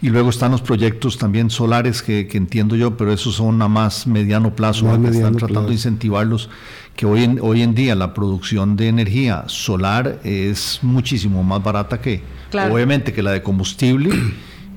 y 0.01 0.09
luego 0.09 0.29
están 0.29 0.51
los 0.51 0.61
proyectos 0.61 1.17
también 1.17 1.49
solares 1.49 2.01
que, 2.01 2.27
entiendo 2.33 2.75
yo, 2.75 2.97
pero 2.97 3.13
esos 3.13 3.35
son 3.35 3.61
a 3.61 3.69
más 3.69 4.05
mediano 4.05 4.53
plazo, 4.53 4.93
están 5.05 5.37
tratando 5.37 5.69
de 5.69 5.73
incentivarlos, 5.75 6.49
que 6.95 7.05
hoy 7.05 7.23
en, 7.23 7.39
hoy 7.41 7.61
en 7.61 7.73
día 7.73 7.95
la 7.95 8.13
producción 8.13 8.75
de 8.75 8.89
energía 8.89 9.45
solar 9.47 10.19
es 10.25 10.79
muchísimo 10.81 11.41
más 11.43 11.63
barata 11.63 12.01
que, 12.01 12.21
obviamente, 12.69 13.13
que 13.13 13.23
la 13.23 13.31
de 13.31 13.41
combustible. 13.41 14.09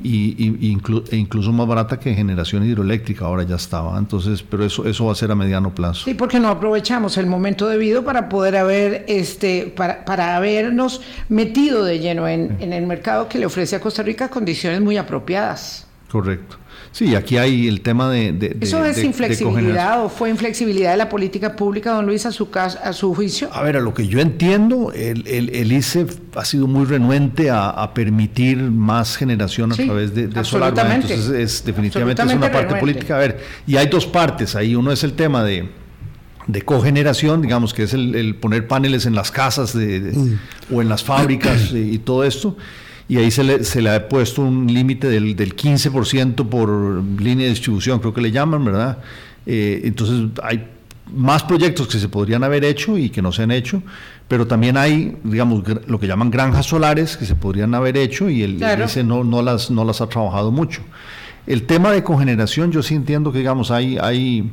Y, 0.03 0.79
e 1.11 1.17
incluso 1.17 1.53
más 1.53 1.67
barata 1.67 1.99
que 1.99 2.15
generación 2.15 2.65
hidroeléctrica, 2.65 3.25
ahora 3.25 3.43
ya 3.43 3.57
estaba. 3.57 3.99
Entonces, 3.99 4.43
pero 4.43 4.65
eso, 4.65 4.85
eso 4.87 5.07
va 5.07 5.13
a 5.13 5.15
ser 5.15 5.31
a 5.31 5.35
mediano 5.35 5.75
plazo. 5.75 6.05
Sí, 6.05 6.15
porque 6.15 6.41
no 6.41 6.49
aprovechamos 6.49 7.17
el 7.19 7.27
momento 7.27 7.67
debido 7.69 8.05
para 8.05 8.29
poder 8.29 8.57
haber, 8.57 9.05
este, 9.09 9.73
para, 9.75 10.05
para 10.05 10.37
habernos 10.37 11.01
metido 11.29 11.85
de 11.85 11.99
lleno 11.99 12.29
en, 12.29 12.57
en 12.61 12.73
el 12.73 12.87
mercado 12.87 13.29
que 13.29 13.39
le 13.39 13.47
ofrece 13.47 13.77
a 13.77 13.81
Costa 13.81 14.03
Rica 14.03 14.29
condiciones 14.29 14.81
muy 14.81 14.97
apropiadas. 14.97 15.87
Correcto. 16.11 16.57
Sí, 16.93 17.15
aquí 17.15 17.37
hay 17.37 17.69
el 17.69 17.81
tema 17.81 18.11
de... 18.11 18.57
¿Eso 18.61 18.85
es 18.85 19.03
inflexibilidad 19.03 20.05
o 20.05 20.09
fue 20.09 20.31
inflexibilidad 20.31 20.93
de 20.93 20.97
la 20.97 21.09
política 21.09 21.55
pública, 21.55 21.93
don 21.93 22.07
Luis, 22.07 22.27
a 22.27 22.33
su, 22.33 22.49
a 22.55 22.93
su 22.93 23.15
juicio? 23.15 23.49
A 23.53 23.63
ver, 23.63 23.77
a 23.77 23.81
lo 23.81 23.95
que 23.95 24.07
yo 24.07 24.21
entiendo, 24.21 24.93
el, 24.93 25.27
el, 25.27 25.73
ICE 25.73 26.07
ha 26.35 26.45
sido 26.45 26.67
muy 26.67 26.87
renuente 26.87 27.51
a, 27.51 27.93
permitir 27.95 28.59
más 28.59 29.17
generación 29.17 29.73
a 29.73 29.77
través 29.77 30.15
de, 30.15 30.29
de 30.29 30.45
solar. 30.45 30.75
Entonces, 30.77 31.29
es, 31.31 31.65
definitivamente 31.65 32.23
es 32.23 32.35
una 32.35 32.51
parte 32.51 32.75
política. 32.77 33.17
A 33.17 33.19
ver, 33.19 33.41
y 33.67 33.77
hay 33.77 33.87
dos 33.87 34.07
partes 34.07 34.55
ahí. 34.57 34.75
Uno 34.75 34.93
es 34.93 35.05
el 35.05 35.15
tema 35.15 35.45
de 35.45 35.69
de 36.49 36.63
cogeneración, 36.63 37.43
digamos 37.43 37.75
que 37.75 37.83
es 37.83 37.93
el, 37.93 38.35
poner 38.37 38.67
paneles 38.67 39.05
en 39.05 39.15
las 39.15 39.31
casas 39.31 39.75
mm. 39.75 40.33
o 40.73 40.81
en 40.81 40.89
las 40.89 41.05
fábricas 41.05 41.71
y 41.75 41.99
todo 41.99 42.25
esto 42.25 42.57
y 43.09 43.17
ahí 43.17 43.31
se 43.31 43.43
le, 43.43 43.65
se 43.65 43.81
le 43.81 43.91
ha 43.91 44.09
puesto 44.09 44.43
un 44.43 44.67
límite 44.73 45.09
del, 45.09 45.35
del 45.35 45.57
15% 45.57 46.47
por 46.49 47.03
línea 47.21 47.45
de 47.45 47.51
distribución, 47.51 47.99
creo 48.01 48.13
que 48.13 48.21
le 48.21 48.31
llaman, 48.31 48.65
¿verdad? 48.65 48.99
Eh, 49.47 49.81
entonces 49.85 50.31
hay 50.43 50.67
más 51.11 51.43
proyectos 51.43 51.89
que 51.89 51.99
se 51.99 52.09
podrían 52.11 52.45
haber 52.45 52.65
hecho 52.65 52.99
y 52.99 53.09
que 53.09 53.23
no 53.23 53.33
se 53.33 53.43
han 53.43 53.51
hecho, 53.51 53.83
pero 54.29 54.47
también 54.47 54.77
hay, 54.77 55.17
digamos, 55.25 55.65
lo 55.87 55.99
que 55.99 56.07
llaman 56.07 56.31
granjas 56.31 56.67
solares 56.67 57.17
que 57.17 57.25
se 57.25 57.35
podrían 57.35 57.75
haber 57.75 57.97
hecho 57.97 58.29
y 58.29 58.43
el 58.43 58.63
ese 58.63 59.03
no, 59.03 59.25
no, 59.25 59.41
las, 59.41 59.71
no 59.71 59.85
las 59.87 60.03
ha 60.03 60.09
trabajado 60.09 60.51
mucho. 60.51 60.83
El 61.47 61.63
tema 61.63 61.93
de 61.93 62.05
cogeneración, 62.05 62.73
yo 62.73 62.83
sí 62.83 62.95
entiendo 62.95 63.33
que, 63.33 63.39
digamos, 63.39 63.71
hay, 63.71 63.97
hay 63.97 64.53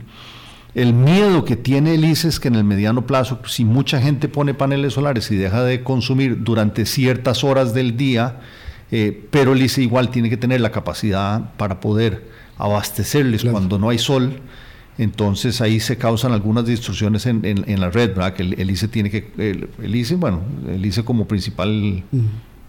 el 0.75 0.93
miedo 0.93 1.45
que 1.45 1.55
tiene 1.55 1.95
el 1.95 2.03
ICE 2.03 2.27
es 2.27 2.39
que 2.39 2.49
en 2.49 2.55
el 2.55 2.65
mediano 2.65 3.07
plazo, 3.07 3.39
si 3.47 3.63
mucha 3.63 4.01
gente 4.01 4.27
pone 4.27 4.53
paneles 4.53 4.93
solares 4.93 5.31
y 5.31 5.38
deja 5.38 5.63
de 5.63 5.83
consumir 5.83 6.43
durante 6.43 6.85
ciertas 6.85 7.45
horas 7.45 7.73
del 7.73 7.95
día, 7.95 8.41
eh, 8.91 9.25
pero 9.31 9.53
el 9.53 9.61
ICE 9.61 9.83
igual 9.83 10.09
tiene 10.09 10.29
que 10.29 10.35
tener 10.35 10.59
la 10.59 10.71
capacidad 10.71 11.55
para 11.55 11.79
poder 11.79 12.29
abastecerles 12.57 13.45
cuando 13.45 13.79
no 13.79 13.88
hay 13.88 13.97
sol, 13.97 14.41
entonces 14.97 15.61
ahí 15.61 15.79
se 15.79 15.97
causan 15.97 16.33
algunas 16.33 16.65
distorsiones 16.65 17.25
en, 17.25 17.79
la 17.79 17.89
red, 17.89 18.09
¿verdad? 18.09 18.33
Que 18.33 18.43
el, 18.43 18.69
ICE 18.69 18.89
tiene 18.89 19.09
que, 19.09 19.31
el, 19.38 19.95
ICE, 19.95 20.15
bueno, 20.15 20.41
el 20.67 20.85
ICE 20.85 21.05
como 21.05 21.25
principal, 21.25 22.03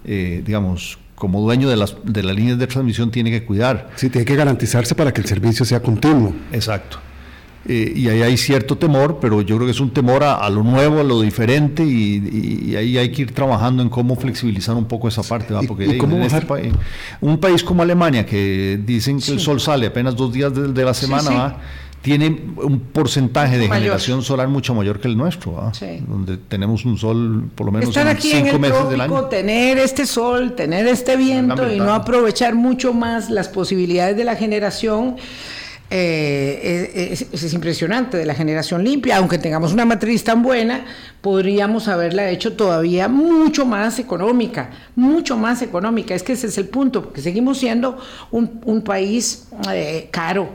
eh, 0.04 0.42
digamos, 0.46 0.98
como 1.16 1.40
dueño 1.40 1.68
de 1.68 1.76
las, 1.76 1.96
de 2.04 2.22
las 2.22 2.36
líneas 2.36 2.58
de 2.58 2.68
transmisión 2.68 3.10
tiene 3.10 3.32
que 3.32 3.44
cuidar. 3.44 3.90
Sí, 3.96 4.10
tiene 4.10 4.24
que 4.24 4.36
garantizarse 4.36 4.94
para 4.94 5.12
que 5.12 5.20
el 5.20 5.26
servicio 5.26 5.64
sea 5.64 5.80
continuo. 5.80 6.32
Exacto. 6.52 6.98
Eh, 7.68 7.92
y 7.96 8.08
ahí 8.08 8.22
hay 8.22 8.36
cierto 8.36 8.76
temor, 8.76 9.18
pero 9.20 9.42
yo 9.42 9.56
creo 9.56 9.66
que 9.66 9.72
es 9.72 9.80
un 9.80 9.90
temor 9.90 10.22
a, 10.22 10.48
lo 10.50 10.62
nuevo, 10.62 11.00
a 11.00 11.02
lo 11.02 11.20
diferente, 11.20 11.82
y, 11.84 12.76
ahí 12.76 12.96
hay 12.96 13.10
que 13.10 13.22
ir 13.22 13.34
trabajando 13.34 13.82
en 13.82 13.88
cómo 13.88 14.14
flexibilizar 14.14 14.76
un 14.76 14.84
poco 14.84 15.08
esa 15.08 15.22
parte. 15.22 15.54
Porque 15.66 15.84
en 15.84 16.22
este 16.22 16.42
país, 16.42 16.72
un 17.20 17.38
país 17.38 17.64
como 17.64 17.82
Alemania, 17.82 18.24
que 18.24 18.78
dicen 18.84 19.18
que 19.18 19.32
el 19.32 19.40
sol 19.40 19.60
sale 19.60 19.86
apenas 19.86 20.14
dos 20.14 20.32
días 20.32 20.52
de, 20.54 20.84
la 20.84 20.94
semana, 20.94 21.56
tiene 22.02 22.40
un 22.58 22.78
porcentaje 22.78 23.58
de 23.58 23.68
generación 23.68 24.22
solar 24.22 24.46
mucho 24.46 24.72
mayor 24.72 25.00
que 25.00 25.08
el 25.08 25.16
nuestro, 25.16 25.72
donde 26.06 26.36
tenemos 26.36 26.84
un 26.84 26.96
sol 26.98 27.50
por 27.52 27.66
lo 27.66 27.72
menos 27.72 27.88
Estar 27.88 28.06
aquí 28.06 28.30
cinco 28.30 28.48
en 28.50 28.54
el 28.54 28.60
meses 28.60 28.88
del 28.90 29.00
año. 29.00 29.24
Tener 29.24 29.78
este 29.78 30.06
sol, 30.06 30.54
tener 30.54 30.86
este 30.86 31.16
viento 31.16 31.68
y 31.72 31.78
no 31.78 31.94
aprovechar 31.94 32.54
mucho 32.54 32.92
más 32.92 33.28
las 33.28 33.48
posibilidades 33.48 34.16
de 34.16 34.22
la 34.22 34.36
generación 34.36 35.16
eh, 35.88 37.16
es, 37.32 37.52
impresionante 37.52 38.16
de 38.16 38.26
la 38.26 38.34
generación 38.34 38.82
limpia, 38.82 39.18
aunque 39.18 39.38
tengamos 39.38 39.72
una 39.72 39.84
matriz 39.84 40.24
tan 40.24 40.42
buena, 40.42 40.84
podríamos 41.20 41.86
haberla 41.88 42.28
hecho 42.30 42.54
todavía 42.54 43.08
mucho 43.08 43.64
más 43.64 43.98
económica, 43.98 44.70
mucho 44.96 45.36
más 45.36 45.62
económica. 45.62 46.14
Es 46.14 46.22
que 46.22 46.32
ese 46.32 46.48
es 46.48 46.58
el 46.58 46.68
punto, 46.68 47.02
porque 47.02 47.20
seguimos 47.20 47.58
siendo 47.58 47.98
un, 48.30 48.82
país 48.82 49.48
eh, 49.72 50.08
caro 50.10 50.48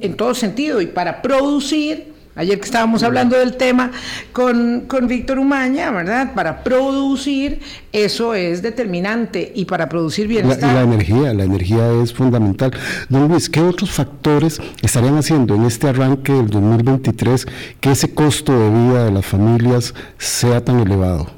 en 0.00 0.16
todo 0.16 0.34
sentido 0.34 0.80
y 0.80 0.86
para 0.86 1.22
producir 1.22 2.17
Ayer 2.38 2.60
que 2.60 2.66
estábamos 2.66 3.02
hablando 3.02 3.36
del 3.36 3.56
tema 3.56 3.90
con, 4.30 4.86
Víctor 5.08 5.40
Umaña, 5.40 5.90
¿verdad? 5.90 6.34
Para 6.34 6.62
producir, 6.62 7.58
eso 7.90 8.32
es 8.32 8.62
determinante 8.62 9.50
y 9.56 9.64
para 9.64 9.88
producir 9.88 10.28
bienestar. 10.28 10.72
La, 10.72 10.84
la 10.84 10.94
energía, 10.94 11.34
la 11.34 11.42
energía 11.42 11.90
es 12.00 12.12
fundamental. 12.14 12.70
Don 13.08 13.26
Luis, 13.26 13.50
¿qué 13.50 13.60
otros 13.60 13.90
factores 13.90 14.60
estarían 14.82 15.16
haciendo 15.16 15.56
en 15.56 15.64
este 15.64 15.88
arranque 15.88 16.32
del 16.32 16.48
2023 16.48 17.44
que 17.80 17.90
ese 17.90 18.14
costo 18.14 18.52
de 18.56 18.70
vida 18.70 19.04
de 19.06 19.10
las 19.10 19.26
familias 19.26 19.92
sea 20.16 20.64
tan 20.64 20.78
elevado? 20.78 21.32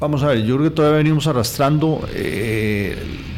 Vamos 0.00 0.22
a 0.22 0.28
ver, 0.28 0.42
yo 0.44 0.56
creo 0.56 0.70
que 0.70 0.74
todavía 0.74 0.96
venimos 0.96 1.26
arrastrando 1.26 2.08
eh, 2.14 2.96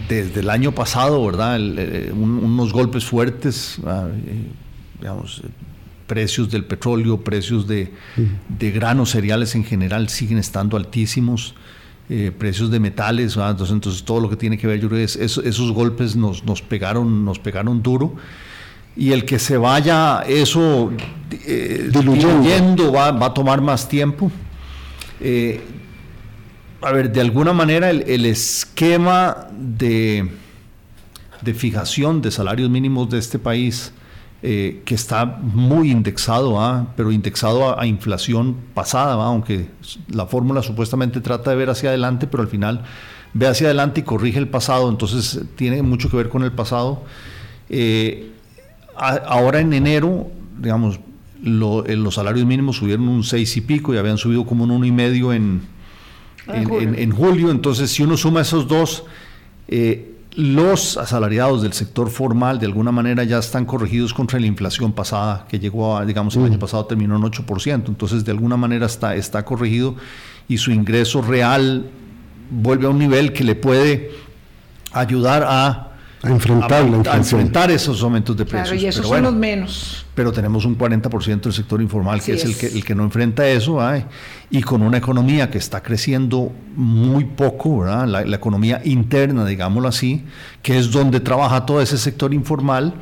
desde 0.08 0.40
el 0.40 0.50
año 0.50 0.72
pasado, 0.72 1.24
¿verdad? 1.24 1.58
Eh, 1.60 2.12
unos 2.12 2.72
golpes 2.72 3.04
fuertes, 3.04 3.78
ah, 3.86 4.08
eh, 4.12 4.46
digamos, 5.00 5.42
precios 6.06 6.50
del 6.50 6.64
petróleo, 6.64 7.22
precios 7.22 7.66
de, 7.66 7.92
granos 8.58 9.10
cereales 9.10 9.54
en 9.54 9.64
general 9.64 10.08
siguen 10.08 10.38
estando 10.38 10.76
altísimos. 10.76 11.54
precios 12.38 12.70
de 12.70 12.78
metales, 12.78 13.36
entonces, 13.36 13.70
entonces, 13.70 14.04
todo 14.04 14.20
lo 14.20 14.28
que 14.28 14.36
tiene 14.36 14.58
que 14.58 14.66
ver, 14.66 14.78
yo 14.78 14.88
creo 14.90 15.06
que 15.06 15.24
esos 15.24 15.72
golpes 15.72 16.14
nos, 16.14 16.44
nos, 16.44 16.60
pegaron, 16.60 17.24
nos 17.24 17.38
pegaron 17.38 17.82
duro 17.82 18.14
y 18.94 19.12
el 19.12 19.24
que 19.24 19.38
se 19.38 19.56
vaya 19.56 20.20
eso 20.28 20.92
diluyendo 21.90 22.92
va, 22.92 23.10
va, 23.10 23.26
a 23.26 23.34
tomar 23.34 23.62
más 23.62 23.88
tiempo 23.88 24.30
a 26.84 26.92
ver, 26.92 27.12
de 27.12 27.20
alguna 27.20 27.52
manera 27.52 27.90
el, 27.90 28.26
esquema 28.26 29.48
de, 29.52 30.30
de, 31.42 31.54
fijación 31.54 32.20
de 32.20 32.30
salarios 32.30 32.68
mínimos 32.68 33.08
de 33.10 33.18
este 33.18 33.38
país, 33.38 33.92
eh, 34.42 34.82
que 34.84 34.94
está 34.94 35.24
muy 35.24 35.90
indexado, 35.90 36.60
¿ah? 36.60 36.88
pero 36.96 37.10
indexado 37.10 37.78
a, 37.78 37.86
inflación 37.86 38.56
pasada, 38.74 39.14
aunque 39.14 39.70
la 40.08 40.26
fórmula 40.26 40.62
supuestamente 40.62 41.22
trata 41.22 41.50
de 41.50 41.56
ver 41.56 41.70
hacia 41.70 41.88
adelante, 41.88 42.26
pero 42.26 42.42
al 42.42 42.48
final 42.48 42.82
ve 43.32 43.46
hacia 43.46 43.68
adelante 43.68 44.00
y 44.00 44.02
corrige 44.02 44.38
el 44.38 44.48
pasado, 44.48 44.90
entonces 44.90 45.40
tiene 45.56 45.80
mucho 45.80 46.10
que 46.10 46.18
ver 46.18 46.28
con 46.28 46.44
el 46.44 46.52
pasado. 46.52 47.04
Eh, 47.70 48.32
ahora 48.96 49.60
en 49.60 49.72
enero, 49.72 50.30
digamos, 50.58 51.00
eh, 51.42 51.96
los 51.96 52.14
salarios 52.14 52.44
mínimos 52.44 52.76
subieron 52.76 53.08
un 53.08 53.24
6 53.24 53.56
y 53.56 53.60
pico 53.62 53.94
y 53.94 53.96
habían 53.96 54.18
subido 54.18 54.44
como 54.44 54.64
un 54.64 54.70
uno 54.70 54.84
y 54.84 54.92
medio 54.92 55.32
en 55.32 55.73
Ah, 56.46 56.56
en, 56.56 57.10
julio. 57.10 57.50
Entonces, 57.50 57.90
si 57.90 58.02
uno 58.02 58.16
suma 58.16 58.42
esos 58.42 58.68
dos, 58.68 59.04
eh, 59.68 60.14
los 60.36 60.96
asalariados 60.96 61.62
del 61.62 61.72
sector 61.72 62.10
formal 62.10 62.58
de 62.58 62.66
alguna 62.66 62.90
manera 62.90 63.24
ya 63.24 63.38
están 63.38 63.64
corregidos 63.64 64.12
contra 64.12 64.38
la 64.40 64.46
inflación 64.46 64.92
pasada, 64.92 65.46
que 65.48 65.58
llegó 65.58 65.96
a, 65.96 66.04
digamos, 66.04 66.36
el 66.36 66.44
año 66.44 66.58
pasado 66.58 66.84
terminó 66.86 67.16
en 67.16 67.22
8%. 67.22 67.88
Entonces, 67.88 68.24
de 68.24 68.32
alguna 68.32 68.56
manera 68.56 68.86
está, 68.86 69.14
está 69.14 69.44
corregido 69.44 69.94
y 70.48 70.58
su 70.58 70.70
ingreso 70.70 71.22
real 71.22 71.88
vuelve 72.50 72.86
a 72.86 72.90
un 72.90 72.98
nivel 72.98 73.32
que 73.32 73.44
le 73.44 73.54
puede 73.54 74.10
ayudar 74.92 75.44
a 75.46 75.93
a 76.24 76.30
enfrentar 76.30 76.84
la 76.84 76.96
inflación. 76.96 77.40
enfrentar 77.40 77.70
esos 77.70 78.02
aumentos 78.02 78.36
de 78.36 78.44
precios. 78.44 78.68
Claro, 78.68 78.82
y 78.82 78.86
esos 78.86 79.06
son 79.06 79.22
los 79.22 79.34
menos. 79.34 80.06
Pero 80.14 80.32
tenemos 80.32 80.64
un 80.64 80.78
40% 80.78 81.40
del 81.40 81.52
sector 81.52 81.80
informal 81.82 82.22
que 82.22 82.32
es, 82.34 82.44
El, 82.44 82.56
que, 82.56 82.66
el 82.66 82.84
que 82.84 82.94
no 82.94 83.04
enfrenta 83.04 83.46
eso, 83.48 83.80
y 84.50 84.62
con 84.62 84.82
una 84.82 84.98
economía 84.98 85.50
que 85.50 85.58
está 85.58 85.82
creciendo 85.82 86.52
muy 86.76 87.24
poco, 87.24 87.84
La, 87.84 88.06
la, 88.06 88.36
economía 88.36 88.80
interna, 88.84 89.44
digámoslo 89.44 89.88
así, 89.88 90.24
que 90.62 90.78
es 90.78 90.90
donde 90.90 91.20
trabaja 91.20 91.66
todo 91.66 91.80
ese 91.80 91.98
sector 91.98 92.32
informal. 92.32 92.94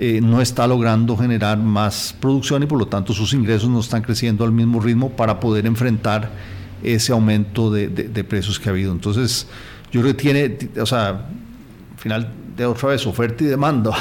Eh, 0.00 0.20
no 0.22 0.40
está 0.40 0.64
logrando 0.68 1.16
generar 1.16 1.58
más 1.58 2.14
producción 2.20 2.62
y 2.62 2.66
por 2.66 2.78
lo 2.78 2.86
tanto 2.86 3.12
sus 3.12 3.32
ingresos 3.34 3.68
no 3.68 3.80
están 3.80 4.00
creciendo 4.00 4.44
al 4.44 4.52
mismo 4.52 4.78
ritmo 4.78 5.10
para 5.10 5.40
poder 5.40 5.66
enfrentar 5.66 6.30
ese 6.84 7.10
aumento 7.10 7.68
de, 7.68 7.88
de 7.88 8.24
precios 8.24 8.60
que 8.60 8.68
ha 8.68 8.72
habido. 8.72 8.92
Entonces, 8.92 9.48
yo 9.90 10.02
creo 10.02 10.14
que 10.14 10.22
tiene, 10.22 10.58
o 10.80 10.86
sea, 10.86 11.26
final 12.08 12.28
de 12.56 12.66
otra 12.66 12.88
vez 12.88 13.06
oferta 13.06 13.44
y 13.44 13.46
demanda. 13.46 13.92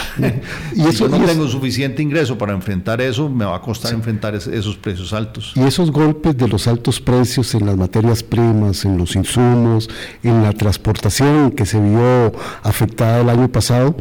y 0.74 0.82
si 0.92 0.98
yo 0.98 1.10
no 1.10 1.20
tengo 1.26 1.48
suficiente 1.48 2.02
ingreso 2.02 2.38
para 2.38 2.54
enfrentar 2.54 3.02
eso, 3.02 3.30
me 3.30 3.46
va 3.46 3.56
a 3.56 3.62
costar 3.62 3.94
enfrentar 3.94 4.34
esos 4.34 4.78
precios 4.78 5.14
altos. 5.14 5.52
Y 5.56 5.62
esos 5.62 5.92
golpes 5.92 6.36
de 6.38 6.48
los 6.48 6.68
altos 6.68 7.00
precios 7.00 7.54
en 7.54 7.66
las 7.66 7.78
materias 7.78 8.24
primas, 8.24 8.86
en 8.86 8.98
los 8.98 9.16
insumos, 9.16 9.90
en 10.24 10.42
la 10.42 10.54
transportación 10.54 11.52
que 11.52 11.66
se 11.66 11.80
vio 11.80 12.32
afectada 12.64 13.22
el 13.22 13.30
año 13.30 13.48
pasado, 13.50 13.96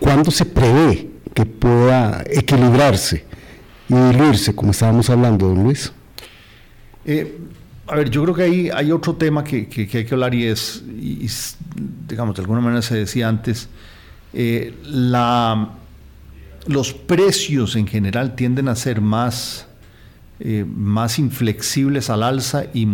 ¿cuándo 0.00 0.30
se 0.30 0.44
prevé 0.44 1.10
que 1.32 1.46
pueda 1.46 2.22
equilibrarse 2.26 3.24
y 3.88 3.94
diluirse, 3.94 4.54
como 4.54 4.72
estábamos 4.72 5.08
hablando, 5.08 5.48
don 5.48 5.62
Luis? 5.62 5.92
Eh, 7.06 7.38
a 7.86 7.96
ver, 7.96 8.10
yo 8.10 8.22
creo 8.22 8.34
que 8.34 8.42
hay, 8.42 8.70
hay 8.70 8.92
otro 8.92 9.14
tema 9.14 9.44
que, 9.44 9.68
hay 9.76 10.04
que 10.04 10.08
hablar 10.12 10.34
y 10.34 10.46
es, 10.46 10.84
digamos, 12.08 12.34
de 12.34 12.42
alguna 12.42 12.60
manera 12.60 12.82
se 12.82 12.96
decía 12.96 13.28
antes, 13.28 13.68
eh, 14.32 14.74
la, 14.84 15.70
los 16.66 16.92
precios 16.94 17.76
en 17.76 17.86
general 17.86 18.34
tienden 18.34 18.68
a 18.68 18.74
ser 18.74 19.00
más, 19.02 19.66
eh, 20.40 20.64
más 20.66 21.18
inflexibles 21.18 22.08
al 22.08 22.22
alza 22.22 22.64
y 22.72 22.84
eh, 22.84 22.86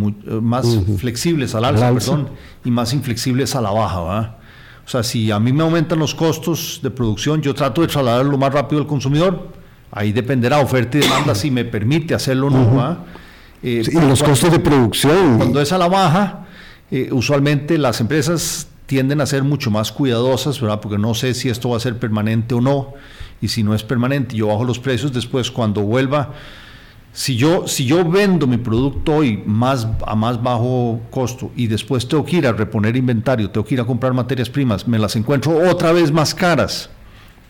más 0.43 0.67
flexibles 0.99 1.55
al 1.55 1.65
alza, 1.67 1.93
perdón, 1.93 2.29
y 2.65 2.71
más 2.71 2.93
inflexibles 2.93 3.55
a 3.55 3.61
la 3.61 3.71
baja, 3.71 4.03
¿verdad? 4.03 4.37
O 4.85 4.89
sea, 4.91 5.05
si 5.05 5.31
a 5.31 5.39
mí 5.39 5.53
me 5.53 5.63
aumentan 5.63 6.01
los 6.01 6.17
costos 6.17 6.81
de 6.83 6.91
producción, 6.91 7.41
yo 7.43 7.55
trato 7.55 7.81
de 7.83 7.87
trasladarlo 7.87 8.37
más 8.37 8.53
rápido 8.53 8.83
al 8.83 8.89
consumidor. 8.89 9.49
Ahí 9.93 10.13
dependerá 10.13 10.59
oferta 10.59 10.99
y 10.99 11.01
demanda 11.01 11.33
si 11.37 11.49
me 11.51 11.65
permite 11.65 12.13
hacerlo 12.13 12.49
o 12.49 12.51
no. 12.51 13.05
Eh, 13.63 13.83
y 13.87 14.01
los 14.01 14.23
costos 14.23 14.51
de 14.51 14.59
producción. 14.59 15.37
Cuando 15.37 15.61
es 15.61 15.73
a 15.73 15.79
la 15.79 15.89
baja, 15.89 16.47
eh, 16.91 17.11
usualmente 17.13 17.79
las 17.79 18.01
empresas 18.01 18.69
tienden 18.87 19.21
a 19.21 19.27
ser 19.27 19.45
mucho 19.45 19.71
más 19.71 19.93
cuidadosas, 19.93 20.61
¿verdad? 20.61 20.81
Porque 20.81 20.99
no 20.99 21.15
sé 21.15 21.35
si 21.35 21.49
esto 21.49 21.71
va 21.71 21.77
a 21.77 21.81
ser 21.81 21.99
permanente 21.99 22.55
o 22.55 22.61
no. 22.61 22.95
Y 23.41 23.49
si 23.49 23.63
no 23.63 23.75
es 23.75 23.83
permanente, 23.83 24.37
yo 24.37 24.49
bajo 24.49 24.65
los 24.65 24.79
precios 24.79 25.13
después 25.13 25.51
cuando 25.51 25.83
vuelva. 25.83 26.33
Si 27.13 27.37
yo, 27.37 27.67
si 27.67 27.87
yo 27.87 28.09
vendo 28.09 28.47
mi 28.47 28.57
producto 28.57 29.17
hoy 29.17 29.43
más, 29.45 29.87
a 30.07 30.15
más 30.15 30.41
bajo 30.41 31.01
costo 31.11 31.51
y 31.57 31.67
después 31.67 32.07
tengo 32.07 32.25
que 32.25 32.37
ir 32.37 32.47
a 32.47 32.53
reponer 32.53 32.97
inventario, 32.97 33.51
tengo 33.51 33.67
que 33.67 33.75
ir 33.75 33.81
a 33.81 33.85
comprar 33.85 34.13
materias 34.13 34.49
primas, 34.49 34.87
me 34.87 34.97
las 34.97 35.17
encuentro 35.17 35.59
otra 35.69 35.93
vez 35.93 36.13
más 36.13 36.35
caras. 36.35 36.89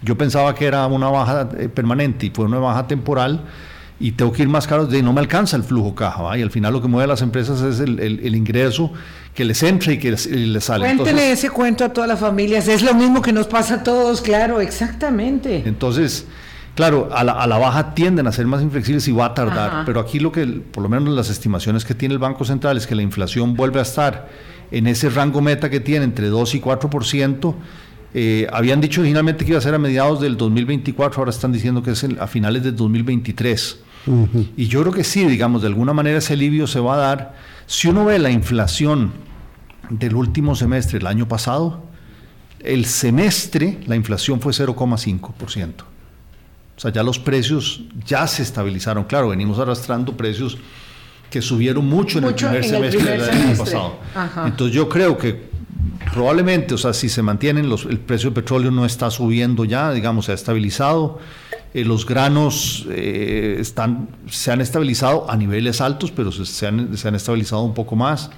Yo 0.03 0.16
pensaba 0.16 0.55
que 0.55 0.64
era 0.64 0.87
una 0.87 1.09
baja 1.09 1.49
eh, 1.59 1.68
permanente 1.68 2.27
y 2.27 2.31
fue 2.31 2.46
una 2.46 2.59
baja 2.59 2.87
temporal 2.87 3.44
y 4.00 4.12
tengo 4.12 4.32
que 4.32 4.42
ir 4.42 4.48
más 4.48 4.66
caro, 4.66 4.86
de 4.86 5.02
no 5.02 5.12
me 5.12 5.20
alcanza 5.20 5.56
el 5.56 5.62
flujo 5.62 5.94
caja, 5.94 6.36
y 6.38 6.42
al 6.42 6.50
final 6.50 6.72
lo 6.72 6.80
que 6.80 6.88
mueve 6.88 7.04
a 7.04 7.06
las 7.08 7.20
empresas 7.20 7.60
es 7.60 7.80
el, 7.80 8.34
ingreso 8.34 8.90
que 9.34 9.44
les 9.44 9.62
entra 9.62 9.92
y 9.92 9.98
que 9.98 10.12
les, 10.12 10.64
sale. 10.64 10.96
Cuéntele 10.96 11.32
ese 11.32 11.50
cuento 11.50 11.84
a 11.84 11.92
todas 11.92 12.08
las 12.08 12.18
familias, 12.18 12.66
es 12.66 12.82
lo 12.82 12.94
mismo 12.94 13.20
que 13.20 13.32
nos 13.32 13.46
pasa 13.46 13.74
a 13.74 13.82
todos, 13.82 14.22
claro, 14.22 14.62
exactamente. 14.62 15.62
Entonces, 15.66 16.26
claro, 16.74 17.10
a 17.12 17.22
la, 17.22 17.58
baja 17.58 17.94
tienden 17.94 18.26
a 18.26 18.32
ser 18.32 18.46
más 18.46 18.62
inflexibles 18.62 19.06
y 19.06 19.12
va 19.12 19.26
a 19.26 19.34
tardar, 19.34 19.84
pero 19.84 20.00
aquí 20.00 20.18
lo 20.18 20.32
que, 20.32 20.46
por 20.46 20.82
lo 20.82 20.88
menos 20.88 21.14
las 21.14 21.28
estimaciones 21.28 21.84
que 21.84 21.94
tiene 21.94 22.14
el 22.14 22.18
Banco 22.18 22.46
Central 22.46 22.78
es 22.78 22.86
que 22.86 22.94
la 22.94 23.02
inflación 23.02 23.54
vuelve 23.54 23.80
a 23.80 23.82
estar 23.82 24.30
en 24.70 24.86
ese 24.86 25.10
rango 25.10 25.42
meta 25.42 25.68
que 25.68 25.80
tiene 25.80 26.06
entre 26.06 26.28
2 26.28 26.54
y 26.54 26.60
4%, 26.62 27.54
eh, 28.14 28.46
habían 28.50 28.80
dicho 28.80 29.02
originalmente 29.02 29.44
que 29.44 29.50
iba 29.50 29.58
a 29.58 29.62
ser 29.62 29.74
a 29.74 29.78
mediados 29.78 30.22
del 30.22 30.38
2024, 30.38 31.18
ahora 31.18 31.30
están 31.30 31.52
diciendo 31.52 31.82
que 31.82 31.90
es 31.90 32.06
a 32.18 32.26
finales 32.26 32.64
del 32.64 32.76
2023. 32.76 33.89
Y 34.56 34.66
yo 34.66 34.80
creo 34.80 34.92
que 34.92 35.04
sí, 35.04 35.24
digamos, 35.26 35.62
de 35.62 35.68
alguna 35.68 35.92
manera 35.92 36.18
ese 36.18 36.32
alivio 36.32 36.66
se 36.66 36.80
va 36.80 36.94
a 36.94 36.98
dar. 36.98 37.36
Si 37.66 37.88
uno 37.88 38.04
ve 38.04 38.18
la 38.18 38.30
inflación 38.30 39.12
del 39.90 40.14
último 40.14 40.54
semestre, 40.54 40.98
el 40.98 41.06
año 41.06 41.28
pasado, 41.28 41.82
el 42.60 42.86
semestre 42.86 43.80
la 43.86 43.96
inflación 43.96 44.40
fue 44.40 44.52
0,5%. 44.52 45.82
O 46.76 46.80
sea, 46.80 46.90
ya 46.90 47.02
los 47.02 47.18
precios 47.18 47.82
ya 48.06 48.26
se 48.26 48.42
estabilizaron. 48.42 49.04
Claro, 49.04 49.28
venimos 49.28 49.58
arrastrando 49.58 50.16
precios 50.16 50.56
que 51.30 51.42
subieron 51.42 51.86
mucho, 51.86 52.18
en 52.18 52.24
el 52.24 52.34
primer 52.34 52.64
semestre 52.64 53.18
del 53.18 53.30
año 53.30 53.56
pasado. 53.56 53.98
Entonces 54.46 54.74
yo 54.74 54.88
creo 54.88 55.16
que 55.16 55.50
probablemente, 56.12 56.74
o 56.74 56.78
sea, 56.78 56.92
si 56.92 57.08
se 57.08 57.22
mantienen 57.22 57.68
los, 57.68 57.84
el 57.84 57.98
precio 57.98 58.30
del 58.30 58.42
petróleo 58.42 58.70
no 58.70 58.84
está 58.84 59.10
subiendo 59.10 59.64
ya, 59.64 59.92
digamos, 59.92 60.26
se 60.26 60.32
ha 60.32 60.34
estabilizado. 60.34 61.20
Eh, 61.72 61.85
los 61.85 62.04
granos 62.04 62.85
eh, 62.90 63.59
están, 63.61 64.09
se 64.28 64.50
han 64.50 64.61
estabilizado 64.61 65.30
a 65.30 65.37
niveles 65.37 65.80
altos, 65.80 66.11
pero 66.11 66.33
se, 66.33 66.66
han, 66.66 66.96
se 66.96 67.09
han, 67.09 67.14
estabilizado 67.14 67.62
un 67.62 67.74
poco 67.74 67.94
más. 67.94 68.30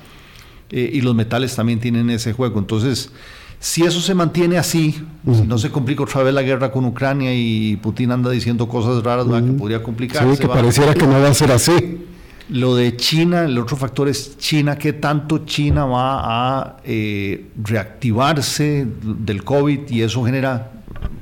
Eh, 0.71 0.91
y 0.95 1.01
los 1.01 1.15
metales 1.15 1.55
también 1.55 1.81
tienen 1.81 2.11
ese 2.11 2.35
juego. 2.35 2.59
Entonces, 2.59 3.11
si 3.59 3.85
eso 3.85 4.01
se 4.01 4.15
mantiene 4.15 4.59
así, 4.59 5.03
si 5.25 5.43
no 5.43 5.57
se 5.57 5.71
complica 5.71 6.03
otra 6.03 6.23
vez 6.23 6.35
la 6.35 6.43
guerra 6.43 6.71
con 6.71 6.85
Ucrania 6.85 7.35
y 7.35 7.77
Putin 7.77 8.11
anda 8.11 8.31
diciendo 8.31 8.69
cosas 8.69 9.03
raras 9.03 9.27
que 9.27 9.53
podría 9.53 9.83
complicarse. 9.83 10.37
Sí, 10.37 10.43
que 10.43 10.49
pareciera 10.49 10.93
que 10.93 11.07
no 11.07 11.21
va 11.21 11.29
a 11.29 11.35
ser 11.35 11.53
así. 11.53 12.07
Lo 12.51 12.75
de 12.75 12.97
China, 12.97 13.45
el 13.45 13.57
otro 13.57 13.79
factor 13.79 14.09
es 14.09 14.37
China, 14.37 14.77
qué 14.77 14.93
tanto 14.93 15.47
China 15.47 15.87
va 15.87 16.67
a 16.67 16.77
reactivarse 16.85 18.87
del 19.03 19.43
COVID 19.43 19.89
y 19.89 20.03
eso 20.03 20.23
genera 20.25 20.71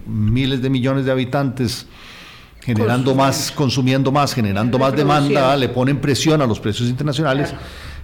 miles 0.07 0.61
de 0.61 0.71
millones 0.71 1.05
de 1.05 1.13
habitantes 1.13 1.87
generando 2.61 3.15
más, 3.15 3.51
consumiendo 3.51 4.13
más, 4.13 4.35
generando 4.35 4.79
más 4.79 4.95
demanda, 4.95 5.57
le 5.57 5.69
ponen 5.69 5.99
presión 5.99 6.43
a 6.43 6.47
los 6.47 6.61
precios 6.61 6.89
internacionales, 6.89 7.53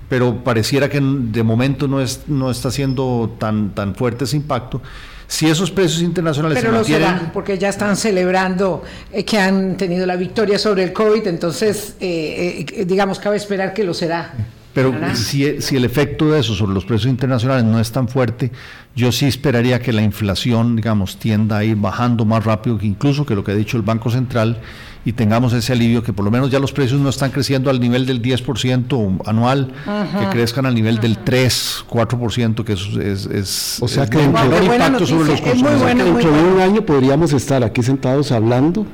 pero 0.08 0.42
pareciera 0.42 0.88
que 0.88 1.00
de 1.00 1.42
momento 1.42 1.86
no, 1.88 2.00
es, 2.00 2.22
no 2.26 2.50
está 2.50 2.70
siendo 2.70 3.36
tan, 3.38 3.74
tan 3.74 3.94
fuerte 3.94 4.24
ese 4.24 4.36
impacto. 4.36 4.80
Si 5.28 5.48
esos 5.48 5.72
precios 5.72 6.02
internacionales 6.02 6.58
pero 6.60 6.84
se 6.84 6.92
mantienen... 6.92 7.30
porque 7.32 7.58
ya 7.58 7.68
están 7.68 7.96
celebrando 7.96 8.84
eh, 9.12 9.24
que 9.24 9.38
han 9.38 9.76
tenido 9.76 10.06
la 10.06 10.14
victoria 10.14 10.58
sobre 10.58 10.84
el 10.84 10.92
COVID, 10.92 11.26
entonces, 11.26 11.96
eh, 11.98 12.64
eh, 12.72 12.84
digamos, 12.84 13.18
cabe 13.18 13.36
esperar 13.36 13.74
que 13.74 13.82
lo 13.82 13.92
será. 13.92 14.32
Pero 14.76 14.92
si, 15.14 15.62
si, 15.62 15.74
el 15.74 15.86
efecto 15.86 16.32
de 16.32 16.40
eso 16.40 16.54
sobre 16.54 16.74
los 16.74 16.84
precios 16.84 17.10
internacionales 17.10 17.64
no 17.64 17.80
es 17.80 17.90
tan 17.90 18.08
fuerte, 18.08 18.52
yo 18.94 19.10
sí 19.10 19.24
esperaría 19.24 19.80
que 19.80 19.90
la 19.90 20.02
inflación, 20.02 20.76
digamos, 20.76 21.16
tienda 21.16 21.56
a 21.56 21.64
ir 21.64 21.76
bajando 21.76 22.26
más 22.26 22.44
rápido 22.44 22.76
que 22.76 22.84
incluso 22.84 23.24
que 23.24 23.34
lo 23.34 23.42
que 23.42 23.52
ha 23.52 23.54
dicho 23.54 23.78
el 23.78 23.82
Banco 23.82 24.10
Central 24.10 24.60
y 25.06 25.14
tengamos 25.14 25.54
ese 25.54 25.72
alivio 25.72 26.02
que 26.02 26.12
por 26.12 26.26
lo 26.26 26.30
menos 26.30 26.50
ya 26.50 26.58
los 26.58 26.72
precios 26.72 27.00
no 27.00 27.08
están 27.08 27.30
creciendo 27.30 27.70
al 27.70 27.80
nivel 27.80 28.04
del 28.04 28.20
10% 28.20 29.22
anual, 29.24 29.72
que 30.20 30.26
crezcan 30.30 30.66
al 30.66 30.74
nivel 30.74 30.98
del 30.98 31.16
3, 31.24 31.86
4%, 31.88 32.62
que 32.62 32.74
eso 32.74 33.00
es, 33.00 33.24
es, 33.24 33.78
o 33.80 33.88
sea 33.88 34.06
que 34.06 34.18
dentro, 34.18 34.62
impacto 34.62 35.06
sobre 35.06 35.30
los 35.30 35.40
consumidores. 35.40 36.04
dentro 36.04 36.32
de 36.32 36.42
un 36.52 36.60
año 36.60 36.82
podríamos 36.82 37.32
estar 37.32 37.64
aquí 37.64 37.82
sentados 37.82 38.30
hablando 38.30 38.84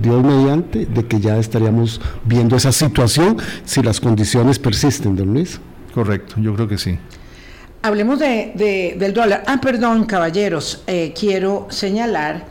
Dios 0.00 0.22
mediante, 0.22 0.86
de 0.86 1.06
que 1.06 1.20
ya 1.20 1.38
estaríamos 1.38 2.00
viendo 2.24 2.56
esa 2.56 2.72
situación 2.72 3.36
si 3.64 3.82
las 3.82 4.00
condiciones 4.00 4.58
persisten, 4.58 5.16
don 5.16 5.32
Luis. 5.32 5.60
Correcto, 5.94 6.36
yo 6.38 6.54
creo 6.54 6.68
que 6.68 6.78
sí. 6.78 6.98
Hablemos 7.82 8.18
de, 8.18 8.94
del 8.98 9.14
dólar. 9.14 9.42
Ah, 9.46 9.58
perdón, 9.60 10.04
caballeros, 10.04 10.82
eh, 10.86 11.14
quiero 11.18 11.66
señalar 11.70 12.46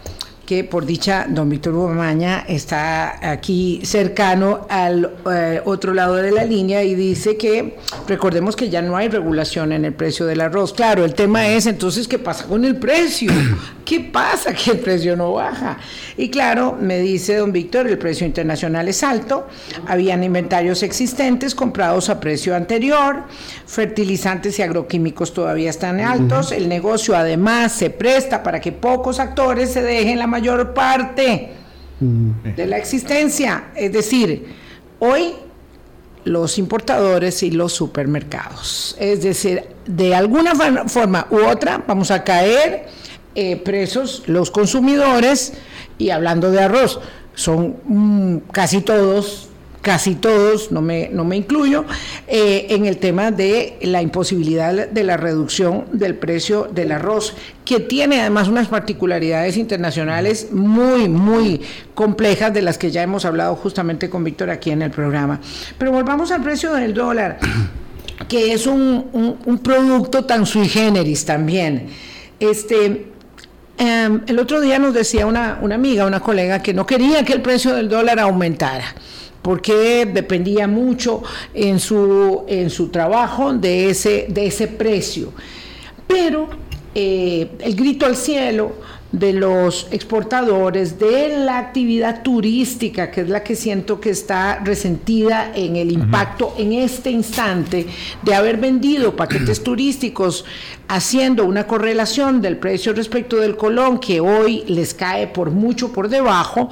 que 0.49 0.63
por 0.63 0.83
dicha 0.83 1.27
don 1.29 1.47
Víctor 1.47 1.75
Maña 1.93 2.43
está 2.47 3.31
aquí 3.31 3.81
cercano 3.83 4.65
al 4.67 5.13
eh, 5.31 5.61
otro 5.63 5.93
lado 5.93 6.15
de 6.15 6.31
la 6.31 6.43
línea 6.43 6.83
y 6.83 6.95
dice 6.95 7.37
que 7.37 7.77
recordemos 8.07 8.55
que 8.55 8.67
ya 8.67 8.81
no 8.81 8.97
hay 8.97 9.09
regulación 9.09 9.71
en 9.73 9.85
el 9.85 9.93
precio 9.93 10.25
del 10.25 10.41
arroz. 10.41 10.73
Claro, 10.73 11.05
el 11.05 11.13
tema 11.13 11.47
es 11.49 11.67
entonces 11.67 12.07
qué 12.07 12.17
pasa 12.17 12.45
con 12.45 12.65
el 12.65 12.77
precio. 12.77 13.31
¿Qué 13.85 14.01
pasa 14.01 14.53
que 14.53 14.69
el 14.69 14.79
precio 14.79 15.15
no 15.15 15.33
baja? 15.33 15.79
Y 16.15 16.29
claro, 16.29 16.77
me 16.79 16.99
dice 16.99 17.37
don 17.37 17.51
Víctor, 17.51 17.87
el 17.87 17.97
precio 17.97 18.23
internacional 18.23 18.87
es 18.87 19.01
alto, 19.01 19.47
habían 19.87 20.23
inventarios 20.23 20.83
existentes 20.83 21.55
comprados 21.55 22.07
a 22.09 22.19
precio 22.19 22.55
anterior, 22.55 23.23
fertilizantes 23.65 24.59
y 24.59 24.61
agroquímicos 24.61 25.33
todavía 25.33 25.71
están 25.71 26.01
altos, 26.01 26.51
el 26.51 26.69
negocio 26.69 27.15
además 27.15 27.71
se 27.71 27.89
presta 27.89 28.43
para 28.43 28.61
que 28.61 28.71
pocos 28.71 29.19
actores 29.19 29.71
se 29.73 29.81
dejen 29.81 30.19
la 30.19 30.27
mayor 30.39 30.73
parte 30.73 31.49
de 32.55 32.65
la 32.65 32.77
existencia. 32.77 33.71
Es 33.75 33.91
decir, 33.91 34.55
hoy 34.99 35.33
los 36.23 36.57
importadores 36.57 37.43
y 37.43 37.51
los 37.51 37.73
supermercados. 37.73 38.95
Es 38.99 39.21
decir, 39.21 39.63
de 39.85 40.15
alguna 40.15 40.53
forma 40.87 41.27
u 41.29 41.37
otra 41.45 41.83
vamos 41.85 42.11
a 42.11 42.23
caer 42.23 42.87
eh, 43.35 43.57
presos 43.57 44.23
los 44.27 44.49
consumidores 44.49 45.53
y 45.97 46.11
hablando 46.11 46.51
de 46.51 46.61
arroz, 46.61 46.99
son 47.35 47.75
mm, 47.85 48.37
casi 48.51 48.81
todos 48.81 49.48
casi 49.81 50.15
todos, 50.15 50.71
no 50.71 50.81
me, 50.81 51.09
no 51.09 51.23
me 51.23 51.35
incluyo, 51.35 51.85
eh, 52.27 52.67
en 52.69 52.85
el 52.85 52.97
tema 52.97 53.31
de 53.31 53.77
la 53.81 54.01
imposibilidad 54.01 54.87
de 54.87 55.03
la 55.03 55.17
reducción 55.17 55.85
del 55.91 56.15
precio 56.15 56.69
del 56.71 56.91
arroz, 56.91 57.35
que 57.65 57.79
tiene 57.79 58.21
además 58.21 58.47
unas 58.47 58.67
particularidades 58.67 59.57
internacionales 59.57 60.49
muy, 60.51 61.07
muy 61.07 61.61
complejas 61.93 62.53
de 62.53 62.61
las 62.61 62.77
que 62.77 62.91
ya 62.91 63.01
hemos 63.01 63.25
hablado 63.25 63.55
justamente 63.55 64.09
con 64.09 64.23
Víctor 64.23 64.49
aquí 64.49 64.71
en 64.71 64.81
el 64.81 64.91
programa. 64.91 65.39
Pero 65.77 65.91
volvamos 65.91 66.31
al 66.31 66.43
precio 66.43 66.73
del 66.73 66.93
dólar, 66.93 67.39
que 68.27 68.53
es 68.53 68.67
un, 68.67 69.37
un 69.45 69.57
producto 69.59 70.25
tan 70.25 70.45
sui 70.45 70.67
generis 70.67 71.25
también. 71.25 71.87
Este, 72.39 73.09
Em, 73.79 74.23
el 74.27 74.37
otro 74.39 74.59
día 74.59 74.77
nos 74.77 74.93
decía 74.93 75.25
una, 75.25 75.57
una 75.61 75.75
amiga, 75.75 76.05
una 76.05 76.19
colega, 76.19 76.61
que 76.61 76.73
no 76.73 76.85
quería 76.85 77.23
que 77.23 77.31
el 77.31 77.41
precio 77.41 77.73
del 77.73 77.87
dólar 77.87 78.19
aumentara 78.19 78.93
porque 79.41 80.09
dependía 80.11 80.67
mucho 80.67 81.23
en 81.53 81.79
su, 81.79 82.43
en 82.47 82.69
su 82.69 82.89
trabajo 82.89 83.53
de 83.53 83.89
ese, 83.89 84.27
de 84.29 84.47
ese 84.47 84.67
precio. 84.67 85.31
Pero 86.07 86.49
eh, 86.93 87.51
el 87.59 87.75
grito 87.75 88.05
al 88.05 88.15
cielo 88.15 88.73
de 89.11 89.33
los 89.33 89.87
exportadores, 89.91 90.99
de 90.99 91.39
la 91.39 91.57
actividad 91.57 92.21
turística, 92.21 93.09
que 93.09 93.21
es 93.21 93.29
la 93.29 93.43
que 93.43 93.55
siento 93.55 93.99
que 93.99 94.11
está 94.11 94.59
resentida 94.63 95.51
en 95.55 95.75
el 95.75 95.91
impacto 95.91 96.53
en 96.57 96.73
este 96.73 97.09
instante 97.09 97.87
de 98.21 98.35
haber 98.35 98.57
vendido 98.57 99.15
paquetes 99.15 99.63
turísticos 99.63 100.45
haciendo 100.87 101.45
una 101.45 101.67
correlación 101.67 102.41
del 102.41 102.57
precio 102.57 102.93
respecto 102.93 103.37
del 103.37 103.55
colón, 103.55 103.99
que 103.99 104.19
hoy 104.19 104.63
les 104.67 104.93
cae 104.93 105.27
por 105.27 105.51
mucho 105.51 105.91
por 105.91 106.09
debajo, 106.09 106.69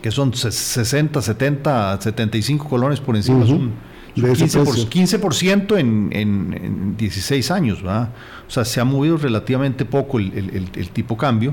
que 0.00 0.10
son 0.10 0.32
60, 0.32 1.20
70, 1.20 2.00
75 2.00 2.68
colones 2.68 3.00
por 3.00 3.16
encima, 3.16 3.44
uh 3.44 3.70
un 4.16 4.22
15%, 4.22 5.66
por, 5.66 5.78
en, 5.78 6.08
en, 6.10 6.96
16 6.96 7.50
años, 7.50 7.82
¿verdad? 7.82 8.08
O 8.48 8.50
sea, 8.50 8.64
se 8.64 8.80
ha 8.80 8.84
movido 8.84 9.18
relativamente 9.18 9.84
poco 9.84 10.18
el, 10.18 10.32
el, 10.32 10.70
el 10.74 10.88
tipo 10.88 11.18
cambio. 11.18 11.52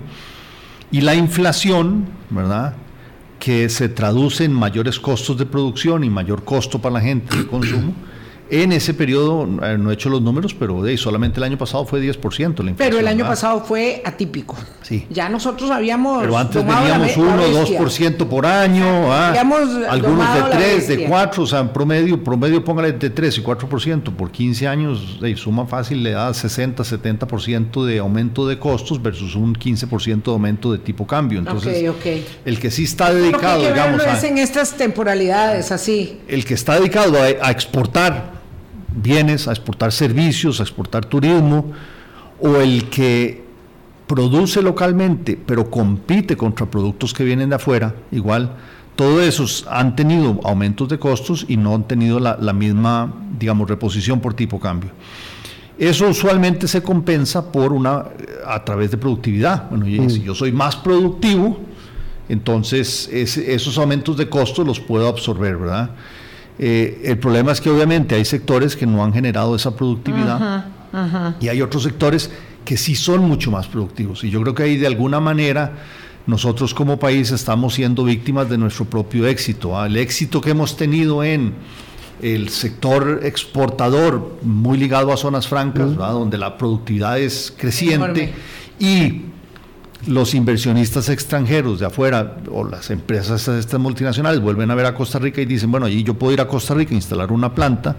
Y 0.89 1.01
la 1.01 1.13
inflación, 1.13 2.05
¿verdad? 2.29 2.75
Que 3.43 3.67
se 3.67 3.89
traduce 3.89 4.45
en 4.45 4.53
mayores 4.53 5.01
costos 5.01 5.37
de 5.37 5.45
producción 5.45 6.05
y 6.05 6.09
mayor 6.09 6.45
costo 6.45 6.79
para 6.79 6.93
la 6.93 7.01
gente 7.01 7.35
de 7.35 7.45
consumo. 7.45 7.93
En 8.49 8.71
ese 8.71 8.93
periodo, 8.93 9.47
eh, 9.63 9.77
no 9.77 9.89
he 9.89 9.93
hecho 9.93 10.09
los 10.09 10.21
números, 10.21 10.53
pero 10.53 10.83
solamente 10.97 11.39
el 11.39 11.43
año 11.43 11.57
pasado 11.57 11.85
fue 11.85 12.01
10% 12.01 12.63
la 12.63 12.69
inflación. 12.69 12.75
Pero 12.77 12.99
el 12.99 13.07
año 13.07 13.25
pasado 13.25 13.63
fue 13.63 14.01
atípico. 14.05 14.55
Sí. 14.81 15.07
Ya 15.09 15.29
nosotros 15.29 15.71
habíamos. 15.71 16.21
Pero 16.21 16.37
antes 16.37 16.65
teníamos 16.65 17.17
1 17.17 17.43
o 17.43 17.65
2% 17.65 18.27
por 18.27 18.45
año. 18.45 19.11
Ah, 19.11 19.33
algunos 19.89 20.35
de 20.35 20.41
3, 20.51 20.87
de 20.87 21.05
4, 21.05 21.43
o 21.43 21.47
sea, 21.47 21.59
en 21.59 21.69
promedio, 21.69 22.23
promedio 22.23 22.63
póngale 22.63 22.91
de 22.91 23.09
3 23.09 23.37
y 23.37 23.41
4%. 23.41 24.15
Por 24.15 24.31
15 24.31 24.67
años, 24.67 25.19
de 25.21 25.35
suma 25.35 25.65
fácil 25.65 26.03
le 26.03 26.11
da 26.11 26.33
60, 26.33 26.83
70% 26.83 27.85
de 27.85 27.99
aumento 27.99 28.47
de 28.47 28.59
costos 28.59 29.01
versus 29.01 29.35
un 29.35 29.55
15% 29.55 30.23
de 30.23 30.31
aumento 30.31 30.71
de 30.71 30.79
tipo 30.79 31.07
cambio. 31.07 31.39
Entonces, 31.39 31.83
el 32.45 32.59
que 32.59 32.69
sí 32.69 32.83
está 32.83 33.13
dedicado, 33.13 33.61
que 33.61 33.69
digamos. 33.69 34.05
es 34.05 34.23
en 34.25 34.37
estas 34.37 34.73
temporalidades, 34.73 35.71
así. 35.71 36.19
El 36.27 36.45
que 36.45 36.53
está 36.53 36.75
dedicado 36.75 37.17
a 37.21 37.49
exportar 37.49 38.42
bienes, 38.95 39.47
a 39.47 39.51
exportar 39.51 39.91
servicios, 39.91 40.59
a 40.59 40.63
exportar 40.63 41.05
turismo, 41.05 41.71
o 42.39 42.57
el 42.57 42.89
que 42.89 43.43
produce 44.07 44.61
localmente, 44.61 45.39
pero 45.45 45.69
compite 45.69 46.35
contra 46.35 46.65
productos 46.65 47.13
que 47.13 47.23
vienen 47.23 47.49
de 47.49 47.55
afuera, 47.55 47.95
igual, 48.11 48.51
todos 48.95 49.23
esos 49.23 49.65
han 49.69 49.95
tenido 49.95 50.39
aumentos 50.43 50.87
de 50.87 50.99
costos 50.99 51.45
y 51.47 51.57
no 51.57 51.73
han 51.73 51.87
tenido 51.87 52.19
la, 52.19 52.53
misma, 52.53 53.11
digamos, 53.39 53.67
reposición 53.67 54.19
por 54.19 54.33
tipo 54.35 54.59
cambio. 54.59 54.91
Eso 55.79 56.07
usualmente 56.07 56.67
se 56.67 56.83
compensa 56.83 57.51
por 57.51 57.73
una 57.73 58.05
a 58.45 58.63
través 58.63 58.91
de 58.91 58.97
productividad. 58.97 59.69
Bueno, 59.69 59.85
si 59.85 60.19
mm. 60.19 60.23
yo 60.23 60.35
soy 60.35 60.51
más 60.51 60.75
productivo, 60.75 61.57
entonces 62.29 63.09
esos 63.11 63.77
aumentos 63.79 64.15
de 64.15 64.29
costos 64.29 64.65
los 64.65 64.79
puedo 64.79 65.07
absorber, 65.07 65.57
¿verdad? 65.57 65.89
Eh, 66.59 67.01
el 67.05 67.17
problema 67.17 67.51
es 67.51 67.61
que 67.61 67.69
obviamente 67.69 68.15
hay 68.15 68.25
sectores 68.25 68.75
que 68.75 68.85
no 68.85 69.03
han 69.03 69.13
generado 69.13 69.55
esa 69.55 69.75
productividad 69.75 70.65
y 71.39 71.47
hay 71.47 71.61
otros 71.61 71.83
sectores 71.83 72.29
que 72.63 72.77
sí 72.77 72.95
son 72.95 73.21
mucho 73.27 73.51
más 73.51 73.67
productivos. 73.67 74.23
Y 74.23 74.29
yo 74.29 74.41
creo 74.41 74.53
que 74.53 74.63
ahí 74.63 74.77
de 74.77 74.87
alguna 74.87 75.19
manera 75.19 75.73
nosotros 76.25 76.73
como 76.73 76.97
país 76.97 77.31
estamos 77.31 77.73
siendo 77.73 78.03
víctimas 78.03 78.49
de 78.49 78.57
nuestro 78.57 78.85
propio 78.85 79.27
éxito. 79.27 79.83
El 79.83 79.97
éxito 79.97 80.39
que 80.39 80.51
hemos 80.51 80.77
tenido 80.77 81.23
en 81.23 81.53
el 82.21 82.49
sector 82.49 83.19
exportador, 83.23 84.37
muy 84.43 84.77
ligado 84.77 85.11
a 85.11 85.17
zonas 85.17 85.47
francas, 85.47 85.95
donde 85.95 86.37
la 86.37 86.57
productividad 86.57 87.19
es 87.19 87.53
creciente, 87.57 88.33
y 88.79 89.23
los 90.07 90.33
inversionistas 90.33 91.09
extranjeros 91.09 91.79
de 91.79 91.85
afuera 91.85 92.37
o 92.51 92.63
las 92.63 92.89
empresas 92.89 93.47
estas 93.47 93.79
multinacionales 93.79 94.39
vuelven 94.39 94.71
a 94.71 94.75
ver 94.75 94.85
a 94.85 94.93
Costa 94.93 95.19
Rica 95.19 95.41
y 95.41 95.45
dicen, 95.45 95.71
bueno, 95.71 95.85
allí 95.85 96.03
yo 96.03 96.13
puedo 96.13 96.33
ir 96.33 96.41
a 96.41 96.47
Costa 96.47 96.73
Rica 96.73 96.91
a 96.91 96.95
instalar 96.95 97.31
una 97.31 97.53
planta 97.53 97.95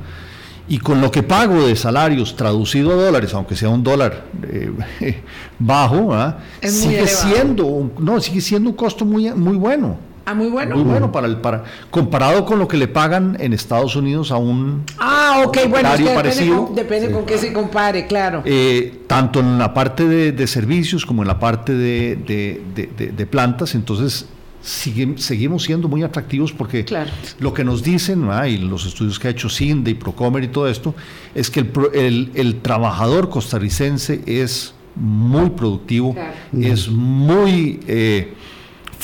y 0.67 0.79
con 0.79 1.01
lo 1.01 1.11
que 1.11 1.23
pago 1.23 1.67
de 1.67 1.77
salarios 1.77 2.37
traducido 2.37 2.93
a 2.93 2.95
dólares, 2.95 3.35
aunque 3.35 3.55
sea 3.55 3.69
un 3.69 3.83
dólar 3.83 4.25
eh, 4.43 4.73
bajo, 5.59 6.15
sigue 6.63 7.07
siendo 7.07 7.93
no 7.99 8.21
sigue 8.21 8.41
siendo 8.41 8.71
un 8.71 8.77
costo 8.77 9.05
muy 9.05 9.33
muy 9.33 9.57
bueno. 9.57 10.14
Ah, 10.27 10.35
muy 10.35 10.49
bueno. 10.49 10.77
Muy 10.77 10.85
bueno 10.85 11.13
para 11.13 11.27
el 11.27 11.37
para 11.37 11.65
comparado 11.91 12.47
con 12.47 12.59
lo 12.59 12.67
que 12.67 12.77
le 12.77 12.89
pagan 12.89 13.37
en 13.41 13.53
Estados 13.53 13.95
Unidos 13.95 14.31
a 14.31 14.37
un 14.37 14.85
Ah, 14.99 15.43
ok, 15.47 15.59
bueno, 15.69 15.91
parecido. 16.15 16.71
Depende, 16.75 17.11
con, 17.11 17.27
qué 17.27 17.37
se 17.37 17.53
compare, 17.53 18.07
claro. 18.07 18.43
Eh, 18.45 19.03
tanto 19.07 19.41
en 19.41 19.59
la 19.59 19.75
parte 19.75 20.07
de, 20.07 20.47
servicios 20.47 21.05
como 21.05 21.23
en 21.23 21.29
la 21.29 21.39
parte 21.39 21.75
de, 21.75 23.29
plantas, 23.31 23.75
entonces 23.75 24.27
seguimos 24.63 25.63
siendo 25.63 25.89
muy 25.89 26.03
atractivos 26.03 26.53
porque 26.53 26.87
lo 27.39 27.53
que 27.53 27.65
nos 27.65 27.83
dicen, 27.83 28.29
y 28.49 28.57
los 28.57 28.87
estudios 28.87 29.19
que 29.19 29.29
ha 29.29 29.31
hecho 29.31 29.51
CINDE 29.51 29.91
y 29.91 29.95
Procomer 29.95 30.43
y 30.43 30.49
todo 30.49 30.69
esto, 30.69 30.95
es 31.35 31.51
que 31.51 31.67
el, 31.93 32.31
el, 32.35 32.61
trabajador 32.63 33.29
costarricense 33.29 34.23
es 34.25 34.75
muy 34.95 35.51
productivo, 35.51 36.17
es 36.59 36.89
muy... 36.89 37.81
Eh, 37.87 38.33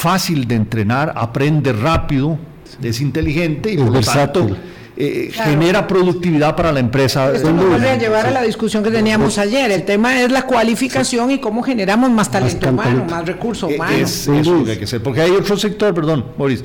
fácil 0.01 0.48
de 0.48 0.55
entrenar, 0.55 1.12
aprende 1.14 1.74
rápido, 1.74 2.38
es 2.82 3.03
inteligente 3.03 3.70
y 3.70 3.76
por 3.76 3.92
lo 3.92 4.01
tanto 4.01 4.57
eh, 5.03 5.30
genera 5.32 5.86
productividad 5.86 6.55
para 6.55 6.70
la 6.72 6.80
empresa. 6.80 7.32
Esto 7.32 7.51
nos 7.51 7.66
vuelve 7.66 7.88
a 7.88 7.96
llevar 7.96 8.26
a 8.26 8.30
la 8.30 8.42
discusión 8.42 8.84
que 8.84 8.90
teníamos 8.90 9.38
ayer. 9.38 9.70
El 9.70 9.84
tema 9.84 10.20
es 10.20 10.30
la 10.30 10.42
cualificación 10.42 11.30
y 11.30 11.38
cómo 11.38 11.62
generamos 11.62 12.11
más 12.11 12.30
talento 12.30 12.68
humano, 12.68 13.07
más 13.09 13.24
recursos 13.24 13.72
humanos. 13.72 13.98
Es, 13.98 14.28
eso 14.28 14.59
lo 14.59 14.64
que 14.64 14.72
hay 14.72 14.76
que 14.76 14.84
hacer. 14.84 15.03
Porque 15.03 15.22
hay 15.22 15.30
otro 15.30 15.57
sector, 15.57 15.94
perdón, 15.94 16.26
Maurice, 16.36 16.64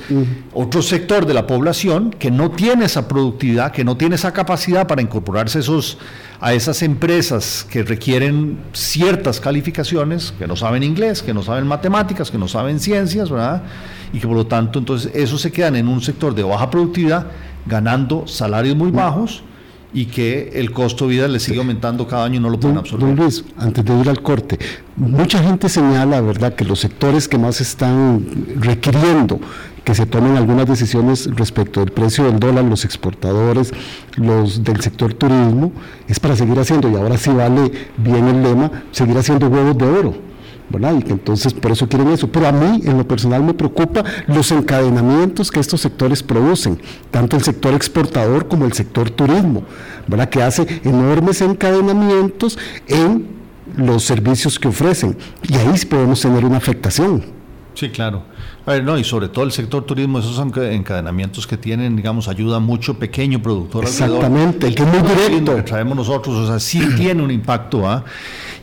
otro 0.54 0.82
sector 0.82 1.26
de 1.26 1.34
la 1.34 1.48
población 1.48 2.10
que 2.12 2.30
no 2.30 2.52
tiene 2.52 2.86
esa 2.86 3.08
productividad, 3.08 3.72
que 3.72 3.86
no 3.86 3.96
tiene 3.96 4.16
esa 4.16 4.34
capacidad 4.34 4.86
para 4.86 5.02
incorporarse 5.02 5.60
esos, 5.60 5.98
a 6.42 6.54
esas 6.54 6.82
empresas 6.82 7.66
que 7.70 7.84
requieren 7.84 8.58
ciertas 8.74 9.40
calificaciones, 9.40 10.34
que 10.38 10.46
no 10.46 10.58
saben 10.58 10.84
inglés, 10.84 11.24
que 11.24 11.34
no 11.34 11.42
saben 11.42 11.66
matemáticas, 11.68 12.30
que 12.30 12.38
no 12.38 12.50
saben 12.50 12.82
ciencias, 12.82 13.30
¿verdad? 13.30 13.64
Y 14.12 14.20
que 14.20 14.28
por 14.28 14.36
lo 14.36 14.46
tanto, 14.46 14.80
entonces, 14.80 15.10
esos 15.16 15.40
se 15.40 15.54
quedan 15.54 15.78
en 15.78 15.88
un 15.88 16.02
sector 16.02 16.36
de 16.36 16.44
baja 16.44 16.70
productividad 16.70 17.28
ganando 17.66 18.28
salarios 18.28 18.76
muy 18.76 18.92
bajos 18.92 19.44
y 19.94 20.08
que 20.08 20.52
el 20.56 20.72
costo 20.72 21.06
de 21.06 21.12
vida 21.12 21.28
le 21.30 21.40
sigue 21.40 21.60
aumentando 21.60 22.06
cada 22.06 22.26
año 22.26 22.36
y 22.36 22.40
no 22.40 22.50
lo 22.50 22.60
pueden 22.60 22.78
absorber. 22.78 23.08
Don 23.08 23.16
Luis, 23.16 23.46
antes 23.58 23.86
de 23.86 23.98
ir 23.98 24.10
al 24.10 24.22
corte, 24.22 24.60
mucha 24.98 25.42
gente 25.42 25.70
señala, 25.70 26.20
¿verdad?, 26.20 26.54
que 26.54 26.66
los 26.66 26.82
sectores 26.82 27.30
que 27.30 27.38
más 27.38 27.62
están 27.62 28.26
requiriendo 28.60 29.40
que 29.86 29.96
se 29.96 30.06
tomen 30.08 30.36
algunas 30.36 30.68
decisiones 30.68 31.30
respecto 31.36 31.80
del 31.80 31.92
precio 31.92 32.26
del 32.26 32.40
dólar, 32.40 32.66
los 32.66 32.84
exportadores, 32.84 33.72
los 34.18 34.64
del 34.64 34.82
sector 34.82 35.14
turismo, 35.14 35.72
es 36.08 36.20
para 36.20 36.36
seguir 36.36 36.60
haciendo, 36.60 36.90
y 36.90 36.96
ahora 36.96 37.18
sí 37.18 37.30
vale 37.30 37.72
bien 37.98 38.28
el 38.28 38.42
lema, 38.42 38.72
seguir 38.92 39.16
haciendo 39.18 39.48
huevos 39.48 39.78
de 39.78 39.86
oro 39.86 40.35
y 40.72 41.04
que 41.04 41.14
entonces 41.14 41.54
por 41.54 41.72
eso 41.72 41.88
quieren 41.88 42.10
eso. 42.10 42.28
Pero 42.32 42.48
a 42.48 42.52
mí, 42.52 42.82
en 42.84 42.98
lo 42.98 43.08
personal, 43.08 43.44
me 43.44 43.54
preocupa 43.54 44.04
los 44.28 44.52
encadenamientos 44.52 45.52
que 45.52 45.60
estos 45.60 45.82
sectores 45.82 46.22
producen, 46.22 46.80
tanto 47.12 47.36
el 47.36 47.44
sector 47.44 47.74
exportador 47.74 48.48
como 48.48 48.66
el 48.66 48.74
sector 48.74 49.10
turismo, 49.10 49.64
¿verdad? 50.08 50.30
Que 50.30 50.44
hace 50.44 50.82
enormes 50.84 51.42
encadenamientos 51.42 52.58
en 52.88 53.28
los 53.78 54.04
servicios 54.04 54.60
que 54.60 54.68
ofrecen. 54.68 55.18
Y 55.44 55.56
ahí 55.56 55.74
podemos 55.90 56.22
tener 56.22 56.46
una 56.46 56.58
afectación. 56.58 57.35
Sí, 57.76 57.90
claro. 57.90 58.24
A 58.66 58.72
ver, 58.72 58.84
no, 58.84 58.98
y 58.98 59.04
sobre 59.04 59.28
todo 59.28 59.44
el 59.44 59.52
sector 59.52 59.84
turismo, 59.84 60.20
esos 60.20 60.40
encadenamientos 60.40 61.46
que 61.46 61.58
tienen, 61.58 61.96
digamos, 61.96 62.30
ayuda 62.30 62.60
mucho 62.60 62.98
pequeño 62.98 63.42
productor. 63.42 63.84
Exactamente, 63.84 64.68
el 64.68 64.76
que 64.76 64.84
es 64.84 64.90
muy 64.90 65.02
directo. 65.02 65.56
que 65.58 65.62
traemos 65.62 65.96
nosotros, 65.96 66.36
o 66.36 66.48
sea, 66.48 66.60
sí 66.60 66.82
tiene 66.98 67.22
un 67.22 67.32
impacto, 67.32 67.88
¿ah? 67.88 68.04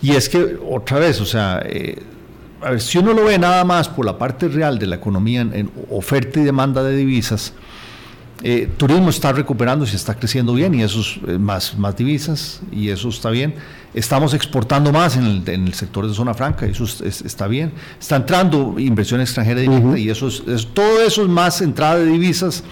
Y 0.00 0.12
es 0.12 0.28
que, 0.28 0.58
otra 0.68 0.98
vez, 0.98 1.20
o 1.20 1.26
sea, 1.26 1.62
eh, 1.64 2.02
a 2.62 2.70
ver, 2.70 2.80
si 2.80 2.98
uno 2.98 3.12
lo 3.12 3.24
ve 3.24 3.38
nada 3.38 3.64
más 3.64 3.88
por 3.88 4.06
la 4.06 4.16
parte 4.16 4.48
real 4.48 4.78
de 4.78 4.86
la 4.86 4.96
economía 4.96 5.42
en, 5.42 5.70
oferta 5.90 6.40
y 6.40 6.44
demanda 6.44 6.82
de 6.82 6.96
divisas, 6.96 7.52
eh, 8.44 8.68
turismo 8.76 9.10
está 9.10 9.32
recuperando 9.32 9.84
y 9.84 9.88
se 9.88 9.94
está 9.94 10.16
creciendo 10.16 10.52
bien 10.54 10.74
y 10.74 10.82
eso 10.82 11.00
es 11.00 11.20
eh, 11.28 11.38
más, 11.38 11.78
más 11.78 11.96
divisas 11.96 12.60
y 12.72 12.88
eso 12.88 13.08
está 13.08 13.30
bien. 13.30 13.54
Estamos 13.94 14.34
exportando 14.34 14.90
más 14.90 15.16
en 15.16 15.44
el, 15.46 15.74
sector 15.74 16.08
de 16.08 16.12
zona 16.12 16.34
franca 16.34 16.66
y 16.66 16.70
eso 16.70 16.84
está 17.04 17.46
bien. 17.46 17.72
Está 18.00 18.16
entrando 18.16 18.80
inversión 18.80 19.20
extranjera 19.20 19.60
directa 19.60 19.96
y 19.96 20.10
eso 20.10 20.26
es, 20.26 20.66
todo 20.74 21.02
eso 21.02 21.22
es 21.22 21.28
más 21.28 21.60
entrada 21.60 21.98
de 21.98 22.06
divisas, 22.06 22.64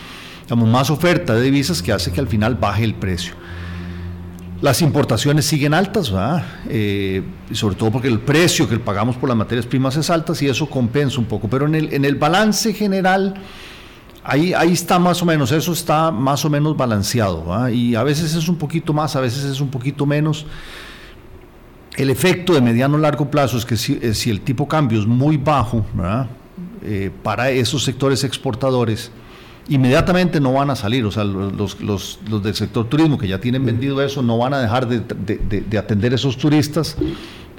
digamos, 0.42 0.68
más 0.68 0.90
oferta 0.90 1.34
de 1.34 1.42
divisas 1.42 1.80
que 1.80 1.92
hace 1.92 2.10
que 2.10 2.18
al 2.18 2.26
final 2.26 2.56
baje 2.56 2.82
el 2.82 2.94
precio. 2.94 3.34
Las 4.60 4.82
importaciones 4.82 5.46
siguen 5.46 5.72
altas, 5.72 6.10
¿verdad? 6.10 6.44
Eh, 6.68 7.22
sobre 7.52 7.76
todo 7.76 7.92
porque 7.92 8.08
el 8.08 8.18
precio 8.18 8.68
que 8.68 8.78
pagamos 8.78 9.16
por 9.16 9.28
las 9.28 9.38
materias 9.38 9.66
primas 9.66 9.96
es 9.96 10.10
alto 10.10 10.34
y 10.40 10.48
eso 10.48 10.68
compensa 10.68 11.20
un 11.20 11.26
poco. 11.26 11.48
Pero 11.48 11.66
en 11.66 11.76
el, 11.76 11.92
en 11.94 12.04
el 12.04 12.16
balance 12.16 12.74
general, 12.74 13.34
ahí, 14.24 14.52
ahí 14.54 14.72
está 14.72 14.98
más 14.98 15.22
o 15.22 15.26
menos, 15.26 15.52
eso 15.52 15.72
está 15.72 16.10
más 16.10 16.44
o 16.44 16.50
menos 16.50 16.76
balanceado. 16.76 17.68
Y 17.70 17.94
a 17.94 18.02
veces 18.02 18.34
es 18.34 18.48
un 18.48 18.56
poquito 18.56 18.92
más, 18.92 19.16
a 19.16 19.20
veces 19.20 19.44
es 19.44 19.60
un 19.60 19.68
poquito 19.68 20.06
menos. 20.06 20.46
El 21.96 22.10
efecto 22.10 22.54
de 22.54 22.60
mediano 22.60 22.96
a 22.96 23.00
largo 23.00 23.30
plazo 23.30 23.58
es 23.58 23.64
que 23.64 23.76
si, 23.76 23.98
eh, 24.00 24.14
si 24.14 24.30
el 24.30 24.40
tipo 24.40 24.66
cambio 24.68 25.00
es 25.00 25.06
muy 25.06 25.36
bajo. 25.36 25.84
Eh, 26.82 27.10
para 27.22 27.50
esos 27.50 27.84
sectores 27.84 28.24
exportadores, 28.24 29.10
inmediatamente 29.68 30.40
no 30.40 30.54
van 30.54 30.70
a 30.70 30.76
salir, 30.76 31.04
o 31.04 31.10
sea, 31.10 31.24
los, 31.24 31.80
los, 31.80 32.18
los, 32.28 32.42
del 32.42 32.54
sector 32.54 32.88
turismo 32.88 33.18
que 33.18 33.28
ya 33.28 33.38
tienen 33.38 33.64
vendido 33.64 34.02
eso 34.02 34.22
no 34.22 34.38
van 34.38 34.54
a 34.54 34.60
dejar 34.60 34.88
de, 34.88 35.00
de, 35.00 35.60
de, 35.60 35.78
atender 35.78 36.12
esos 36.12 36.36
turistas, 36.36 36.96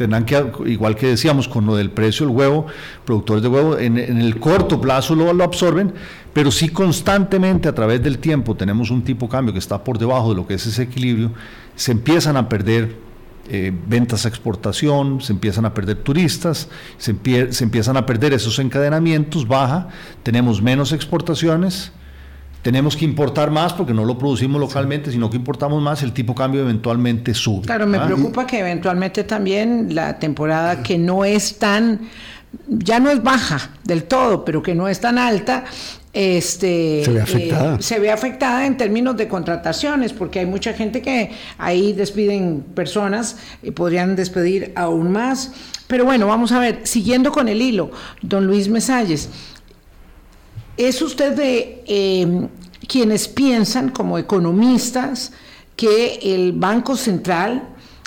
tendrán 0.01 0.25
que, 0.25 0.43
igual 0.65 0.95
que 0.95 1.07
decíamos 1.07 1.47
con 1.47 1.65
lo 1.65 1.75
del 1.75 1.91
precio 1.91 2.25
del 2.25 2.35
huevo, 2.35 2.65
productores 3.05 3.43
de 3.43 3.49
huevo, 3.49 3.77
en, 3.77 3.97
el 3.97 4.39
corto 4.39 4.81
plazo 4.81 5.15
lo, 5.15 5.43
absorben, 5.43 5.93
pero 6.33 6.51
si 6.51 6.69
constantemente 6.69 7.69
a 7.69 7.75
través 7.75 8.01
del 8.01 8.17
tiempo 8.17 8.55
tenemos 8.55 8.89
un 8.89 9.03
tipo 9.03 9.27
de 9.27 9.31
cambio 9.31 9.53
que 9.53 9.59
está 9.59 9.83
por 9.83 9.97
debajo 9.97 10.29
de 10.29 10.35
lo 10.35 10.47
que 10.47 10.55
es 10.55 10.65
ese 10.65 10.83
equilibrio, 10.83 11.31
se 11.75 11.91
empiezan 11.91 12.37
a 12.37 12.49
perder 12.49 12.95
eh, 13.49 13.71
ventas 13.87 14.25
a 14.25 14.29
exportación, 14.29 15.21
se 15.21 15.33
empiezan 15.33 15.65
a 15.65 15.73
perder 15.73 15.97
turistas, 15.97 16.69
se, 16.97 17.15
se, 17.51 17.63
empiezan 17.63 17.97
a 17.97 18.05
perder 18.05 18.33
esos 18.33 18.59
encadenamientos, 18.59 19.47
baja, 19.47 19.89
tenemos 20.23 20.61
menos 20.61 20.91
exportaciones, 20.91 21.91
tenemos 22.61 22.95
que 22.95 23.05
importar 23.05 23.49
más 23.49 23.73
porque 23.73 23.93
no 23.93 24.05
lo 24.05 24.17
producimos 24.17 24.59
localmente, 24.59 25.11
sino 25.11 25.29
que 25.29 25.37
importamos 25.37 25.81
más, 25.81 26.03
el 26.03 26.13
tipo 26.13 26.33
de 26.33 26.37
cambio 26.37 26.61
eventualmente 26.61 27.33
sube. 27.33 27.65
Claro, 27.65 27.87
me 27.87 27.97
¿ah? 27.97 28.05
preocupa 28.05 28.45
que 28.45 28.59
eventualmente 28.59 29.23
también 29.23 29.95
la 29.95 30.19
temporada 30.19 30.83
que 30.83 30.97
no 30.97 31.25
es 31.25 31.57
tan, 31.57 32.01
ya 32.67 32.99
no 32.99 33.09
es 33.09 33.23
baja 33.23 33.71
del 33.83 34.03
todo, 34.03 34.45
pero 34.45 34.61
que 34.61 34.75
no 34.75 34.87
es 34.87 34.99
tan 34.99 35.17
alta, 35.17 35.63
este, 36.13 37.03
se 37.05 37.11
ve 37.11 37.21
afectada. 37.21 37.75
Eh, 37.75 37.81
se 37.81 37.99
ve 37.99 38.11
afectada 38.11 38.65
en 38.65 38.77
términos 38.77 39.17
de 39.17 39.27
contrataciones, 39.27 40.13
porque 40.13 40.39
hay 40.39 40.45
mucha 40.45 40.73
gente 40.73 41.01
que 41.01 41.31
ahí 41.57 41.93
despiden 41.93 42.63
personas 42.75 43.37
y 43.63 43.71
podrían 43.71 44.15
despedir 44.15 44.71
aún 44.75 45.11
más. 45.11 45.51
Pero 45.87 46.05
bueno, 46.05 46.27
vamos 46.27 46.51
a 46.51 46.59
ver, 46.59 46.81
siguiendo 46.83 47.31
con 47.31 47.49
el 47.49 47.61
hilo, 47.61 47.91
don 48.21 48.45
Luis 48.45 48.69
Mesalles. 48.69 49.29
¿Es 50.77 51.01
usted 51.01 51.35
de 51.35 51.83
em, 51.87 52.47
quienes 52.87 53.27
piensan 53.27 53.89
como 53.89 54.17
economistas 54.17 55.33
que 55.75 56.19
el 56.21 56.53
Banco 56.53 56.95
Central 56.95 57.63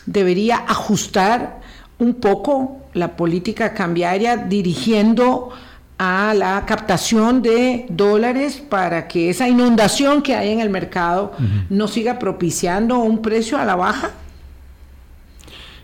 debería 0.06 0.64
ajustar 0.68 1.60
un 1.98 2.14
poco 2.14 2.78
la 2.92 3.16
política 3.16 3.74
cambiaria 3.74 4.36
dirigiendo 4.36 5.50
a 5.98 6.34
la 6.34 6.64
captación 6.66 7.40
de 7.40 7.86
dólares 7.88 8.62
para 8.68 9.06
que 9.06 9.30
esa 9.30 9.48
inundación 9.48 10.22
que 10.22 10.34
hay 10.34 10.50
en 10.50 10.60
el 10.60 10.70
mercado 10.70 11.32
no 11.70 11.86
siga 11.86 12.18
propiciando 12.18 12.98
un 12.98 13.22
precio 13.22 13.58
a 13.58 13.64
la 13.64 13.76
baja? 13.76 14.10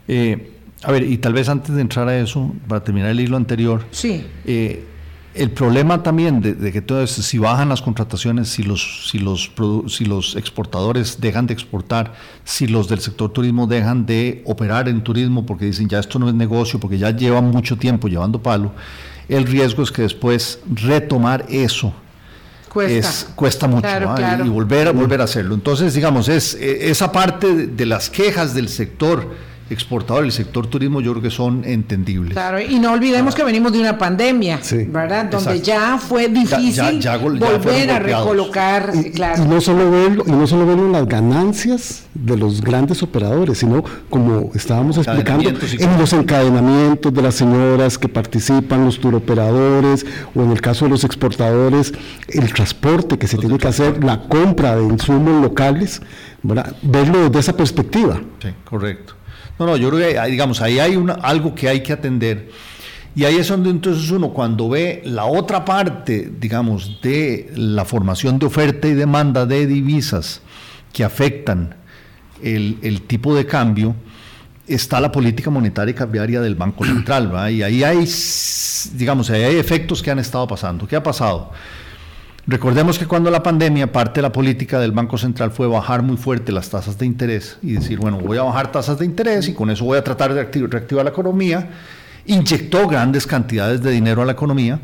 Eh, 0.09 0.53
a 0.83 0.91
ver, 0.91 1.05
y 1.05 1.19
tal 1.19 1.33
vez 1.33 1.49
antes 1.49 1.75
de 1.75 1.81
entrar 1.81 2.09
a 2.09 2.19
eso, 2.19 2.53
para 2.67 2.83
terminar 2.83 3.11
el 3.11 3.21
hilo 3.21 3.37
anterior, 3.37 3.85
sí. 3.91 4.27
Eh, 4.45 4.85
el 5.35 5.51
problema 5.51 6.03
también 6.03 6.41
de, 6.41 6.73
que 6.73 6.79
esto, 6.79 7.07
si 7.07 7.39
bajan 7.39 7.69
las 7.69 7.83
contrataciones, 7.83 8.49
si 8.49 8.63
los, 8.63 9.09
si, 9.09 9.19
los, 9.19 9.53
si 9.89 10.05
los 10.05 10.35
exportadores 10.35 11.21
dejan 11.21 11.47
de 11.47 11.55
exportar, 11.55 12.15
si 12.45 12.67
los 12.67 12.89
del 12.89 13.01
sector 13.01 13.31
turismo 13.31 13.67
dejan 13.67 14.07
de 14.07 14.43
operar 14.45 14.89
en 14.89 15.03
turismo 15.03 15.47
porque 15.47 15.67
dicen 15.67 15.89
ya 15.89 16.01
esto 16.01 16.19
no 16.19 16.29
es 16.29 16.35
negocio, 16.35 16.81
porque 16.81 16.99
ya 16.99 17.11
llevan 17.11 17.45
mucho 17.51 17.77
tiempo 17.77 18.09
llevando 18.09 18.43
palo, 18.43 18.73
el 19.29 19.47
riesgo 19.47 19.85
es 19.85 19.93
que 19.93 20.03
después 20.03 20.59
retomar 20.75 21.47
eso 21.49 21.95
cuesta, 22.71 23.33
cuesta 23.35 23.67
mucho 23.69 23.89
Y, 24.45 24.49
volver 24.49 24.89
a 24.89 24.93
volver 24.93 25.21
a 25.21 25.25
hacerlo. 25.25 25.55
Entonces, 25.55 25.95
digamos, 25.95 26.29
es 26.29 26.55
e, 26.55 26.91
esa 26.91 27.13
parte 27.13 27.67
de 27.67 27.87
las 27.87 28.09
quejas 28.09 28.55
del 28.55 28.69
sector 28.69 29.29
exportador, 29.71 30.25
el 30.25 30.33
sector 30.33 30.67
turismo, 30.67 31.01
yo 31.01 31.13
creo 31.13 31.23
que 31.23 31.31
son 31.31 31.65
entendibles. 31.65 32.33
Claro, 32.33 32.61
y 32.61 32.79
no 32.79 32.93
olvidemos 32.93 33.35
que 33.35 33.45
venimos 33.45 33.73
de 33.73 33.81
una 33.81 33.97
pandemia, 33.97 34.61
¿verdad? 34.89 35.27
Donde 35.27 35.61
ya 35.61 35.99
fue 35.99 36.29
difícil 36.29 37.01
volver 37.39 37.91
a 37.91 37.99
recolocar, 37.99 38.93
y, 38.95 39.11
claro. 39.13 39.43
Y 39.43 39.47
no 39.47 39.61
solo 39.61 39.91
verlo, 39.91 40.25
y 40.27 40.31
no 40.33 40.47
solo 40.47 40.67
verlo 40.67 40.87
en 40.87 40.93
las 40.93 41.07
ganancias 41.07 42.05
de 42.15 42.37
los 42.37 42.61
grandes 42.61 43.03
operadores, 43.03 43.59
sino 43.59 43.85
como 44.09 44.51
estábamos 44.55 44.99
explicando, 44.99 45.49
en 45.49 45.99
los 45.99 46.13
encadenamientos 46.13 47.15
de 47.15 47.23
las 47.23 47.37
señoras 47.37 47.97
que 47.97 48.09
participan, 48.09 48.85
los 48.85 49.01
turoperadores, 49.01 50.05
o 50.35 50.43
en 50.43 50.51
el 50.51 50.61
caso 50.61 50.87
de 50.87 50.91
los 50.91 51.05
exportadores, 51.05 51.93
el 52.29 52.53
transporte 52.53 53.19
que 53.19 53.27
se 53.27 53.39
tiene 53.39 53.57
que 53.59 53.69
hacer, 53.69 54.03
la 54.03 54.29
compra 54.29 54.77
de 54.77 54.85
insumos 54.85 55.43
locales, 55.43 56.03
¿verdad? 56.43 56.75
verlo 56.83 57.29
desde 57.29 57.39
esa 57.39 57.57
perspectiva. 57.57 58.21
Sí, 58.41 58.49
correcto. 58.65 59.15
No, 59.61 59.67
no, 59.67 59.77
yo 59.77 59.91
creo 59.91 60.09
que, 60.09 60.31
digamos, 60.31 60.63
ahí 60.63 60.79
hay 60.79 60.97
una, 60.97 61.13
algo 61.13 61.55
que 61.55 61.69
hay 61.69 61.83
que 61.83 61.93
atender. 61.93 62.49
Y 63.15 63.25
ahí 63.25 63.37
es 63.37 63.49
donde 63.49 63.69
entonces 63.69 64.11
uno 64.11 64.31
cuando 64.31 64.71
ve 64.71 65.03
la 65.05 65.27
otra 65.27 65.67
parte, 65.67 66.33
digamos, 66.41 67.03
de 67.03 67.53
la 67.55 67.85
formación 67.85 68.39
de 68.39 68.47
oferta 68.47 68.89
y 68.89 68.95
demanda 68.95 69.45
de 69.45 69.67
divisas 69.67 70.41
que 70.95 71.05
afectan 71.05 71.77
el, 72.43 73.03
tipo 73.07 73.35
de 73.35 73.45
cambio, 73.45 73.95
está 74.67 74.99
la 74.99 75.13
política 75.13 75.51
monetaria 75.51 75.91
y 75.91 75.95
cambiaria 75.95 76.41
del 76.41 76.55
Banco 76.55 76.87
Central. 76.87 77.31
Y 77.53 77.63
ahí 77.63 77.85
hay, 77.85 78.09
digamos, 78.95 79.29
ahí 79.29 79.43
hay 79.43 79.57
efectos 79.57 80.03
que 80.03 80.11
han 80.11 80.21
estado 80.21 80.49
pasando. 80.49 80.89
¿Qué 80.89 80.97
ha 80.97 81.03
pasado? 81.03 81.53
Recordemos 82.47 82.99
que 82.99 83.07
cuando 83.07 83.31
la 83.31 83.43
pandemia, 83.43 83.93
parte 83.93 84.21
de 84.21 84.23
la 84.23 84.33
política 84.33 84.81
del 84.81 84.93
Banco 84.93 85.19
Central 85.19 85.51
fue 85.51 85.67
bajar 85.67 86.03
muy 86.03 86.17
fuerte 86.17 86.53
las 86.53 86.71
tasas 86.71 86.99
de 86.99 87.07
interés 87.07 87.59
y 87.63 87.73
decir, 87.73 87.99
bueno, 87.99 88.19
voy 88.19 88.39
a 88.39 88.43
bajar 88.43 88.73
tasas 88.73 88.99
de 88.99 89.05
interés 89.05 89.49
y 89.49 89.55
con 89.55 89.71
eso 89.71 89.85
voy 89.85 89.99
a 89.99 90.05
tratar 90.05 90.33
de 90.33 90.45
reactivar 90.45 91.05
la 91.05 91.11
economía. 91.11 91.71
Inyectó 92.27 92.89
grandes 92.89 93.27
cantidades 93.27 93.83
de 93.83 93.91
dinero 93.91 94.23
a 94.23 94.25
la 94.25 94.33
economía. 94.33 94.81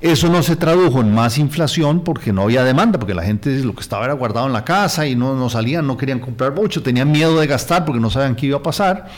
Eso 0.00 0.28
no 0.28 0.42
se 0.42 0.54
tradujo 0.56 1.00
en 1.00 1.12
más 1.12 1.38
inflación 1.38 2.04
porque 2.04 2.32
no 2.32 2.42
había 2.42 2.62
demanda, 2.62 2.98
porque 2.98 3.14
la 3.14 3.24
gente 3.24 3.50
lo 3.64 3.74
que 3.74 3.80
estaba 3.80 4.04
era 4.04 4.14
guardado 4.14 4.46
en 4.46 4.52
la 4.52 4.64
casa 4.64 5.06
y 5.06 5.16
no, 5.16 5.34
no 5.34 5.50
salían, 5.50 5.86
no 5.86 5.96
querían 5.96 6.20
comprar 6.20 6.52
mucho, 6.52 6.82
tenían 6.82 7.10
miedo 7.10 7.38
de 7.38 7.46
gastar 7.46 7.84
porque 7.84 8.00
no 8.00 8.10
sabían 8.10 8.36
qué 8.36 8.46
iba 8.46 8.58
a 8.58 8.62
pasar. 8.62 9.08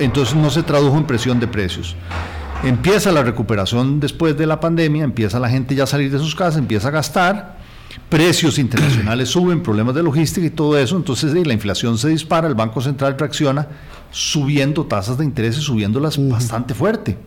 Entonces 0.00 0.34
no 0.34 0.50
se 0.50 0.62
tradujo 0.62 0.96
en 0.96 1.04
presión 1.04 1.40
de 1.40 1.46
precios. 1.46 1.96
Empieza 2.64 3.10
la 3.10 3.24
recuperación 3.24 3.98
después 3.98 4.38
de 4.38 4.46
la 4.46 4.60
pandemia, 4.60 5.02
empieza 5.02 5.40
la 5.40 5.48
gente 5.48 5.74
ya 5.74 5.82
a 5.82 5.86
salir 5.86 6.12
de 6.12 6.18
sus 6.18 6.36
casas, 6.36 6.58
empieza 6.58 6.88
a 6.88 6.90
gastar, 6.92 7.58
precios 8.08 8.56
internacionales 8.56 9.28
suben, 9.30 9.64
problemas 9.64 9.96
de 9.96 10.02
logística 10.04 10.46
y 10.46 10.50
todo 10.50 10.78
eso, 10.78 10.96
entonces 10.96 11.34
la 11.34 11.52
inflación 11.52 11.98
se 11.98 12.08
dispara, 12.08 12.46
el 12.46 12.54
Banco 12.54 12.80
Central 12.80 13.16
reacciona 13.18 13.66
subiendo 14.12 14.86
tasas 14.86 15.18
de 15.18 15.24
interés 15.24 15.58
y 15.58 15.60
subiéndolas 15.60 16.16
bastante 16.28 16.72
fuerte. 16.72 17.18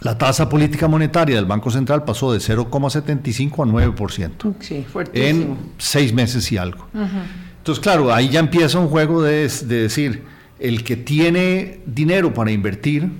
La 0.00 0.18
tasa 0.18 0.48
política 0.48 0.88
monetaria 0.88 1.36
del 1.36 1.46
Banco 1.46 1.70
Central 1.70 2.04
pasó 2.04 2.32
de 2.32 2.38
0,75 2.38 3.52
a 3.52 3.94
9%. 3.94 4.54
Sí, 4.60 4.84
en 5.12 5.56
seis 5.78 6.12
meses 6.12 6.50
y 6.50 6.56
algo. 6.56 6.86
Entonces, 7.58 7.82
claro, 7.82 8.12
ahí 8.12 8.30
ya 8.30 8.40
empieza 8.40 8.78
un 8.78 8.88
juego 8.88 9.22
de, 9.22 9.48
de 9.48 9.82
decir, 9.82 10.24
el 10.58 10.82
que 10.82 10.96
tiene 10.96 11.80
dinero 11.86 12.32
para 12.32 12.50
invertir, 12.50 13.10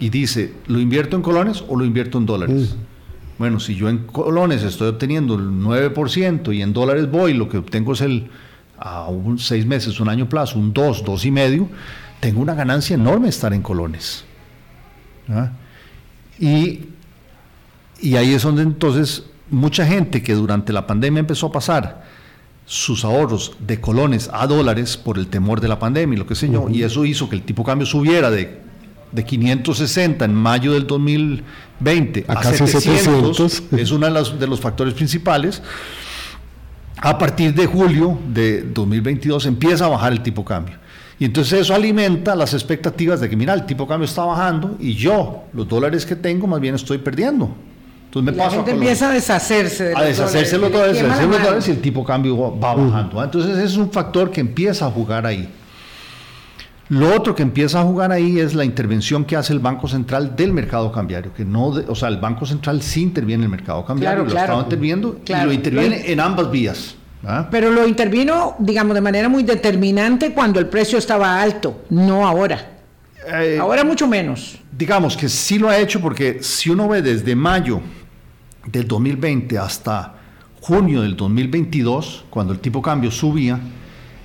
y 0.00 0.08
dice, 0.08 0.54
¿lo 0.66 0.80
invierto 0.80 1.14
en 1.14 1.22
colones 1.22 1.62
o 1.68 1.76
lo 1.76 1.84
invierto 1.84 2.18
en 2.18 2.26
dólares? 2.26 2.74
Mm. 2.74 3.38
Bueno, 3.38 3.60
si 3.60 3.76
yo 3.76 3.88
en 3.88 3.98
colones 3.98 4.62
estoy 4.62 4.88
obteniendo 4.88 5.34
el 5.34 5.50
9% 5.50 6.54
y 6.54 6.62
en 6.62 6.72
dólares 6.72 7.10
voy, 7.10 7.34
lo 7.34 7.48
que 7.48 7.58
obtengo 7.58 7.92
es 7.92 8.00
el 8.00 8.28
a 8.78 9.08
un 9.08 9.38
seis 9.38 9.66
meses, 9.66 10.00
un 10.00 10.08
año 10.08 10.26
plazo, 10.26 10.58
un 10.58 10.72
2, 10.72 11.04
dos 11.04 11.24
y 11.26 11.30
medio, 11.30 11.68
tengo 12.18 12.40
una 12.40 12.54
ganancia 12.54 12.94
enorme 12.94 13.28
estar 13.28 13.52
en 13.52 13.60
colones. 13.60 14.24
¿ah? 15.28 15.50
Y, 16.38 16.86
y 18.00 18.16
ahí 18.16 18.32
es 18.32 18.42
donde 18.42 18.62
entonces 18.62 19.24
mucha 19.50 19.86
gente 19.86 20.22
que 20.22 20.34
durante 20.34 20.72
la 20.72 20.86
pandemia 20.86 21.20
empezó 21.20 21.48
a 21.48 21.52
pasar 21.52 22.04
sus 22.64 23.04
ahorros 23.04 23.56
de 23.58 23.80
colones 23.80 24.30
a 24.32 24.46
dólares 24.46 24.96
por 24.96 25.18
el 25.18 25.26
temor 25.26 25.60
de 25.60 25.68
la 25.68 25.78
pandemia 25.78 26.16
y 26.16 26.18
lo 26.18 26.26
que 26.26 26.34
sé 26.34 26.50
yo, 26.50 26.70
y 26.70 26.82
eso 26.82 27.04
hizo 27.04 27.28
que 27.28 27.36
el 27.36 27.42
tipo 27.42 27.62
de 27.62 27.66
cambio 27.66 27.86
subiera 27.86 28.30
de 28.30 28.69
de 29.12 29.24
560 29.24 30.24
en 30.24 30.34
mayo 30.34 30.72
del 30.72 30.86
2020 30.86 32.24
a, 32.28 32.42
700, 32.42 33.62
es 33.72 33.90
uno 33.90 34.06
de 34.06 34.12
los, 34.12 34.38
de 34.38 34.46
los 34.46 34.60
factores 34.60 34.94
principales. 34.94 35.62
A 37.02 37.16
partir 37.16 37.54
de 37.54 37.66
julio 37.66 38.18
de 38.28 38.62
2022 38.62 39.46
empieza 39.46 39.86
a 39.86 39.88
bajar 39.88 40.12
el 40.12 40.22
tipo 40.22 40.42
de 40.42 40.48
cambio. 40.48 40.76
Y 41.18 41.26
entonces 41.26 41.60
eso 41.60 41.74
alimenta 41.74 42.34
las 42.34 42.54
expectativas 42.54 43.20
de 43.20 43.28
que, 43.28 43.36
mira, 43.36 43.52
el 43.52 43.66
tipo 43.66 43.84
de 43.84 43.88
cambio 43.88 44.06
está 44.06 44.24
bajando 44.24 44.76
y 44.80 44.94
yo, 44.94 45.44
los 45.52 45.68
dólares 45.68 46.06
que 46.06 46.16
tengo, 46.16 46.46
más 46.46 46.60
bien 46.60 46.74
estoy 46.74 46.98
perdiendo. 46.98 47.54
Entonces 48.06 48.32
me 48.32 48.38
la 48.38 48.50
gente 48.50 48.70
empieza 48.72 49.10
a 49.10 49.12
deshacerse 49.12 49.84
de 49.84 49.92
los 49.92 50.00
a 50.00 50.04
deshacerse 50.04 50.58
dólares, 50.58 51.02
los 51.02 51.30
dólares 51.30 51.68
y 51.68 51.70
el 51.70 51.80
tipo 51.80 52.00
de 52.00 52.06
cambio 52.06 52.58
va 52.58 52.74
bajando. 52.74 53.22
Entonces 53.22 53.52
ese 53.52 53.64
es 53.64 53.76
un 53.76 53.92
factor 53.92 54.30
que 54.30 54.40
empieza 54.40 54.86
a 54.86 54.90
jugar 54.90 55.26
ahí. 55.26 55.48
Lo 56.90 57.14
otro 57.14 57.36
que 57.36 57.44
empieza 57.44 57.80
a 57.80 57.84
jugar 57.84 58.10
ahí 58.10 58.40
es 58.40 58.52
la 58.52 58.64
intervención 58.64 59.24
que 59.24 59.36
hace 59.36 59.52
el 59.52 59.60
Banco 59.60 59.86
Central 59.86 60.34
del 60.34 60.52
mercado 60.52 60.90
cambiario, 60.90 61.32
que 61.32 61.44
no, 61.44 61.66
o 61.66 61.94
sea, 61.94 62.08
el 62.08 62.16
Banco 62.16 62.44
Central 62.44 62.82
sí 62.82 63.02
interviene 63.02 63.42
en 63.42 63.44
el 63.44 63.48
mercado 63.48 63.84
cambiario, 63.84 64.24
lo 64.24 64.28
estaba 64.28 64.60
interviniendo 64.60 65.20
y 65.24 65.32
lo 65.32 65.52
interviene 65.52 66.10
en 66.10 66.18
ambas 66.18 66.50
vías. 66.50 66.96
¿ah? 67.24 67.46
Pero 67.48 67.70
lo 67.70 67.86
intervino, 67.86 68.56
digamos, 68.58 68.94
de 68.94 69.00
manera 69.02 69.28
muy 69.28 69.44
determinante 69.44 70.32
cuando 70.32 70.58
el 70.58 70.66
precio 70.66 70.98
estaba 70.98 71.40
alto, 71.40 71.82
no 71.90 72.26
ahora. 72.26 72.80
Eh, 73.24 73.58
ahora 73.60 73.84
mucho 73.84 74.08
menos. 74.08 74.58
Digamos 74.76 75.16
que 75.16 75.28
sí 75.28 75.60
lo 75.60 75.68
ha 75.68 75.78
hecho 75.78 76.00
porque 76.00 76.42
si 76.42 76.70
uno 76.70 76.88
ve 76.88 77.02
desde 77.02 77.36
mayo 77.36 77.80
del 78.66 78.88
2020 78.88 79.58
hasta 79.58 80.14
junio 80.60 81.02
del 81.02 81.16
2022, 81.16 82.24
cuando 82.30 82.52
el 82.52 82.58
tipo 82.58 82.82
cambio 82.82 83.12
subía, 83.12 83.60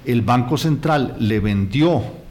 el 0.03 0.23
Banco 0.23 0.57
Central 0.57 1.15
le 1.19 1.39
vendió 1.39 2.24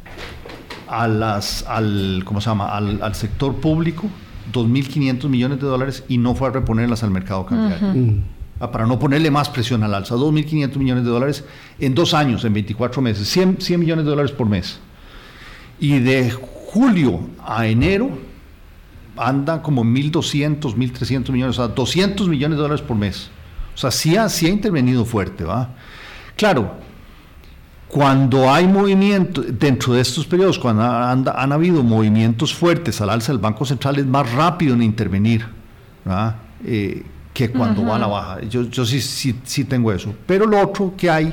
a 0.94 1.08
las, 1.08 1.64
al, 1.66 2.22
¿cómo 2.24 2.40
se 2.40 2.48
llama? 2.48 2.68
al, 2.68 3.14
sector 3.14 3.56
público 3.56 4.08
2.500 4.52 5.28
millones 5.28 5.60
de 5.60 5.66
dólares 5.66 6.04
y 6.08 6.18
no 6.18 6.34
fue 6.34 6.48
a 6.48 6.50
reponerlas 6.52 7.02
al 7.02 7.10
mercado 7.10 7.46
cambiario. 7.46 7.88
Mm. 7.88 8.22
Ah, 8.60 8.70
para 8.70 8.86
no 8.86 8.98
ponerle 9.00 9.30
más 9.30 9.48
presión 9.48 9.82
al 9.82 9.92
alza. 9.94 10.14
2.500 10.14 10.76
millones 10.76 11.04
de 11.04 11.10
dólares 11.10 11.44
en 11.80 11.94
dos 11.94 12.14
años, 12.14 12.44
en 12.44 12.52
24 12.52 13.02
meses. 13.02 13.28
100, 13.28 13.60
100 13.60 13.80
millones 13.80 14.04
de 14.04 14.10
dólares 14.10 14.30
por 14.30 14.48
mes. 14.48 14.78
Y 15.80 15.98
de 15.98 16.30
julio 16.30 17.20
a 17.44 17.66
enero 17.66 18.10
anda 19.16 19.62
como 19.62 19.82
1.200, 19.84 20.60
1.300 20.76 21.30
millones, 21.32 21.58
o 21.58 21.66
sea, 21.66 21.74
200 21.74 22.28
millones 22.28 22.56
de 22.56 22.62
dólares 22.62 22.84
por 22.84 22.96
mes. 22.96 23.30
O 23.74 23.78
sea, 23.78 23.90
sí 23.90 24.16
ha, 24.16 24.28
sí 24.28 24.46
ha 24.46 24.50
intervenido 24.50 25.04
fuerte, 25.04 25.42
¿va? 25.42 25.70
Claro, 26.36 26.83
cuando 27.94 28.52
hay 28.52 28.66
movimiento, 28.66 29.40
dentro 29.40 29.92
de 29.92 30.00
estos 30.00 30.26
periodos, 30.26 30.58
cuando 30.58 30.82
han, 30.82 31.52
habido 31.52 31.84
movimientos 31.84 32.52
fuertes 32.52 33.00
al 33.00 33.08
alza, 33.08 33.30
el 33.30 33.38
Banco 33.38 33.64
Central 33.64 34.00
es 34.00 34.04
más 34.04 34.32
rápido 34.32 34.74
en 34.74 34.82
intervenir 34.82 35.46
eh, 36.64 37.04
que 37.32 37.52
cuando 37.52 37.84
va 37.84 37.94
a 37.94 37.98
la 38.00 38.08
baja. 38.08 38.40
Yo, 38.40 38.62
yo 38.62 38.84
sí, 38.84 39.00
sí, 39.00 39.38
sí 39.44 39.64
tengo 39.64 39.92
eso. 39.92 40.12
Pero 40.26 40.44
lo 40.44 40.60
otro 40.60 40.94
que 40.96 41.08
hay 41.08 41.32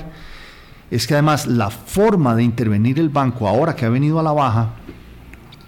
es 0.92 1.08
que 1.08 1.16
además 1.16 1.48
la 1.48 1.72
forma 1.72 2.36
de 2.36 2.44
intervenir 2.44 3.00
el 3.00 3.10
banco 3.10 3.48
ahora 3.48 3.76
que 3.76 3.84
ha 3.88 3.90
venido 3.90 4.20
a 4.20 4.24
la 4.24 4.32
baja 4.32 4.70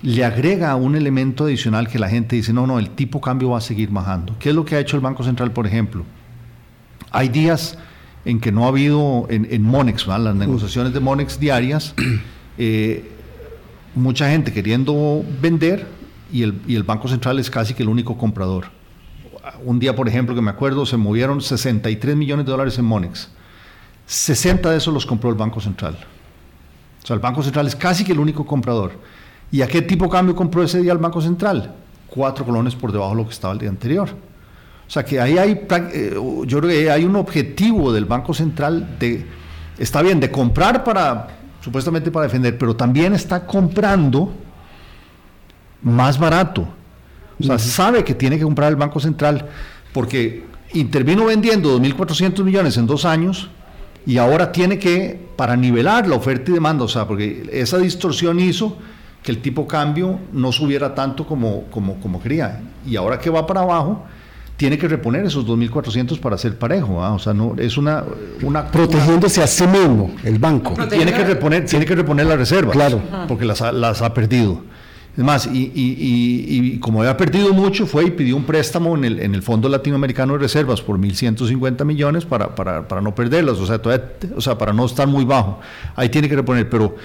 le 0.03 0.23
agrega 0.23 0.75
un 0.75 0.95
elemento 0.95 1.45
adicional 1.45 1.87
que 1.87 1.97
la 1.97 2.07
gente 2.07 2.35
dice, 2.35 2.53
no, 2.53 2.67
no, 2.67 2.77
el 2.77 2.91
tipo 2.91 3.19
cambio 3.19 3.49
va 3.49 3.57
a 3.57 3.61
seguir 3.61 3.89
bajando. 3.89 4.35
¿Qué 4.37 4.49
es 4.49 4.55
lo 4.55 4.63
que 4.63 4.75
ha 4.75 4.79
hecho 4.79 4.95
el 4.95 5.01
Banco 5.01 5.23
Central, 5.23 5.53
por 5.53 5.65
ejemplo? 5.65 6.05
Hay 7.09 7.29
días 7.29 7.79
en 8.25 8.39
que 8.39 8.51
no 8.51 8.65
ha 8.65 8.69
habido 8.69 9.27
en, 9.29 9.61
Monex, 9.63 10.07
las 10.07 10.35
negociaciones 10.35 10.93
de 10.93 10.99
Monex 10.99 11.39
diarias, 11.39 11.93
eh, 12.57 13.11
mucha 13.95 14.29
gente 14.29 14.53
queriendo 14.53 15.23
vender 15.41 15.87
y 16.31 16.43
el, 16.43 16.61
y 16.67 16.75
el, 16.75 16.83
Banco 16.83 17.07
Central 17.07 17.37
es 17.39 17.49
casi 17.49 17.73
que 17.73 17.83
el 17.83 17.89
único 17.89 18.17
comprador. 18.17 18.65
Un 19.65 19.79
día, 19.79 19.95
por 19.95 20.07
ejemplo, 20.07 20.33
que 20.33 20.41
me 20.41 20.49
acuerdo, 20.49 20.85
se 20.85 20.97
movieron 20.97 21.41
63 21.41 22.15
millones 22.15 22.45
de 22.45 22.51
dólares 22.51 22.77
en 22.79 22.85
Monex. 22.85 23.29
60 24.05 24.71
de 24.71 24.77
esos 24.77 24.93
los 24.93 25.05
compró 25.05 25.29
el 25.29 25.35
Banco 25.35 25.59
Central. 25.59 25.97
O 27.03 27.05
sea, 27.05 27.13
el 27.15 27.19
Banco 27.19 27.43
Central 27.43 27.67
es 27.67 27.75
casi 27.75 28.03
que 28.03 28.13
el 28.13 28.19
único 28.19 28.45
comprador. 28.45 28.93
¿Y 29.51 29.61
a 29.61 29.67
qué 29.67 29.81
tipo 29.81 30.05
de 30.05 30.11
cambio 30.11 30.35
compró 30.35 30.63
ese 30.63 30.81
día 30.81 30.93
el 30.93 30.97
Banco 30.97 31.21
Central? 31.21 31.75
Cuatro 32.07 32.45
colones 32.45 32.75
por 32.75 32.91
debajo 32.91 33.11
de 33.11 33.17
lo 33.17 33.25
que 33.25 33.33
estaba 33.33 33.53
el 33.53 33.59
día 33.59 33.69
anterior. 33.69 34.09
O 34.87 34.89
sea 34.89 35.03
que 35.03 35.19
ahí 35.19 35.37
hay, 35.37 35.65
eh, 35.93 36.13
yo 36.45 36.59
creo 36.59 36.69
que 36.69 36.91
hay 36.91 37.05
un 37.05 37.15
objetivo 37.15 37.91
del 37.91 38.05
Banco 38.05 38.33
Central 38.33 38.97
de, 38.99 39.25
está 39.77 40.01
bien, 40.01 40.19
de 40.19 40.29
comprar 40.29 40.83
para, 40.83 41.27
supuestamente 41.61 42.11
para 42.11 42.25
defender, 42.25 42.57
pero 42.57 42.75
también 42.75 43.13
está 43.13 43.45
comprando 43.45 44.33
más 45.81 46.19
barato. 46.19 46.67
O 47.39 47.43
sea, 47.43 47.57
sabe 47.57 48.03
que 48.03 48.13
tiene 48.13 48.37
que 48.37 48.43
comprar 48.43 48.69
el 48.69 48.75
Banco 48.75 48.99
Central 48.99 49.47
porque 49.91 50.45
intervino 50.73 51.25
vendiendo 51.25 51.79
2.400 51.79 52.43
millones 52.43 52.77
en 52.77 52.85
dos 52.85 53.05
años 53.05 53.49
y 54.05 54.17
ahora 54.17 54.51
tiene 54.51 54.79
que, 54.79 55.19
para 55.35 55.55
nivelar 55.55 56.07
la 56.07 56.15
oferta 56.15 56.51
y 56.51 56.53
demanda, 56.53 56.83
o 56.83 56.87
sea, 56.87 57.07
porque 57.07 57.49
esa 57.51 57.77
distorsión 57.77 58.39
hizo 58.39 58.77
que 59.21 59.31
el 59.31 59.41
tipo 59.41 59.65
cambio 59.65 60.19
no 60.33 60.51
subiera 60.51 60.93
tanto 60.93 61.25
como, 61.25 61.63
como, 61.71 61.99
como 62.01 62.21
quería. 62.21 62.61
Y 62.85 62.97
ahora 62.97 63.17
que 63.19 63.29
va 63.29 63.47
para 63.47 63.61
abajo, 63.61 64.03
tiene 64.57 64.77
que 64.77 64.87
reponer 64.87 65.25
esos 65.25 65.45
2.400 65.45 66.19
para 66.19 66.37
ser 66.37 66.57
parejo. 66.57 67.03
¿ah? 67.03 67.13
O 67.13 67.19
sea, 67.19 67.33
no 67.33 67.55
es 67.57 67.77
una... 67.77 68.03
una 68.41 68.67
Protegiéndose 68.67 69.41
a 69.41 69.47
sí 69.47 69.65
mismo, 69.67 70.15
el 70.23 70.39
banco. 70.39 70.73
Tiene 70.87 71.13
que 71.13 71.23
reponer, 71.23 71.65
tiene 71.65 71.85
que 71.85 71.95
reponer 71.95 72.25
las 72.25 72.37
reservas. 72.37 72.73
Claro. 72.73 73.01
Porque 73.27 73.45
las, 73.45 73.61
las 73.73 74.01
ha 74.01 74.13
perdido. 74.13 74.61
Es 75.15 75.23
más, 75.23 75.45
y, 75.45 75.71
y, 75.75 76.73
y, 76.75 76.79
como 76.79 77.01
había 77.01 77.15
perdido 77.15 77.53
mucho, 77.53 77.85
fue 77.85 78.05
y 78.05 78.11
pidió 78.11 78.35
un 78.35 78.45
préstamo 78.45 78.95
en 78.97 79.05
el, 79.05 79.19
en 79.19 79.35
el 79.35 79.43
Fondo 79.43 79.69
Latinoamericano 79.69 80.33
de 80.33 80.39
Reservas 80.39 80.81
por 80.81 80.97
1.150 80.97 81.85
millones 81.85 82.25
para, 82.25 82.55
para, 82.55 82.87
para, 82.87 82.99
no 82.99 83.13
perderlas, 83.13 83.59
o 83.59 83.67
sea, 83.67 83.79
o 84.35 84.41
sea, 84.41 84.57
para 84.57 84.73
no 84.73 84.85
estar 84.85 85.07
muy 85.07 85.23
bajo. 85.23 85.59
Ahí 85.95 86.09
tiene 86.09 86.27
que 86.27 86.35
reponer, 86.35 86.67
pero 86.67 86.95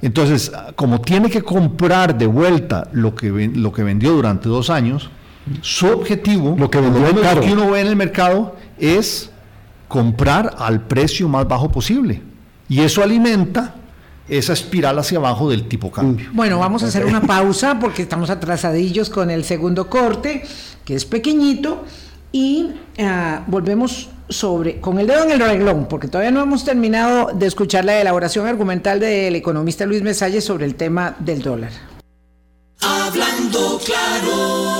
entonces, 0.00 0.52
como 0.76 1.00
tiene 1.00 1.28
que 1.28 1.42
comprar 1.42 2.16
de 2.16 2.26
vuelta 2.26 2.88
lo 2.92 3.16
que, 3.16 3.50
lo 3.52 3.72
que 3.72 3.82
vendió 3.82 4.12
durante 4.12 4.48
dos 4.48 4.70
años, 4.70 5.10
su 5.62 5.86
objetivo, 5.86 6.56
lo 6.58 6.70
que, 6.70 6.78
uno 6.78 7.70
ve 7.70 7.80
en 7.80 7.86
el 7.86 7.96
mercado, 7.96 8.56
es 8.78 9.30
comprar 9.88 10.54
al 10.58 10.82
precio 10.82 11.28
más 11.28 11.46
bajo 11.48 11.70
posible. 11.70 12.22
Y 12.68 12.80
eso 12.80 13.02
alimenta 13.02 13.74
esa 14.28 14.52
espiral 14.52 14.98
hacia 14.98 15.18
abajo 15.18 15.50
del 15.50 15.66
tipo 15.66 15.90
cambio. 15.90 16.28
Mm. 16.32 16.36
Bueno, 16.36 16.58
vamos 16.58 16.82
a 16.84 16.86
hacer 16.86 17.04
una 17.04 17.20
pausa 17.26 17.78
porque 17.80 18.02
estamos 18.02 18.30
atrasadillos 18.30 19.10
con 19.10 19.30
el 19.30 19.44
segundo 19.44 19.88
corte, 19.88 20.44
que 20.84 20.94
es 20.94 21.04
pequeñito, 21.04 21.84
Y 22.32 22.70
ah, 23.00 23.42
volvemos 23.48 24.08
sobre, 24.28 24.80
con 24.80 25.00
el 25.00 25.08
dedo 25.08 25.24
en 25.24 25.32
el 25.32 25.40
reglón, 25.40 25.86
porque 25.88 26.06
todavía 26.06 26.30
no 26.30 26.40
hemos 26.40 26.64
terminado 26.64 27.32
de 27.34 27.46
escuchar 27.46 27.84
la 27.84 28.00
elaboración 28.00 28.46
argumental 28.46 29.00
del 29.00 29.34
economista 29.34 29.84
Luis 29.84 30.02
Mesalle 30.02 30.40
sobre 30.40 30.64
el 30.64 30.76
tema 30.76 31.16
del 31.18 31.42
dólar. 31.42 31.72
Hablando 32.80 33.80
claro. 33.84 34.79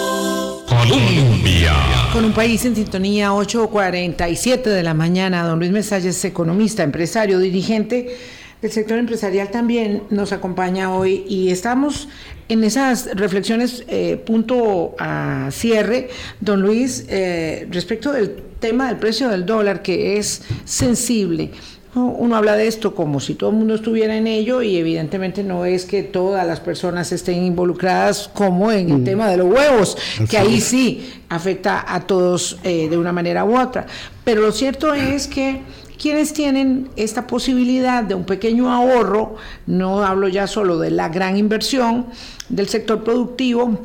Con 2.12 2.24
un 2.24 2.32
país 2.32 2.64
en 2.64 2.74
sintonía 2.74 3.30
8.47 3.30 4.62
de 4.62 4.82
la 4.82 4.92
mañana, 4.92 5.44
don 5.44 5.60
Luis 5.60 5.70
Mesalle 5.70 6.08
es 6.08 6.24
economista, 6.24 6.82
empresario, 6.82 7.38
dirigente 7.38 8.16
del 8.60 8.72
sector 8.72 8.98
empresarial 8.98 9.50
también 9.50 10.02
nos 10.10 10.32
acompaña 10.32 10.92
hoy. 10.92 11.24
Y 11.28 11.50
estamos 11.50 12.08
en 12.48 12.64
esas 12.64 13.08
reflexiones 13.14 13.84
eh, 13.88 14.20
punto 14.26 14.96
a 14.98 15.48
cierre, 15.52 16.08
don 16.40 16.60
Luis, 16.60 17.06
eh, 17.08 17.68
respecto 17.70 18.10
del 18.12 18.34
tema 18.58 18.88
del 18.88 18.96
precio 18.96 19.28
del 19.28 19.46
dólar 19.46 19.82
que 19.82 20.18
es 20.18 20.42
sensible. 20.64 21.52
Uno 21.92 22.36
habla 22.36 22.54
de 22.54 22.68
esto 22.68 22.94
como 22.94 23.18
si 23.18 23.34
todo 23.34 23.50
el 23.50 23.56
mundo 23.56 23.74
estuviera 23.74 24.16
en 24.16 24.28
ello 24.28 24.62
y 24.62 24.76
evidentemente 24.76 25.42
no 25.42 25.64
es 25.64 25.84
que 25.84 26.04
todas 26.04 26.46
las 26.46 26.60
personas 26.60 27.10
estén 27.10 27.42
involucradas 27.42 28.30
como 28.32 28.70
en 28.70 28.90
el 28.90 28.98
mm. 28.98 29.04
tema 29.04 29.28
de 29.28 29.36
los 29.38 29.52
huevos, 29.52 29.96
que 30.28 30.38
ahí 30.38 30.60
sí 30.60 31.22
afecta 31.28 31.84
a 31.92 32.06
todos 32.06 32.58
eh, 32.62 32.88
de 32.88 32.96
una 32.96 33.12
manera 33.12 33.44
u 33.44 33.58
otra. 33.58 33.86
Pero 34.22 34.40
lo 34.40 34.52
cierto 34.52 34.94
es 34.94 35.26
que 35.26 35.62
quienes 36.00 36.32
tienen 36.32 36.88
esta 36.94 37.26
posibilidad 37.26 38.04
de 38.04 38.14
un 38.14 38.24
pequeño 38.24 38.72
ahorro, 38.72 39.34
no 39.66 40.04
hablo 40.04 40.28
ya 40.28 40.46
solo 40.46 40.78
de 40.78 40.92
la 40.92 41.08
gran 41.08 41.36
inversión 41.36 42.06
del 42.48 42.68
sector 42.68 43.02
productivo, 43.02 43.78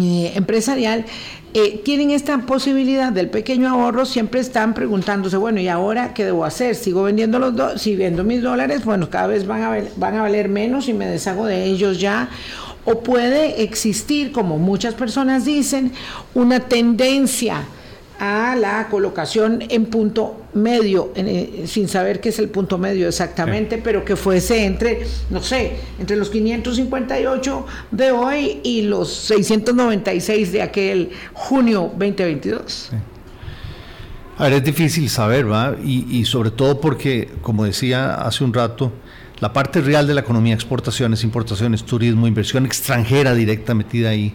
eh, 0.00 0.32
empresarial, 0.34 1.04
eh, 1.54 1.80
tienen 1.84 2.10
esta 2.10 2.38
posibilidad 2.38 3.12
del 3.12 3.30
pequeño 3.30 3.68
ahorro, 3.68 4.04
siempre 4.04 4.40
están 4.40 4.74
preguntándose, 4.74 5.36
bueno, 5.36 5.60
¿y 5.60 5.68
ahora 5.68 6.12
qué 6.12 6.24
debo 6.24 6.44
hacer? 6.44 6.74
¿Sigo 6.74 7.04
vendiendo 7.04 7.38
los 7.38 7.56
dos? 7.56 7.80
Si 7.80 7.96
vendo 7.96 8.24
mis 8.24 8.42
dólares, 8.42 8.84
bueno, 8.84 9.08
cada 9.08 9.28
vez 9.28 9.46
van 9.46 9.62
a, 9.62 9.78
van 9.96 10.16
a 10.16 10.22
valer 10.22 10.48
menos 10.48 10.88
y 10.88 10.92
me 10.92 11.06
deshago 11.06 11.46
de 11.46 11.64
ellos 11.64 11.98
ya. 11.98 12.28
O 12.84 13.00
puede 13.00 13.62
existir, 13.62 14.32
como 14.32 14.58
muchas 14.58 14.94
personas 14.94 15.44
dicen, 15.44 15.92
una 16.34 16.60
tendencia 16.60 17.64
a 18.18 18.56
la 18.56 18.88
colocación 18.88 19.62
en 19.68 19.86
punto 19.86 20.44
medio, 20.54 21.12
eh, 21.14 21.64
sin 21.66 21.88
saber 21.88 22.20
qué 22.20 22.30
es 22.30 22.38
el 22.38 22.48
punto 22.48 22.78
medio 22.78 23.08
exactamente, 23.08 23.78
pero 23.78 24.04
que 24.04 24.16
fuese 24.16 24.64
entre, 24.64 25.06
no 25.30 25.42
sé, 25.42 25.76
entre 25.98 26.16
los 26.16 26.30
558 26.30 27.66
de 27.90 28.10
hoy 28.12 28.60
y 28.62 28.82
los 28.82 29.12
696 29.12 30.52
de 30.52 30.62
aquel 30.62 31.10
junio 31.34 31.90
2022. 31.98 32.90
A 34.38 34.44
ver, 34.44 34.52
es 34.54 34.64
difícil 34.64 35.08
saber, 35.08 35.50
¿va? 35.50 35.76
Y, 35.82 36.18
y 36.18 36.24
sobre 36.24 36.50
todo 36.50 36.80
porque, 36.80 37.30
como 37.42 37.64
decía 37.64 38.14
hace 38.14 38.44
un 38.44 38.52
rato, 38.52 38.92
la 39.40 39.52
parte 39.52 39.80
real 39.80 40.06
de 40.06 40.14
la 40.14 40.22
economía, 40.22 40.54
exportaciones, 40.54 41.22
importaciones, 41.22 41.84
turismo, 41.84 42.26
inversión 42.26 42.64
extranjera 42.64 43.34
directa 43.34 43.74
metida 43.74 44.10
ahí, 44.10 44.34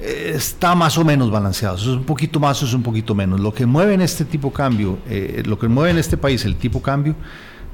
está 0.00 0.74
más 0.74 0.98
o 0.98 1.04
menos 1.04 1.30
balanceado. 1.30 1.76
es 1.76 1.86
un 1.86 2.04
poquito 2.04 2.40
más, 2.40 2.62
o 2.62 2.66
es 2.66 2.74
un 2.74 2.82
poquito 2.82 3.14
menos. 3.14 3.40
Lo 3.40 3.52
que 3.54 3.66
mueve 3.66 3.94
en 3.94 4.00
este 4.00 4.24
tipo 4.24 4.48
de 4.48 4.54
cambio, 4.54 4.98
eh, 5.08 5.42
lo 5.46 5.58
que 5.58 5.68
mueve 5.68 5.90
en 5.90 5.98
este 5.98 6.16
país 6.16 6.44
el 6.44 6.56
tipo 6.56 6.82
cambio, 6.82 7.14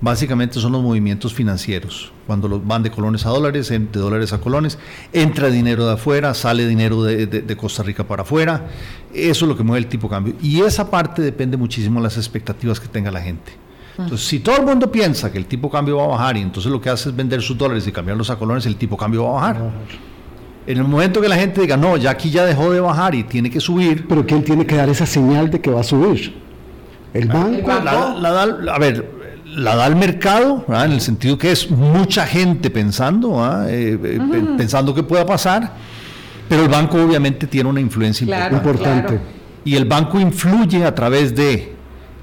básicamente 0.01 0.61
son 0.61 0.73
los 0.73 0.83
movimientos 0.83 1.35
financieros. 1.35 2.13
Cuando 2.27 2.49
los 2.49 2.67
van 2.67 2.83
de 2.83 2.91
colones 2.91 3.27
a 3.27 3.31
dólares, 3.31 3.69
de 3.69 3.79
dólares 3.79 4.33
a 4.33 4.41
colones, 4.41 4.79
entra 5.13 5.49
dinero 5.49 5.87
de 5.87 5.95
afuera, 5.95 6.35
sale 6.35 6.67
dinero 6.67 7.03
de, 7.03 7.57
Costa 7.57 7.83
Rica 7.83 8.05
para 8.05 8.23
afuera. 8.23 8.67
Eso 9.13 9.45
es 9.45 9.49
lo 9.49 9.57
que 9.57 9.63
mueve 9.63 9.81
el 9.85 9.89
tipo 9.89 10.09
cambio. 10.09 10.35
Y 10.43 10.61
esa 10.61 10.91
parte 10.91 11.23
depende 11.23 11.57
muchísimo 11.57 12.01
de 12.01 12.05
las 12.05 12.17
expectativas 12.17 12.81
que 12.81 12.89
tenga 12.89 13.11
la 13.11 13.21
gente. 13.21 13.53
Entonces, 13.99 14.27
si 14.27 14.41
todo 14.41 14.57
el 14.57 14.65
mundo 14.65 14.91
piensa 14.91 15.31
que 15.31 15.37
el 15.37 15.45
tipo 15.45 15.71
cambio 15.71 15.99
va 15.99 16.05
a 16.05 16.09
bajar 16.09 16.37
y 16.39 16.41
entonces 16.41 16.73
lo 16.73 16.81
que 16.81 16.89
hace 16.89 17.11
es 17.11 17.17
vender 17.17 17.43
sus 17.43 17.59
dólares 17.59 17.87
y 17.87 17.93
cambiarlos 17.93 18.31
a 18.31 18.37
colones, 18.37 18.65
el 18.65 18.77
tipo 18.77 18.97
cambio 18.97 19.25
va 19.25 19.31
a 19.31 19.35
bajar. 19.35 19.73
En 20.71 20.79
el 20.79 20.85
momento 20.85 21.21
que 21.21 21.29
la 21.29 21.35
gente 21.35 21.61
diga, 21.61 21.77
no, 21.77 21.97
ya 21.97 22.11
aquí 22.11 22.31
ya 22.31 22.45
dejó 22.45 22.71
de 22.71 22.79
bajar 22.79 23.13
y 23.17 23.25
tiene 23.25 23.51
que 23.51 23.59
subir. 23.59 24.07
Pero 24.07 24.25
¿quién 24.25 24.45
tiene 24.45 24.65
que 24.65 24.77
dar 24.77 24.89
esa 24.89 25.05
señal 25.05 25.51
de 25.51 25.61
que 25.61 25.69
va 25.69 25.81
a 25.81 25.83
subir? 25.83 26.33
El 27.13 27.27
banco. 27.27 27.67
La, 27.67 28.31
da, 28.31 28.43
a 28.73 28.79
ver, 28.79 29.11
la 29.47 29.75
da 29.75 29.89
el 29.89 29.97
mercado, 29.97 30.65
en 30.69 30.93
el 30.93 31.01
sentido 31.01 31.37
que 31.37 31.51
es 31.51 31.69
mucha 31.73 32.25
gente 32.25 32.71
pensando, 32.71 33.45
eh, 33.69 33.99
eh, 34.01 34.21
pensando 34.57 34.95
que 34.95 35.03
pueda 35.03 35.27
pasar, 35.27 35.73
pero 36.49 36.63
el 36.63 36.69
banco 36.69 37.03
obviamente 37.03 37.49
tiene 37.49 37.69
una 37.69 37.81
influencia 37.81 38.49
importante. 38.53 39.19
Y 39.65 39.75
el 39.75 39.87
banco 39.87 40.21
influye 40.21 40.85
a 40.85 40.95
través 40.95 41.35
de 41.35 41.75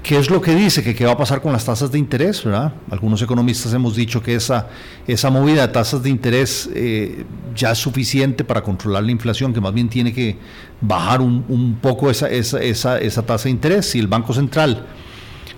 ¿Qué 0.08 0.16
es 0.16 0.30
lo 0.30 0.40
que 0.40 0.54
dice? 0.54 0.82
Que 0.82 0.94
qué 0.94 1.04
va 1.04 1.12
a 1.12 1.16
pasar 1.18 1.42
con 1.42 1.52
las 1.52 1.66
tasas 1.66 1.92
de 1.92 1.98
interés, 1.98 2.42
¿verdad? 2.42 2.72
Algunos 2.90 3.20
economistas 3.20 3.74
hemos 3.74 3.94
dicho 3.94 4.22
que 4.22 4.36
esa, 4.36 4.66
esa 5.06 5.28
movida 5.28 5.66
de 5.66 5.68
tasas 5.70 6.02
de 6.02 6.08
interés 6.08 6.70
eh, 6.74 7.26
ya 7.54 7.72
es 7.72 7.78
suficiente 7.78 8.42
para 8.42 8.62
controlar 8.62 9.02
la 9.02 9.12
inflación, 9.12 9.52
que 9.52 9.60
más 9.60 9.74
bien 9.74 9.90
tiene 9.90 10.14
que 10.14 10.38
bajar 10.80 11.20
un, 11.20 11.76
poco 11.82 12.08
esa, 12.08 12.26
esa, 12.30 12.58
esa, 12.62 12.98
esa, 12.98 13.26
tasa 13.26 13.44
de 13.44 13.50
interés. 13.50 13.90
Si 13.90 13.98
el 13.98 14.06
Banco 14.06 14.32
Central 14.32 14.86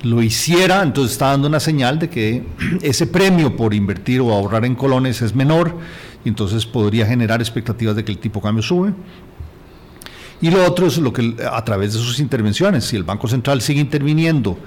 lo 0.02 0.20
hiciera, 0.20 0.82
entonces 0.82 1.12
está 1.12 1.26
dando 1.26 1.46
una 1.46 1.60
señal 1.60 2.00
de 2.00 2.10
que 2.10 2.44
ese 2.82 3.06
premio 3.06 3.54
por 3.54 3.72
invertir 3.72 4.20
o 4.20 4.32
ahorrar 4.32 4.64
en 4.64 4.74
colones 4.74 5.22
es 5.22 5.32
menor, 5.32 5.78
y 6.24 6.28
entonces 6.28 6.66
podría 6.66 7.06
generar 7.06 7.40
expectativas 7.40 7.94
de 7.94 8.04
que 8.04 8.10
el 8.10 8.18
tipo 8.18 8.40
de 8.40 8.44
cambio 8.46 8.64
sube. 8.64 8.94
Y 10.40 10.50
lo 10.50 10.64
otro 10.66 10.86
es 10.86 10.98
lo 10.98 11.12
que 11.12 11.36
a 11.50 11.64
través 11.64 11.92
de 11.92 11.98
sus 11.98 12.18
intervenciones, 12.18 12.84
si 12.84 12.96
el 12.96 13.04
Banco 13.04 13.28
Central 13.28 13.60
sigue 13.60 13.80
interviniendo, 13.80 14.58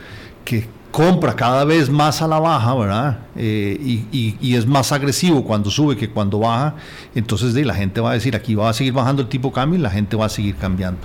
que 0.46 0.68
compra 0.94 1.36
cada 1.36 1.66
vez 1.66 1.90
más 1.90 2.22
a 2.22 2.28
la 2.28 2.40
baja, 2.40 2.76
¿verdad? 2.76 3.20
Eh, 3.36 4.06
y, 4.12 4.56
es 4.56 4.68
más 4.68 4.92
agresivo 4.92 5.44
cuando 5.44 5.72
sube 5.72 5.98
que 5.98 6.12
cuando 6.12 6.38
baja, 6.38 6.76
entonces 7.16 7.56
la 7.66 7.74
gente 7.74 8.00
va 8.00 8.12
a 8.12 8.14
decir, 8.14 8.36
aquí 8.36 8.54
va 8.54 8.70
a 8.70 8.74
seguir 8.74 8.94
bajando 8.94 9.24
el 9.24 9.28
tipo 9.28 9.48
de 9.48 9.56
cambio 9.56 9.80
y 9.80 9.82
la 9.82 9.90
gente 9.90 10.16
va 10.16 10.28
a 10.28 10.30
seguir 10.30 10.56
cambiando. 10.56 11.02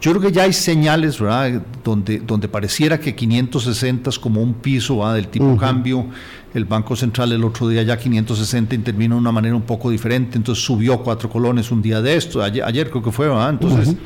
Yo 0.00 0.10
creo 0.10 0.22
que 0.22 0.32
ya 0.32 0.42
hay 0.42 0.52
señales, 0.52 1.18
¿verdad? 1.18 1.62
Donde, 1.82 2.18
donde 2.18 2.48
pareciera 2.48 2.98
que 3.00 3.14
560 3.14 4.10
es 4.10 4.18
como 4.18 4.42
un 4.42 4.54
piso 4.54 5.10
del 5.12 5.28
tipo 5.28 5.56
cambio. 5.56 6.06
El 6.52 6.66
Banco 6.66 6.94
Central 6.94 7.32
el 7.32 7.42
otro 7.42 7.68
día 7.68 7.82
ya 7.82 7.96
560 7.96 8.74
intervino 8.74 9.16
de 9.16 9.20
una 9.20 9.32
manera 9.32 9.56
un 9.56 9.62
poco 9.62 9.90
diferente, 9.90 10.36
entonces 10.36 10.64
subió 10.64 10.98
cuatro 11.02 11.28
colones 11.28 11.70
un 11.72 11.82
día 11.82 12.00
de 12.00 12.16
esto, 12.16 12.42
ayer, 12.42 12.90
creo 12.90 13.02
que 13.02 13.10
fue, 13.10 13.28
¿verdad? 13.28 13.50
Entonces, 13.50 13.96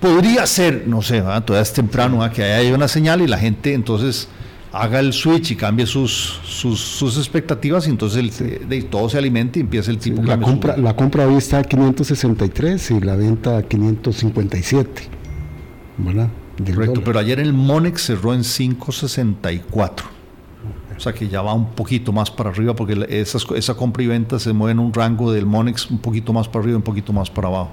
podría 0.00 0.46
ser, 0.46 0.84
no 0.86 1.02
sé, 1.02 1.20
¿verdad? 1.20 1.42
todavía 1.44 1.62
es 1.62 1.72
temprano, 1.72 2.30
que 2.32 2.44
haya 2.44 2.72
una 2.74 2.86
señal 2.86 3.22
y 3.22 3.26
la 3.26 3.38
gente 3.38 3.74
entonces 3.74 4.28
haga 4.74 4.98
el 4.98 5.12
switch 5.12 5.52
y 5.52 5.56
cambie 5.56 5.86
sus, 5.86 6.40
sus, 6.44 7.16
expectativas 7.16 7.86
y 7.86 7.90
entonces 7.90 8.42
de, 8.68 8.82
todo 8.82 9.08
se 9.08 9.18
alimente 9.18 9.60
y 9.60 9.62
empieza 9.62 9.90
el 9.90 9.98
tipo 9.98 10.20
de 10.20 10.26
la 10.26 10.40
compra 10.40 10.76
La 10.76 10.96
compra 10.96 11.26
hoy 11.26 11.36
está 11.36 11.58
a 11.58 11.62
563 11.62 12.90
y 12.90 13.00
la 13.00 13.14
venta 13.14 13.56
a 13.56 13.62
557. 13.62 15.08
¿Verdad? 15.98 16.28
Correcto, 16.58 17.02
pero 17.04 17.18
ayer 17.18 17.40
el 17.40 17.52
Monex 17.52 18.02
cerró 18.02 18.34
en 18.34 18.42
564. 18.42 20.14
O 20.96 21.00
sea 21.00 21.12
que 21.12 21.28
ya 21.28 21.42
va 21.42 21.52
un 21.54 21.72
poquito 21.72 22.12
más 22.12 22.30
para 22.30 22.50
arriba 22.50 22.74
porque 22.74 23.06
esas, 23.08 23.44
esa 23.56 23.74
compra 23.74 24.02
y 24.02 24.06
venta 24.06 24.38
se 24.38 24.52
mueve 24.52 24.72
en 24.72 24.78
un 24.78 24.92
rango 24.92 25.32
del 25.32 25.46
Monex 25.46 25.90
un 25.90 25.98
poquito 25.98 26.32
más 26.32 26.48
para 26.48 26.62
arriba, 26.62 26.76
un 26.76 26.82
poquito 26.82 27.12
más 27.12 27.30
para 27.30 27.48
abajo. 27.48 27.70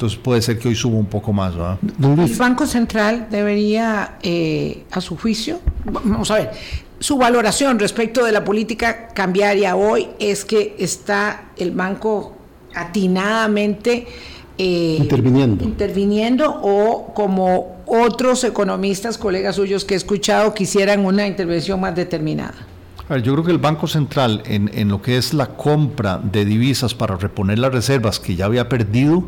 Entonces 0.00 0.18
puede 0.18 0.40
ser 0.40 0.58
que 0.58 0.66
hoy 0.66 0.74
suba 0.74 0.96
un 0.96 1.04
poco 1.04 1.30
más. 1.30 1.54
¿verdad? 1.54 1.78
El 2.02 2.34
Banco 2.36 2.66
Central 2.66 3.26
debería, 3.30 4.16
eh, 4.22 4.84
a 4.90 5.02
su 5.02 5.14
juicio, 5.14 5.60
vamos 5.84 6.30
a 6.30 6.36
ver, 6.36 6.50
su 6.98 7.18
valoración 7.18 7.78
respecto 7.78 8.24
de 8.24 8.32
la 8.32 8.42
política 8.42 9.08
cambiaria 9.08 9.76
hoy 9.76 10.08
es 10.18 10.46
que 10.46 10.74
está 10.78 11.50
el 11.58 11.72
banco 11.72 12.34
atinadamente 12.74 14.06
eh, 14.56 14.96
interviniendo. 14.98 15.64
interviniendo 15.64 16.60
o 16.62 17.12
como 17.12 17.82
otros 17.84 18.44
economistas, 18.44 19.18
colegas 19.18 19.56
suyos 19.56 19.84
que 19.84 19.92
he 19.92 19.96
escuchado, 19.98 20.54
quisieran 20.54 21.04
una 21.04 21.26
intervención 21.26 21.78
más 21.78 21.94
determinada. 21.94 22.54
yo 23.22 23.34
creo 23.34 23.44
que 23.44 23.52
el 23.52 23.58
Banco 23.58 23.86
Central 23.86 24.42
en, 24.46 24.70
en, 24.72 24.88
lo 24.88 25.02
que 25.02 25.18
es 25.18 25.34
la 25.34 25.48
compra 25.48 26.18
de 26.22 26.46
divisas 26.46 26.94
para 26.94 27.16
reponer 27.16 27.58
las 27.58 27.70
reservas 27.70 28.18
que 28.18 28.34
ya 28.34 28.46
había 28.46 28.70
perdido, 28.70 29.24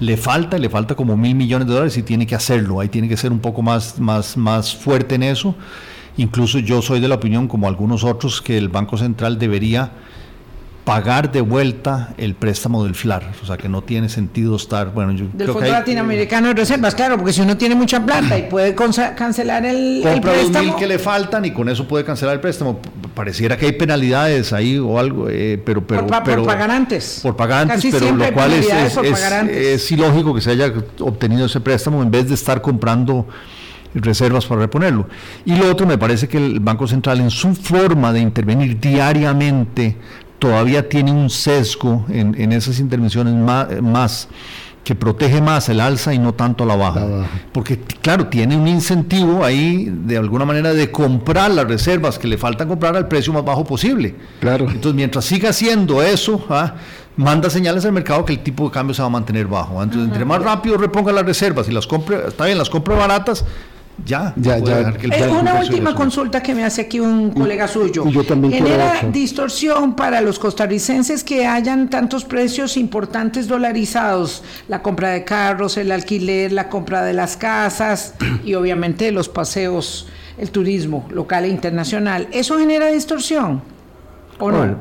le 0.00 0.16
falta, 0.16 0.58
le 0.58 0.68
falta 0.68 0.94
como 0.94 1.16
mil 1.16 1.34
millones 1.34 1.66
de 1.68 1.74
dólares 1.74 1.96
y 1.96 2.02
tiene 2.02 2.26
que 2.26 2.34
hacerlo, 2.34 2.80
ahí 2.80 2.88
tiene 2.88 3.08
que 3.08 3.16
ser 3.16 3.32
un 3.32 3.38
poco 3.38 3.62
más, 3.62 3.98
más, 3.98 4.36
más 4.36 4.74
fuerte 4.74 5.14
en 5.14 5.22
eso. 5.22 5.54
Incluso 6.18 6.58
yo 6.58 6.80
soy 6.80 7.00
de 7.00 7.08
la 7.08 7.16
opinión, 7.16 7.46
como 7.48 7.68
algunos 7.68 8.04
otros, 8.04 8.40
que 8.40 8.56
el 8.56 8.68
Banco 8.68 8.96
Central 8.96 9.38
debería 9.38 9.92
pagar 10.86 11.32
de 11.32 11.40
vuelta 11.40 12.14
el 12.16 12.36
préstamo 12.36 12.84
del 12.84 12.94
FLAR, 12.94 13.32
o 13.42 13.44
sea 13.44 13.56
que 13.56 13.68
no 13.68 13.82
tiene 13.82 14.08
sentido 14.08 14.54
estar, 14.54 14.94
bueno, 14.94 15.10
yo 15.10 15.26
del 15.32 15.48
Fondo 15.48 15.68
Latinoamericano 15.68 16.46
de 16.46 16.54
Reservas, 16.54 16.94
claro, 16.94 17.16
porque 17.16 17.32
si 17.32 17.40
uno 17.40 17.56
tiene 17.56 17.74
mucha 17.74 18.06
plata 18.06 18.38
y 18.38 18.44
puede 18.44 18.72
cancelar 18.76 19.66
el, 19.66 20.00
compra 20.04 20.32
el 20.32 20.38
préstamo, 20.42 20.64
mil 20.68 20.76
que 20.76 20.86
le 20.86 21.00
faltan 21.00 21.44
y 21.44 21.50
con 21.50 21.68
eso 21.68 21.88
puede 21.88 22.04
cancelar 22.04 22.36
el 22.36 22.40
préstamo, 22.40 22.78
pareciera 23.14 23.56
que 23.56 23.66
hay 23.66 23.72
penalidades 23.72 24.52
ahí 24.52 24.78
o 24.78 24.96
algo, 24.96 25.28
eh, 25.28 25.60
pero, 25.66 25.84
pero, 25.84 26.06
por, 26.06 26.22
pero, 26.22 26.44
por 26.44 26.56
pagantes. 26.56 27.18
Por 27.20 27.34
pagantes, 27.34 27.84
pero 27.90 28.14
lo 28.14 28.32
cual 28.32 28.52
es, 28.52 28.96
es, 29.50 29.90
ilógico 29.90 30.36
que 30.36 30.40
se 30.40 30.52
haya 30.52 30.72
obtenido 31.00 31.46
ese 31.46 31.58
préstamo 31.58 32.00
en 32.00 32.12
vez 32.12 32.28
de 32.28 32.34
estar 32.34 32.62
comprando 32.62 33.26
reservas 33.92 34.46
para 34.46 34.60
reponerlo. 34.60 35.08
Y 35.44 35.56
lo 35.56 35.68
otro, 35.68 35.84
me 35.84 35.98
parece 35.98 36.28
que 36.28 36.36
el 36.36 36.60
Banco 36.60 36.86
Central 36.86 37.18
en 37.18 37.30
su 37.30 37.56
forma 37.56 38.12
de 38.12 38.20
intervenir 38.20 38.78
diariamente 38.78 39.96
todavía 40.38 40.88
tiene 40.88 41.12
un 41.12 41.30
sesgo 41.30 42.04
en, 42.08 42.34
en 42.40 42.52
esas 42.52 42.78
intervenciones 42.78 43.34
más, 43.34 43.82
más 43.82 44.28
que 44.86 44.94
protege 44.94 45.40
más 45.40 45.68
el 45.68 45.80
alza 45.80 46.14
y 46.14 46.18
no 46.20 46.32
tanto 46.32 46.64
la 46.64 46.76
baja. 46.76 47.04
Porque, 47.50 47.76
claro, 48.00 48.28
tiene 48.28 48.56
un 48.56 48.68
incentivo 48.68 49.44
ahí, 49.44 49.92
de 49.92 50.16
alguna 50.16 50.44
manera, 50.44 50.72
de 50.72 50.92
comprar 50.92 51.50
las 51.50 51.66
reservas 51.66 52.20
que 52.20 52.28
le 52.28 52.38
faltan 52.38 52.68
comprar 52.68 52.96
al 52.96 53.08
precio 53.08 53.32
más 53.32 53.44
bajo 53.44 53.64
posible. 53.64 54.14
Claro. 54.38 54.66
Entonces, 54.66 54.94
mientras 54.94 55.24
siga 55.24 55.50
haciendo 55.50 56.04
eso, 56.04 56.46
¿ah? 56.50 56.74
manda 57.16 57.50
señales 57.50 57.84
al 57.84 57.90
mercado 57.90 58.24
que 58.24 58.34
el 58.34 58.38
tipo 58.44 58.66
de 58.66 58.70
cambio 58.70 58.94
se 58.94 59.02
va 59.02 59.06
a 59.06 59.10
mantener 59.10 59.48
bajo. 59.48 59.82
Entonces, 59.82 60.08
entre 60.08 60.24
más 60.24 60.40
rápido 60.40 60.76
reponga 60.76 61.10
las 61.10 61.26
reservas 61.26 61.68
y 61.68 61.72
las 61.72 61.88
compre, 61.88 62.28
está 62.28 62.44
bien, 62.44 62.56
las 62.56 62.70
compre 62.70 62.94
baratas, 62.94 63.44
ya, 64.04 64.34
ya, 64.36 64.58
ya. 64.58 64.94
Eh, 65.02 65.28
una 65.28 65.60
última 65.60 65.94
consulta 65.94 66.42
que 66.42 66.54
me 66.54 66.64
hace 66.64 66.82
aquí 66.82 67.00
un 67.00 67.30
colega 67.30 67.66
suyo. 67.66 68.08
Yo 68.08 68.24
también 68.24 68.52
¿Genera 68.52 69.02
distorsión 69.10 69.96
para 69.96 70.20
los 70.20 70.38
costarricenses 70.38 71.24
que 71.24 71.46
hayan 71.46 71.88
tantos 71.88 72.24
precios 72.24 72.76
importantes 72.76 73.48
dolarizados? 73.48 74.42
La 74.68 74.82
compra 74.82 75.10
de 75.10 75.24
carros, 75.24 75.76
el 75.76 75.92
alquiler, 75.92 76.52
la 76.52 76.68
compra 76.68 77.04
de 77.04 77.14
las 77.14 77.36
casas 77.36 78.14
y 78.44 78.54
obviamente 78.54 79.10
los 79.12 79.28
paseos, 79.28 80.08
el 80.38 80.50
turismo 80.50 81.06
local 81.10 81.44
e 81.44 81.48
internacional. 81.48 82.28
¿Eso 82.32 82.58
genera 82.58 82.88
distorsión? 82.88 83.62
¿O 84.38 84.50
no? 84.50 84.76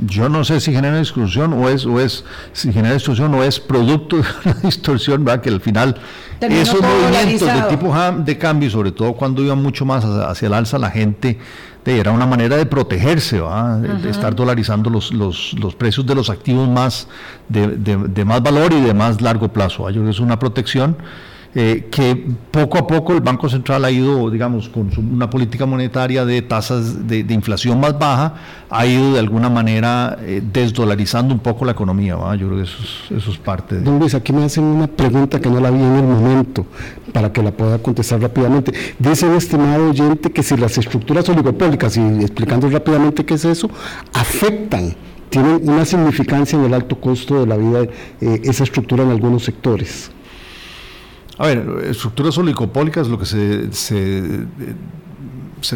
Yo 0.00 0.28
no 0.28 0.44
sé 0.44 0.60
si 0.60 0.72
genera 0.72 0.98
distorsión 0.98 1.52
o 1.54 1.68
es, 1.68 1.86
o 1.86 1.98
es 1.98 2.24
si 2.52 2.72
genera 2.72 2.94
distorsión 2.94 3.34
o 3.34 3.42
es 3.42 3.58
producto 3.58 4.16
de 4.16 4.24
una 4.44 4.54
distorsión, 4.62 5.24
¿verdad? 5.24 5.42
que 5.42 5.48
al 5.48 5.60
final 5.60 5.96
esos 6.40 6.80
movimientos 6.80 7.48
de 7.52 7.62
tipo 7.70 7.94
de 8.18 8.38
cambio, 8.38 8.70
sobre 8.70 8.92
todo 8.92 9.14
cuando 9.14 9.42
iba 9.42 9.54
mucho 9.54 9.84
más 9.84 10.04
hacia 10.04 10.46
el 10.46 10.54
alza, 10.54 10.78
la 10.78 10.90
gente 10.90 11.38
era 11.96 12.10
una 12.10 12.26
manera 12.26 12.56
de 12.56 12.66
protegerse, 12.66 13.40
de 13.40 14.10
estar 14.10 14.34
dolarizando 14.34 14.90
los, 14.90 15.12
los, 15.12 15.54
los, 15.58 15.74
precios 15.74 16.06
de 16.06 16.14
los 16.14 16.28
activos 16.30 16.68
más 16.68 17.08
de, 17.48 17.76
de, 17.76 18.24
más 18.24 18.42
valor 18.42 18.72
y 18.72 18.80
de 18.80 18.94
más 18.94 19.20
largo 19.20 19.48
plazo. 19.48 19.88
Yo 19.88 19.94
creo 19.94 20.04
que 20.04 20.10
es 20.10 20.20
una 20.20 20.38
protección 20.38 20.96
eh, 21.54 21.88
que 21.90 22.26
poco 22.50 22.78
a 22.78 22.86
poco 22.86 23.14
el 23.14 23.20
Banco 23.20 23.48
Central 23.48 23.84
ha 23.84 23.90
ido, 23.90 24.30
digamos, 24.30 24.68
con 24.68 24.90
una 24.98 25.30
política 25.30 25.64
monetaria 25.64 26.24
de 26.24 26.42
tasas 26.42 27.08
de, 27.08 27.20
inflación 27.30 27.80
más 27.80 27.98
baja, 27.98 28.34
ha 28.68 28.86
ido 28.86 29.14
de 29.14 29.18
alguna 29.18 29.48
manera 29.48 30.18
eh, 30.20 30.42
desdolarizando 30.52 31.32
un 31.32 31.40
poco 31.40 31.64
la 31.64 31.72
economía. 31.72 32.16
Yo 32.36 32.48
creo 32.48 32.58
que 32.58 32.62
eso 33.16 33.30
es, 33.30 33.38
parte 33.38 33.76
de... 33.76 33.80
Don 33.82 33.98
Luis, 33.98 34.14
aquí 34.14 34.32
me 34.32 34.44
hacen 34.44 34.64
una 34.64 34.86
pregunta 34.86 35.40
que 35.40 35.48
no 35.48 35.58
la 35.58 35.70
vi 35.70 35.80
en 35.80 35.96
el 35.96 36.04
momento, 36.04 36.66
para 37.12 37.32
que 37.32 37.42
la 37.42 37.50
pueda 37.50 37.78
contestar 37.78 38.20
rápidamente. 38.20 38.72
Dice 38.98 39.26
un 39.26 39.36
estimado 39.36 39.88
oyente 39.88 40.30
que 40.30 40.42
si 40.42 40.56
las 40.56 40.76
estructuras 40.76 41.28
oligopólicas, 41.28 41.96
y 41.96 42.00
explicando 42.20 42.68
rápidamente 42.68 43.24
qué 43.24 43.34
es 43.34 43.44
eso, 43.44 43.70
afectan 44.12 44.94
tienen 45.30 45.68
una 45.68 45.84
significancia 45.84 46.58
en 46.58 46.64
el 46.64 46.74
alto 46.74 46.98
costo 46.98 47.40
de 47.40 47.46
la 47.46 47.56
vida, 47.56 47.82
eh, 47.82 48.40
esa 48.44 48.64
estructura 48.64 49.04
en 49.04 49.10
algunos 49.10 49.44
sectores. 49.44 50.10
A 51.38 51.46
ver, 51.46 51.84
estructuras 51.88 52.36
oligopólicas 52.36 53.06
lo 53.06 53.18
que 53.18 53.24
se, 53.24 53.72
se, 53.72 54.46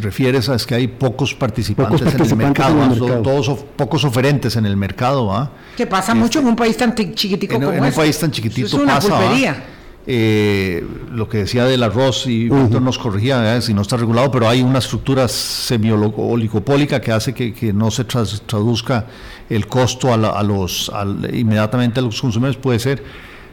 refiere 0.01 0.39
es 0.39 0.67
que 0.67 0.75
hay 0.75 0.89
pocos 0.89 1.35
participantes, 1.35 2.01
en, 2.03 2.21
el 2.21 2.37
mercado, 2.37 3.23
todos 3.23 3.65
pocos 3.77 4.05
oferentes 4.05 4.57
en 4.57 4.67
el 4.67 4.77
mercado. 4.77 5.27
¿va? 5.27 5.53
Que 5.77 5.87
pasa 5.87 6.15
mucho 6.15 6.41
en 6.41 6.47
un 6.47 6.57
país 6.57 6.77
tan 6.77 6.95
chiquitico 6.95 7.55
como 7.55 7.73
En 7.73 7.85
un 7.85 7.93
país 7.93 8.19
tan 8.19 8.33
chiquitito 8.33 8.67
es 8.67 8.75
una 8.75 8.95
pasa. 8.95 9.63
Eh, 10.05 10.85
lo 11.13 11.29
que 11.29 11.39
decía 11.39 11.65
del 11.65 11.81
arroz, 11.85 12.27
y 12.27 12.49
Víctor 12.49 12.83
nos 12.83 12.99
corregía, 12.99 13.61
si 13.61 13.73
no 13.73 13.83
está 13.83 13.97
regulado, 13.97 14.33
pero 14.33 14.49
hay 14.49 14.61
una 14.61 14.81
estructura 14.81 15.29
semi-oligopólica 15.29 17.01
que 17.01 17.13
hace 17.13 17.33
que, 17.33 17.73
no 17.73 17.89
se 17.93 18.05
traduzca 18.05 19.07
el 19.49 19.69
costo 19.69 20.13
a, 20.13 20.43
los 20.43 20.91
inmediatamente 21.33 22.01
a 22.01 22.03
los 22.03 22.21
consumidores, 22.21 22.57
puede 22.57 22.81
ser 22.81 23.05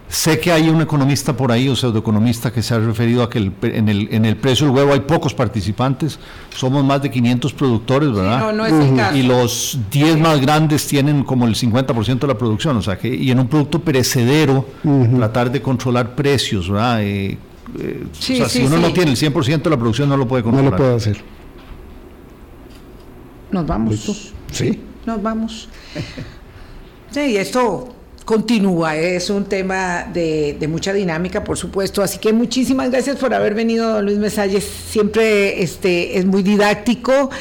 Sé 0.10 0.40
que 0.40 0.52
hay 0.52 0.70
un 0.70 0.82
economista 0.82 1.38
por 1.38 1.52
ahí, 1.52 1.70
o 1.70 1.76
pseudoeconomista, 1.76 2.52
que 2.52 2.64
se 2.64 2.74
ha 2.74 2.80
referido 2.80 3.22
a 3.22 3.30
que 3.30 3.38
en, 3.62 3.90
el, 3.90 4.08
en 4.12 4.26
el 4.26 4.38
precio 4.38 4.66
del 4.66 4.76
huevo 4.76 4.92
hay 4.92 5.02
pocos 5.02 5.36
participantes. 5.36 6.18
Somos 6.56 6.84
más 6.84 7.04
de 7.04 7.12
500 7.12 7.54
productores, 7.54 8.12
¿verdad? 8.12 8.40
no, 8.40 8.52
no 8.52 8.66
es 8.66 8.74
el 8.74 8.96
caso. 8.96 9.16
Y 9.16 9.22
los 9.22 9.78
10 9.92 10.18
más 10.18 10.42
grandes 10.42 10.88
tienen 10.88 11.24
como 11.24 11.46
el 11.46 11.54
50% 11.54 12.20
de 12.22 12.28
la 12.28 12.36
producción. 12.36 12.78
O 12.78 12.82
sea 12.82 12.98
que, 12.98 13.08
y 13.08 13.30
en 13.30 13.40
un 13.40 13.48
producto 13.48 13.80
perecedero, 13.82 14.66
tratar 15.16 15.52
de 15.52 15.62
controlar 15.62 16.16
precios, 16.16 16.72
¿verdad? 16.72 17.04
Eh, 17.04 17.38
eh, 17.80 18.04
o 18.12 18.16
sea, 18.16 18.50
si 18.50 18.64
uno 18.64 18.80
no 18.80 18.92
tiene 18.92 19.12
el 19.12 19.18
100% 19.18 19.62
de 19.62 19.70
la 19.70 19.78
producción, 19.78 20.10
no 20.10 20.18
lo 20.18 20.28
puede 20.28 20.42
controlar. 20.42 20.72
No 20.72 20.78
lo 20.78 20.78
puede 20.78 20.96
hacer. 20.96 21.22
Nos 23.52 23.68
vamos. 23.68 24.34
Sí. 24.52 24.82
Nos 25.06 25.22
vamos. 25.22 25.70
Sí, 27.12 27.22
y 27.22 27.38
esto 27.38 27.96
continúa. 28.30 28.96
Es 28.96 29.32
un 29.32 29.46
tema 29.46 30.04
de, 30.04 30.56
mucha 30.70 30.94
dinámica, 30.94 31.44
por 31.44 31.58
supuesto. 31.58 32.04
Así 32.04 32.20
que 32.20 32.32
muchísimas 32.32 32.92
gracias 32.92 33.18
por 33.18 33.34
haber 33.34 33.56
venido, 33.56 33.92
don 33.92 34.06
Luis 34.06 34.20
Mesalles. 34.20 34.64
Siempre 34.64 35.64
este, 35.64 36.16
es 36.16 36.26
muy 36.26 36.44
didáctico. 36.44 37.32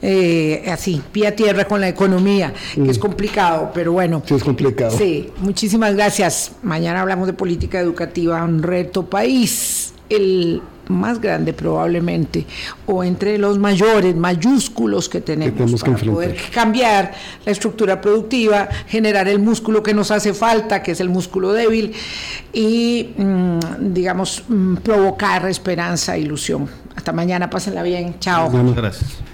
Eh, 0.00 0.64
así, 0.72 1.02
pie 1.12 1.26
a 1.26 1.36
tierra 1.36 1.66
con 1.66 1.82
la 1.82 1.90
economía, 1.90 2.54
que 2.74 2.90
es 2.90 2.96
mm. 2.96 3.02
complicado, 3.02 3.70
pero 3.74 3.92
bueno. 3.92 4.22
Sí, 4.24 4.32
es 4.32 4.42
complicado. 4.42 4.96
Sí, 4.96 5.28
muchísimas 5.40 5.94
gracias. 5.94 6.52
Mañana 6.62 7.02
hablamos 7.02 7.26
de 7.26 7.34
política 7.34 7.78
educativa, 7.78 8.42
un 8.42 8.62
reto 8.62 9.04
país. 9.04 9.92
El 10.08 10.62
más 10.90 11.20
grande 11.20 11.52
probablemente, 11.52 12.46
o 12.86 13.02
entre 13.04 13.38
los 13.38 13.58
mayores, 13.58 14.14
mayúsculos 14.16 15.08
que 15.08 15.20
tenemos, 15.20 15.80
para 15.80 15.96
poder 15.96 16.36
cambiar 16.52 17.12
la 17.44 17.52
estructura 17.52 18.00
productiva, 18.00 18.68
generar 18.86 19.28
el 19.28 19.38
músculo 19.38 19.82
que 19.82 19.94
nos 19.94 20.10
hace 20.10 20.34
falta, 20.34 20.82
que 20.82 20.92
es 20.92 21.00
el 21.00 21.08
músculo 21.08 21.52
débil, 21.52 21.92
y 22.52 23.10
mm, 23.16 23.58
digamos, 23.92 24.44
mm, 24.48 24.76
provocar 24.76 25.48
esperanza, 25.48 26.18
ilusión. 26.18 26.68
Hasta 26.96 27.12
mañana, 27.12 27.48
pásenla 27.48 27.82
bien. 27.82 28.16
Chao. 28.18 28.50
Muchas 28.50 28.76
gracias. 28.76 29.29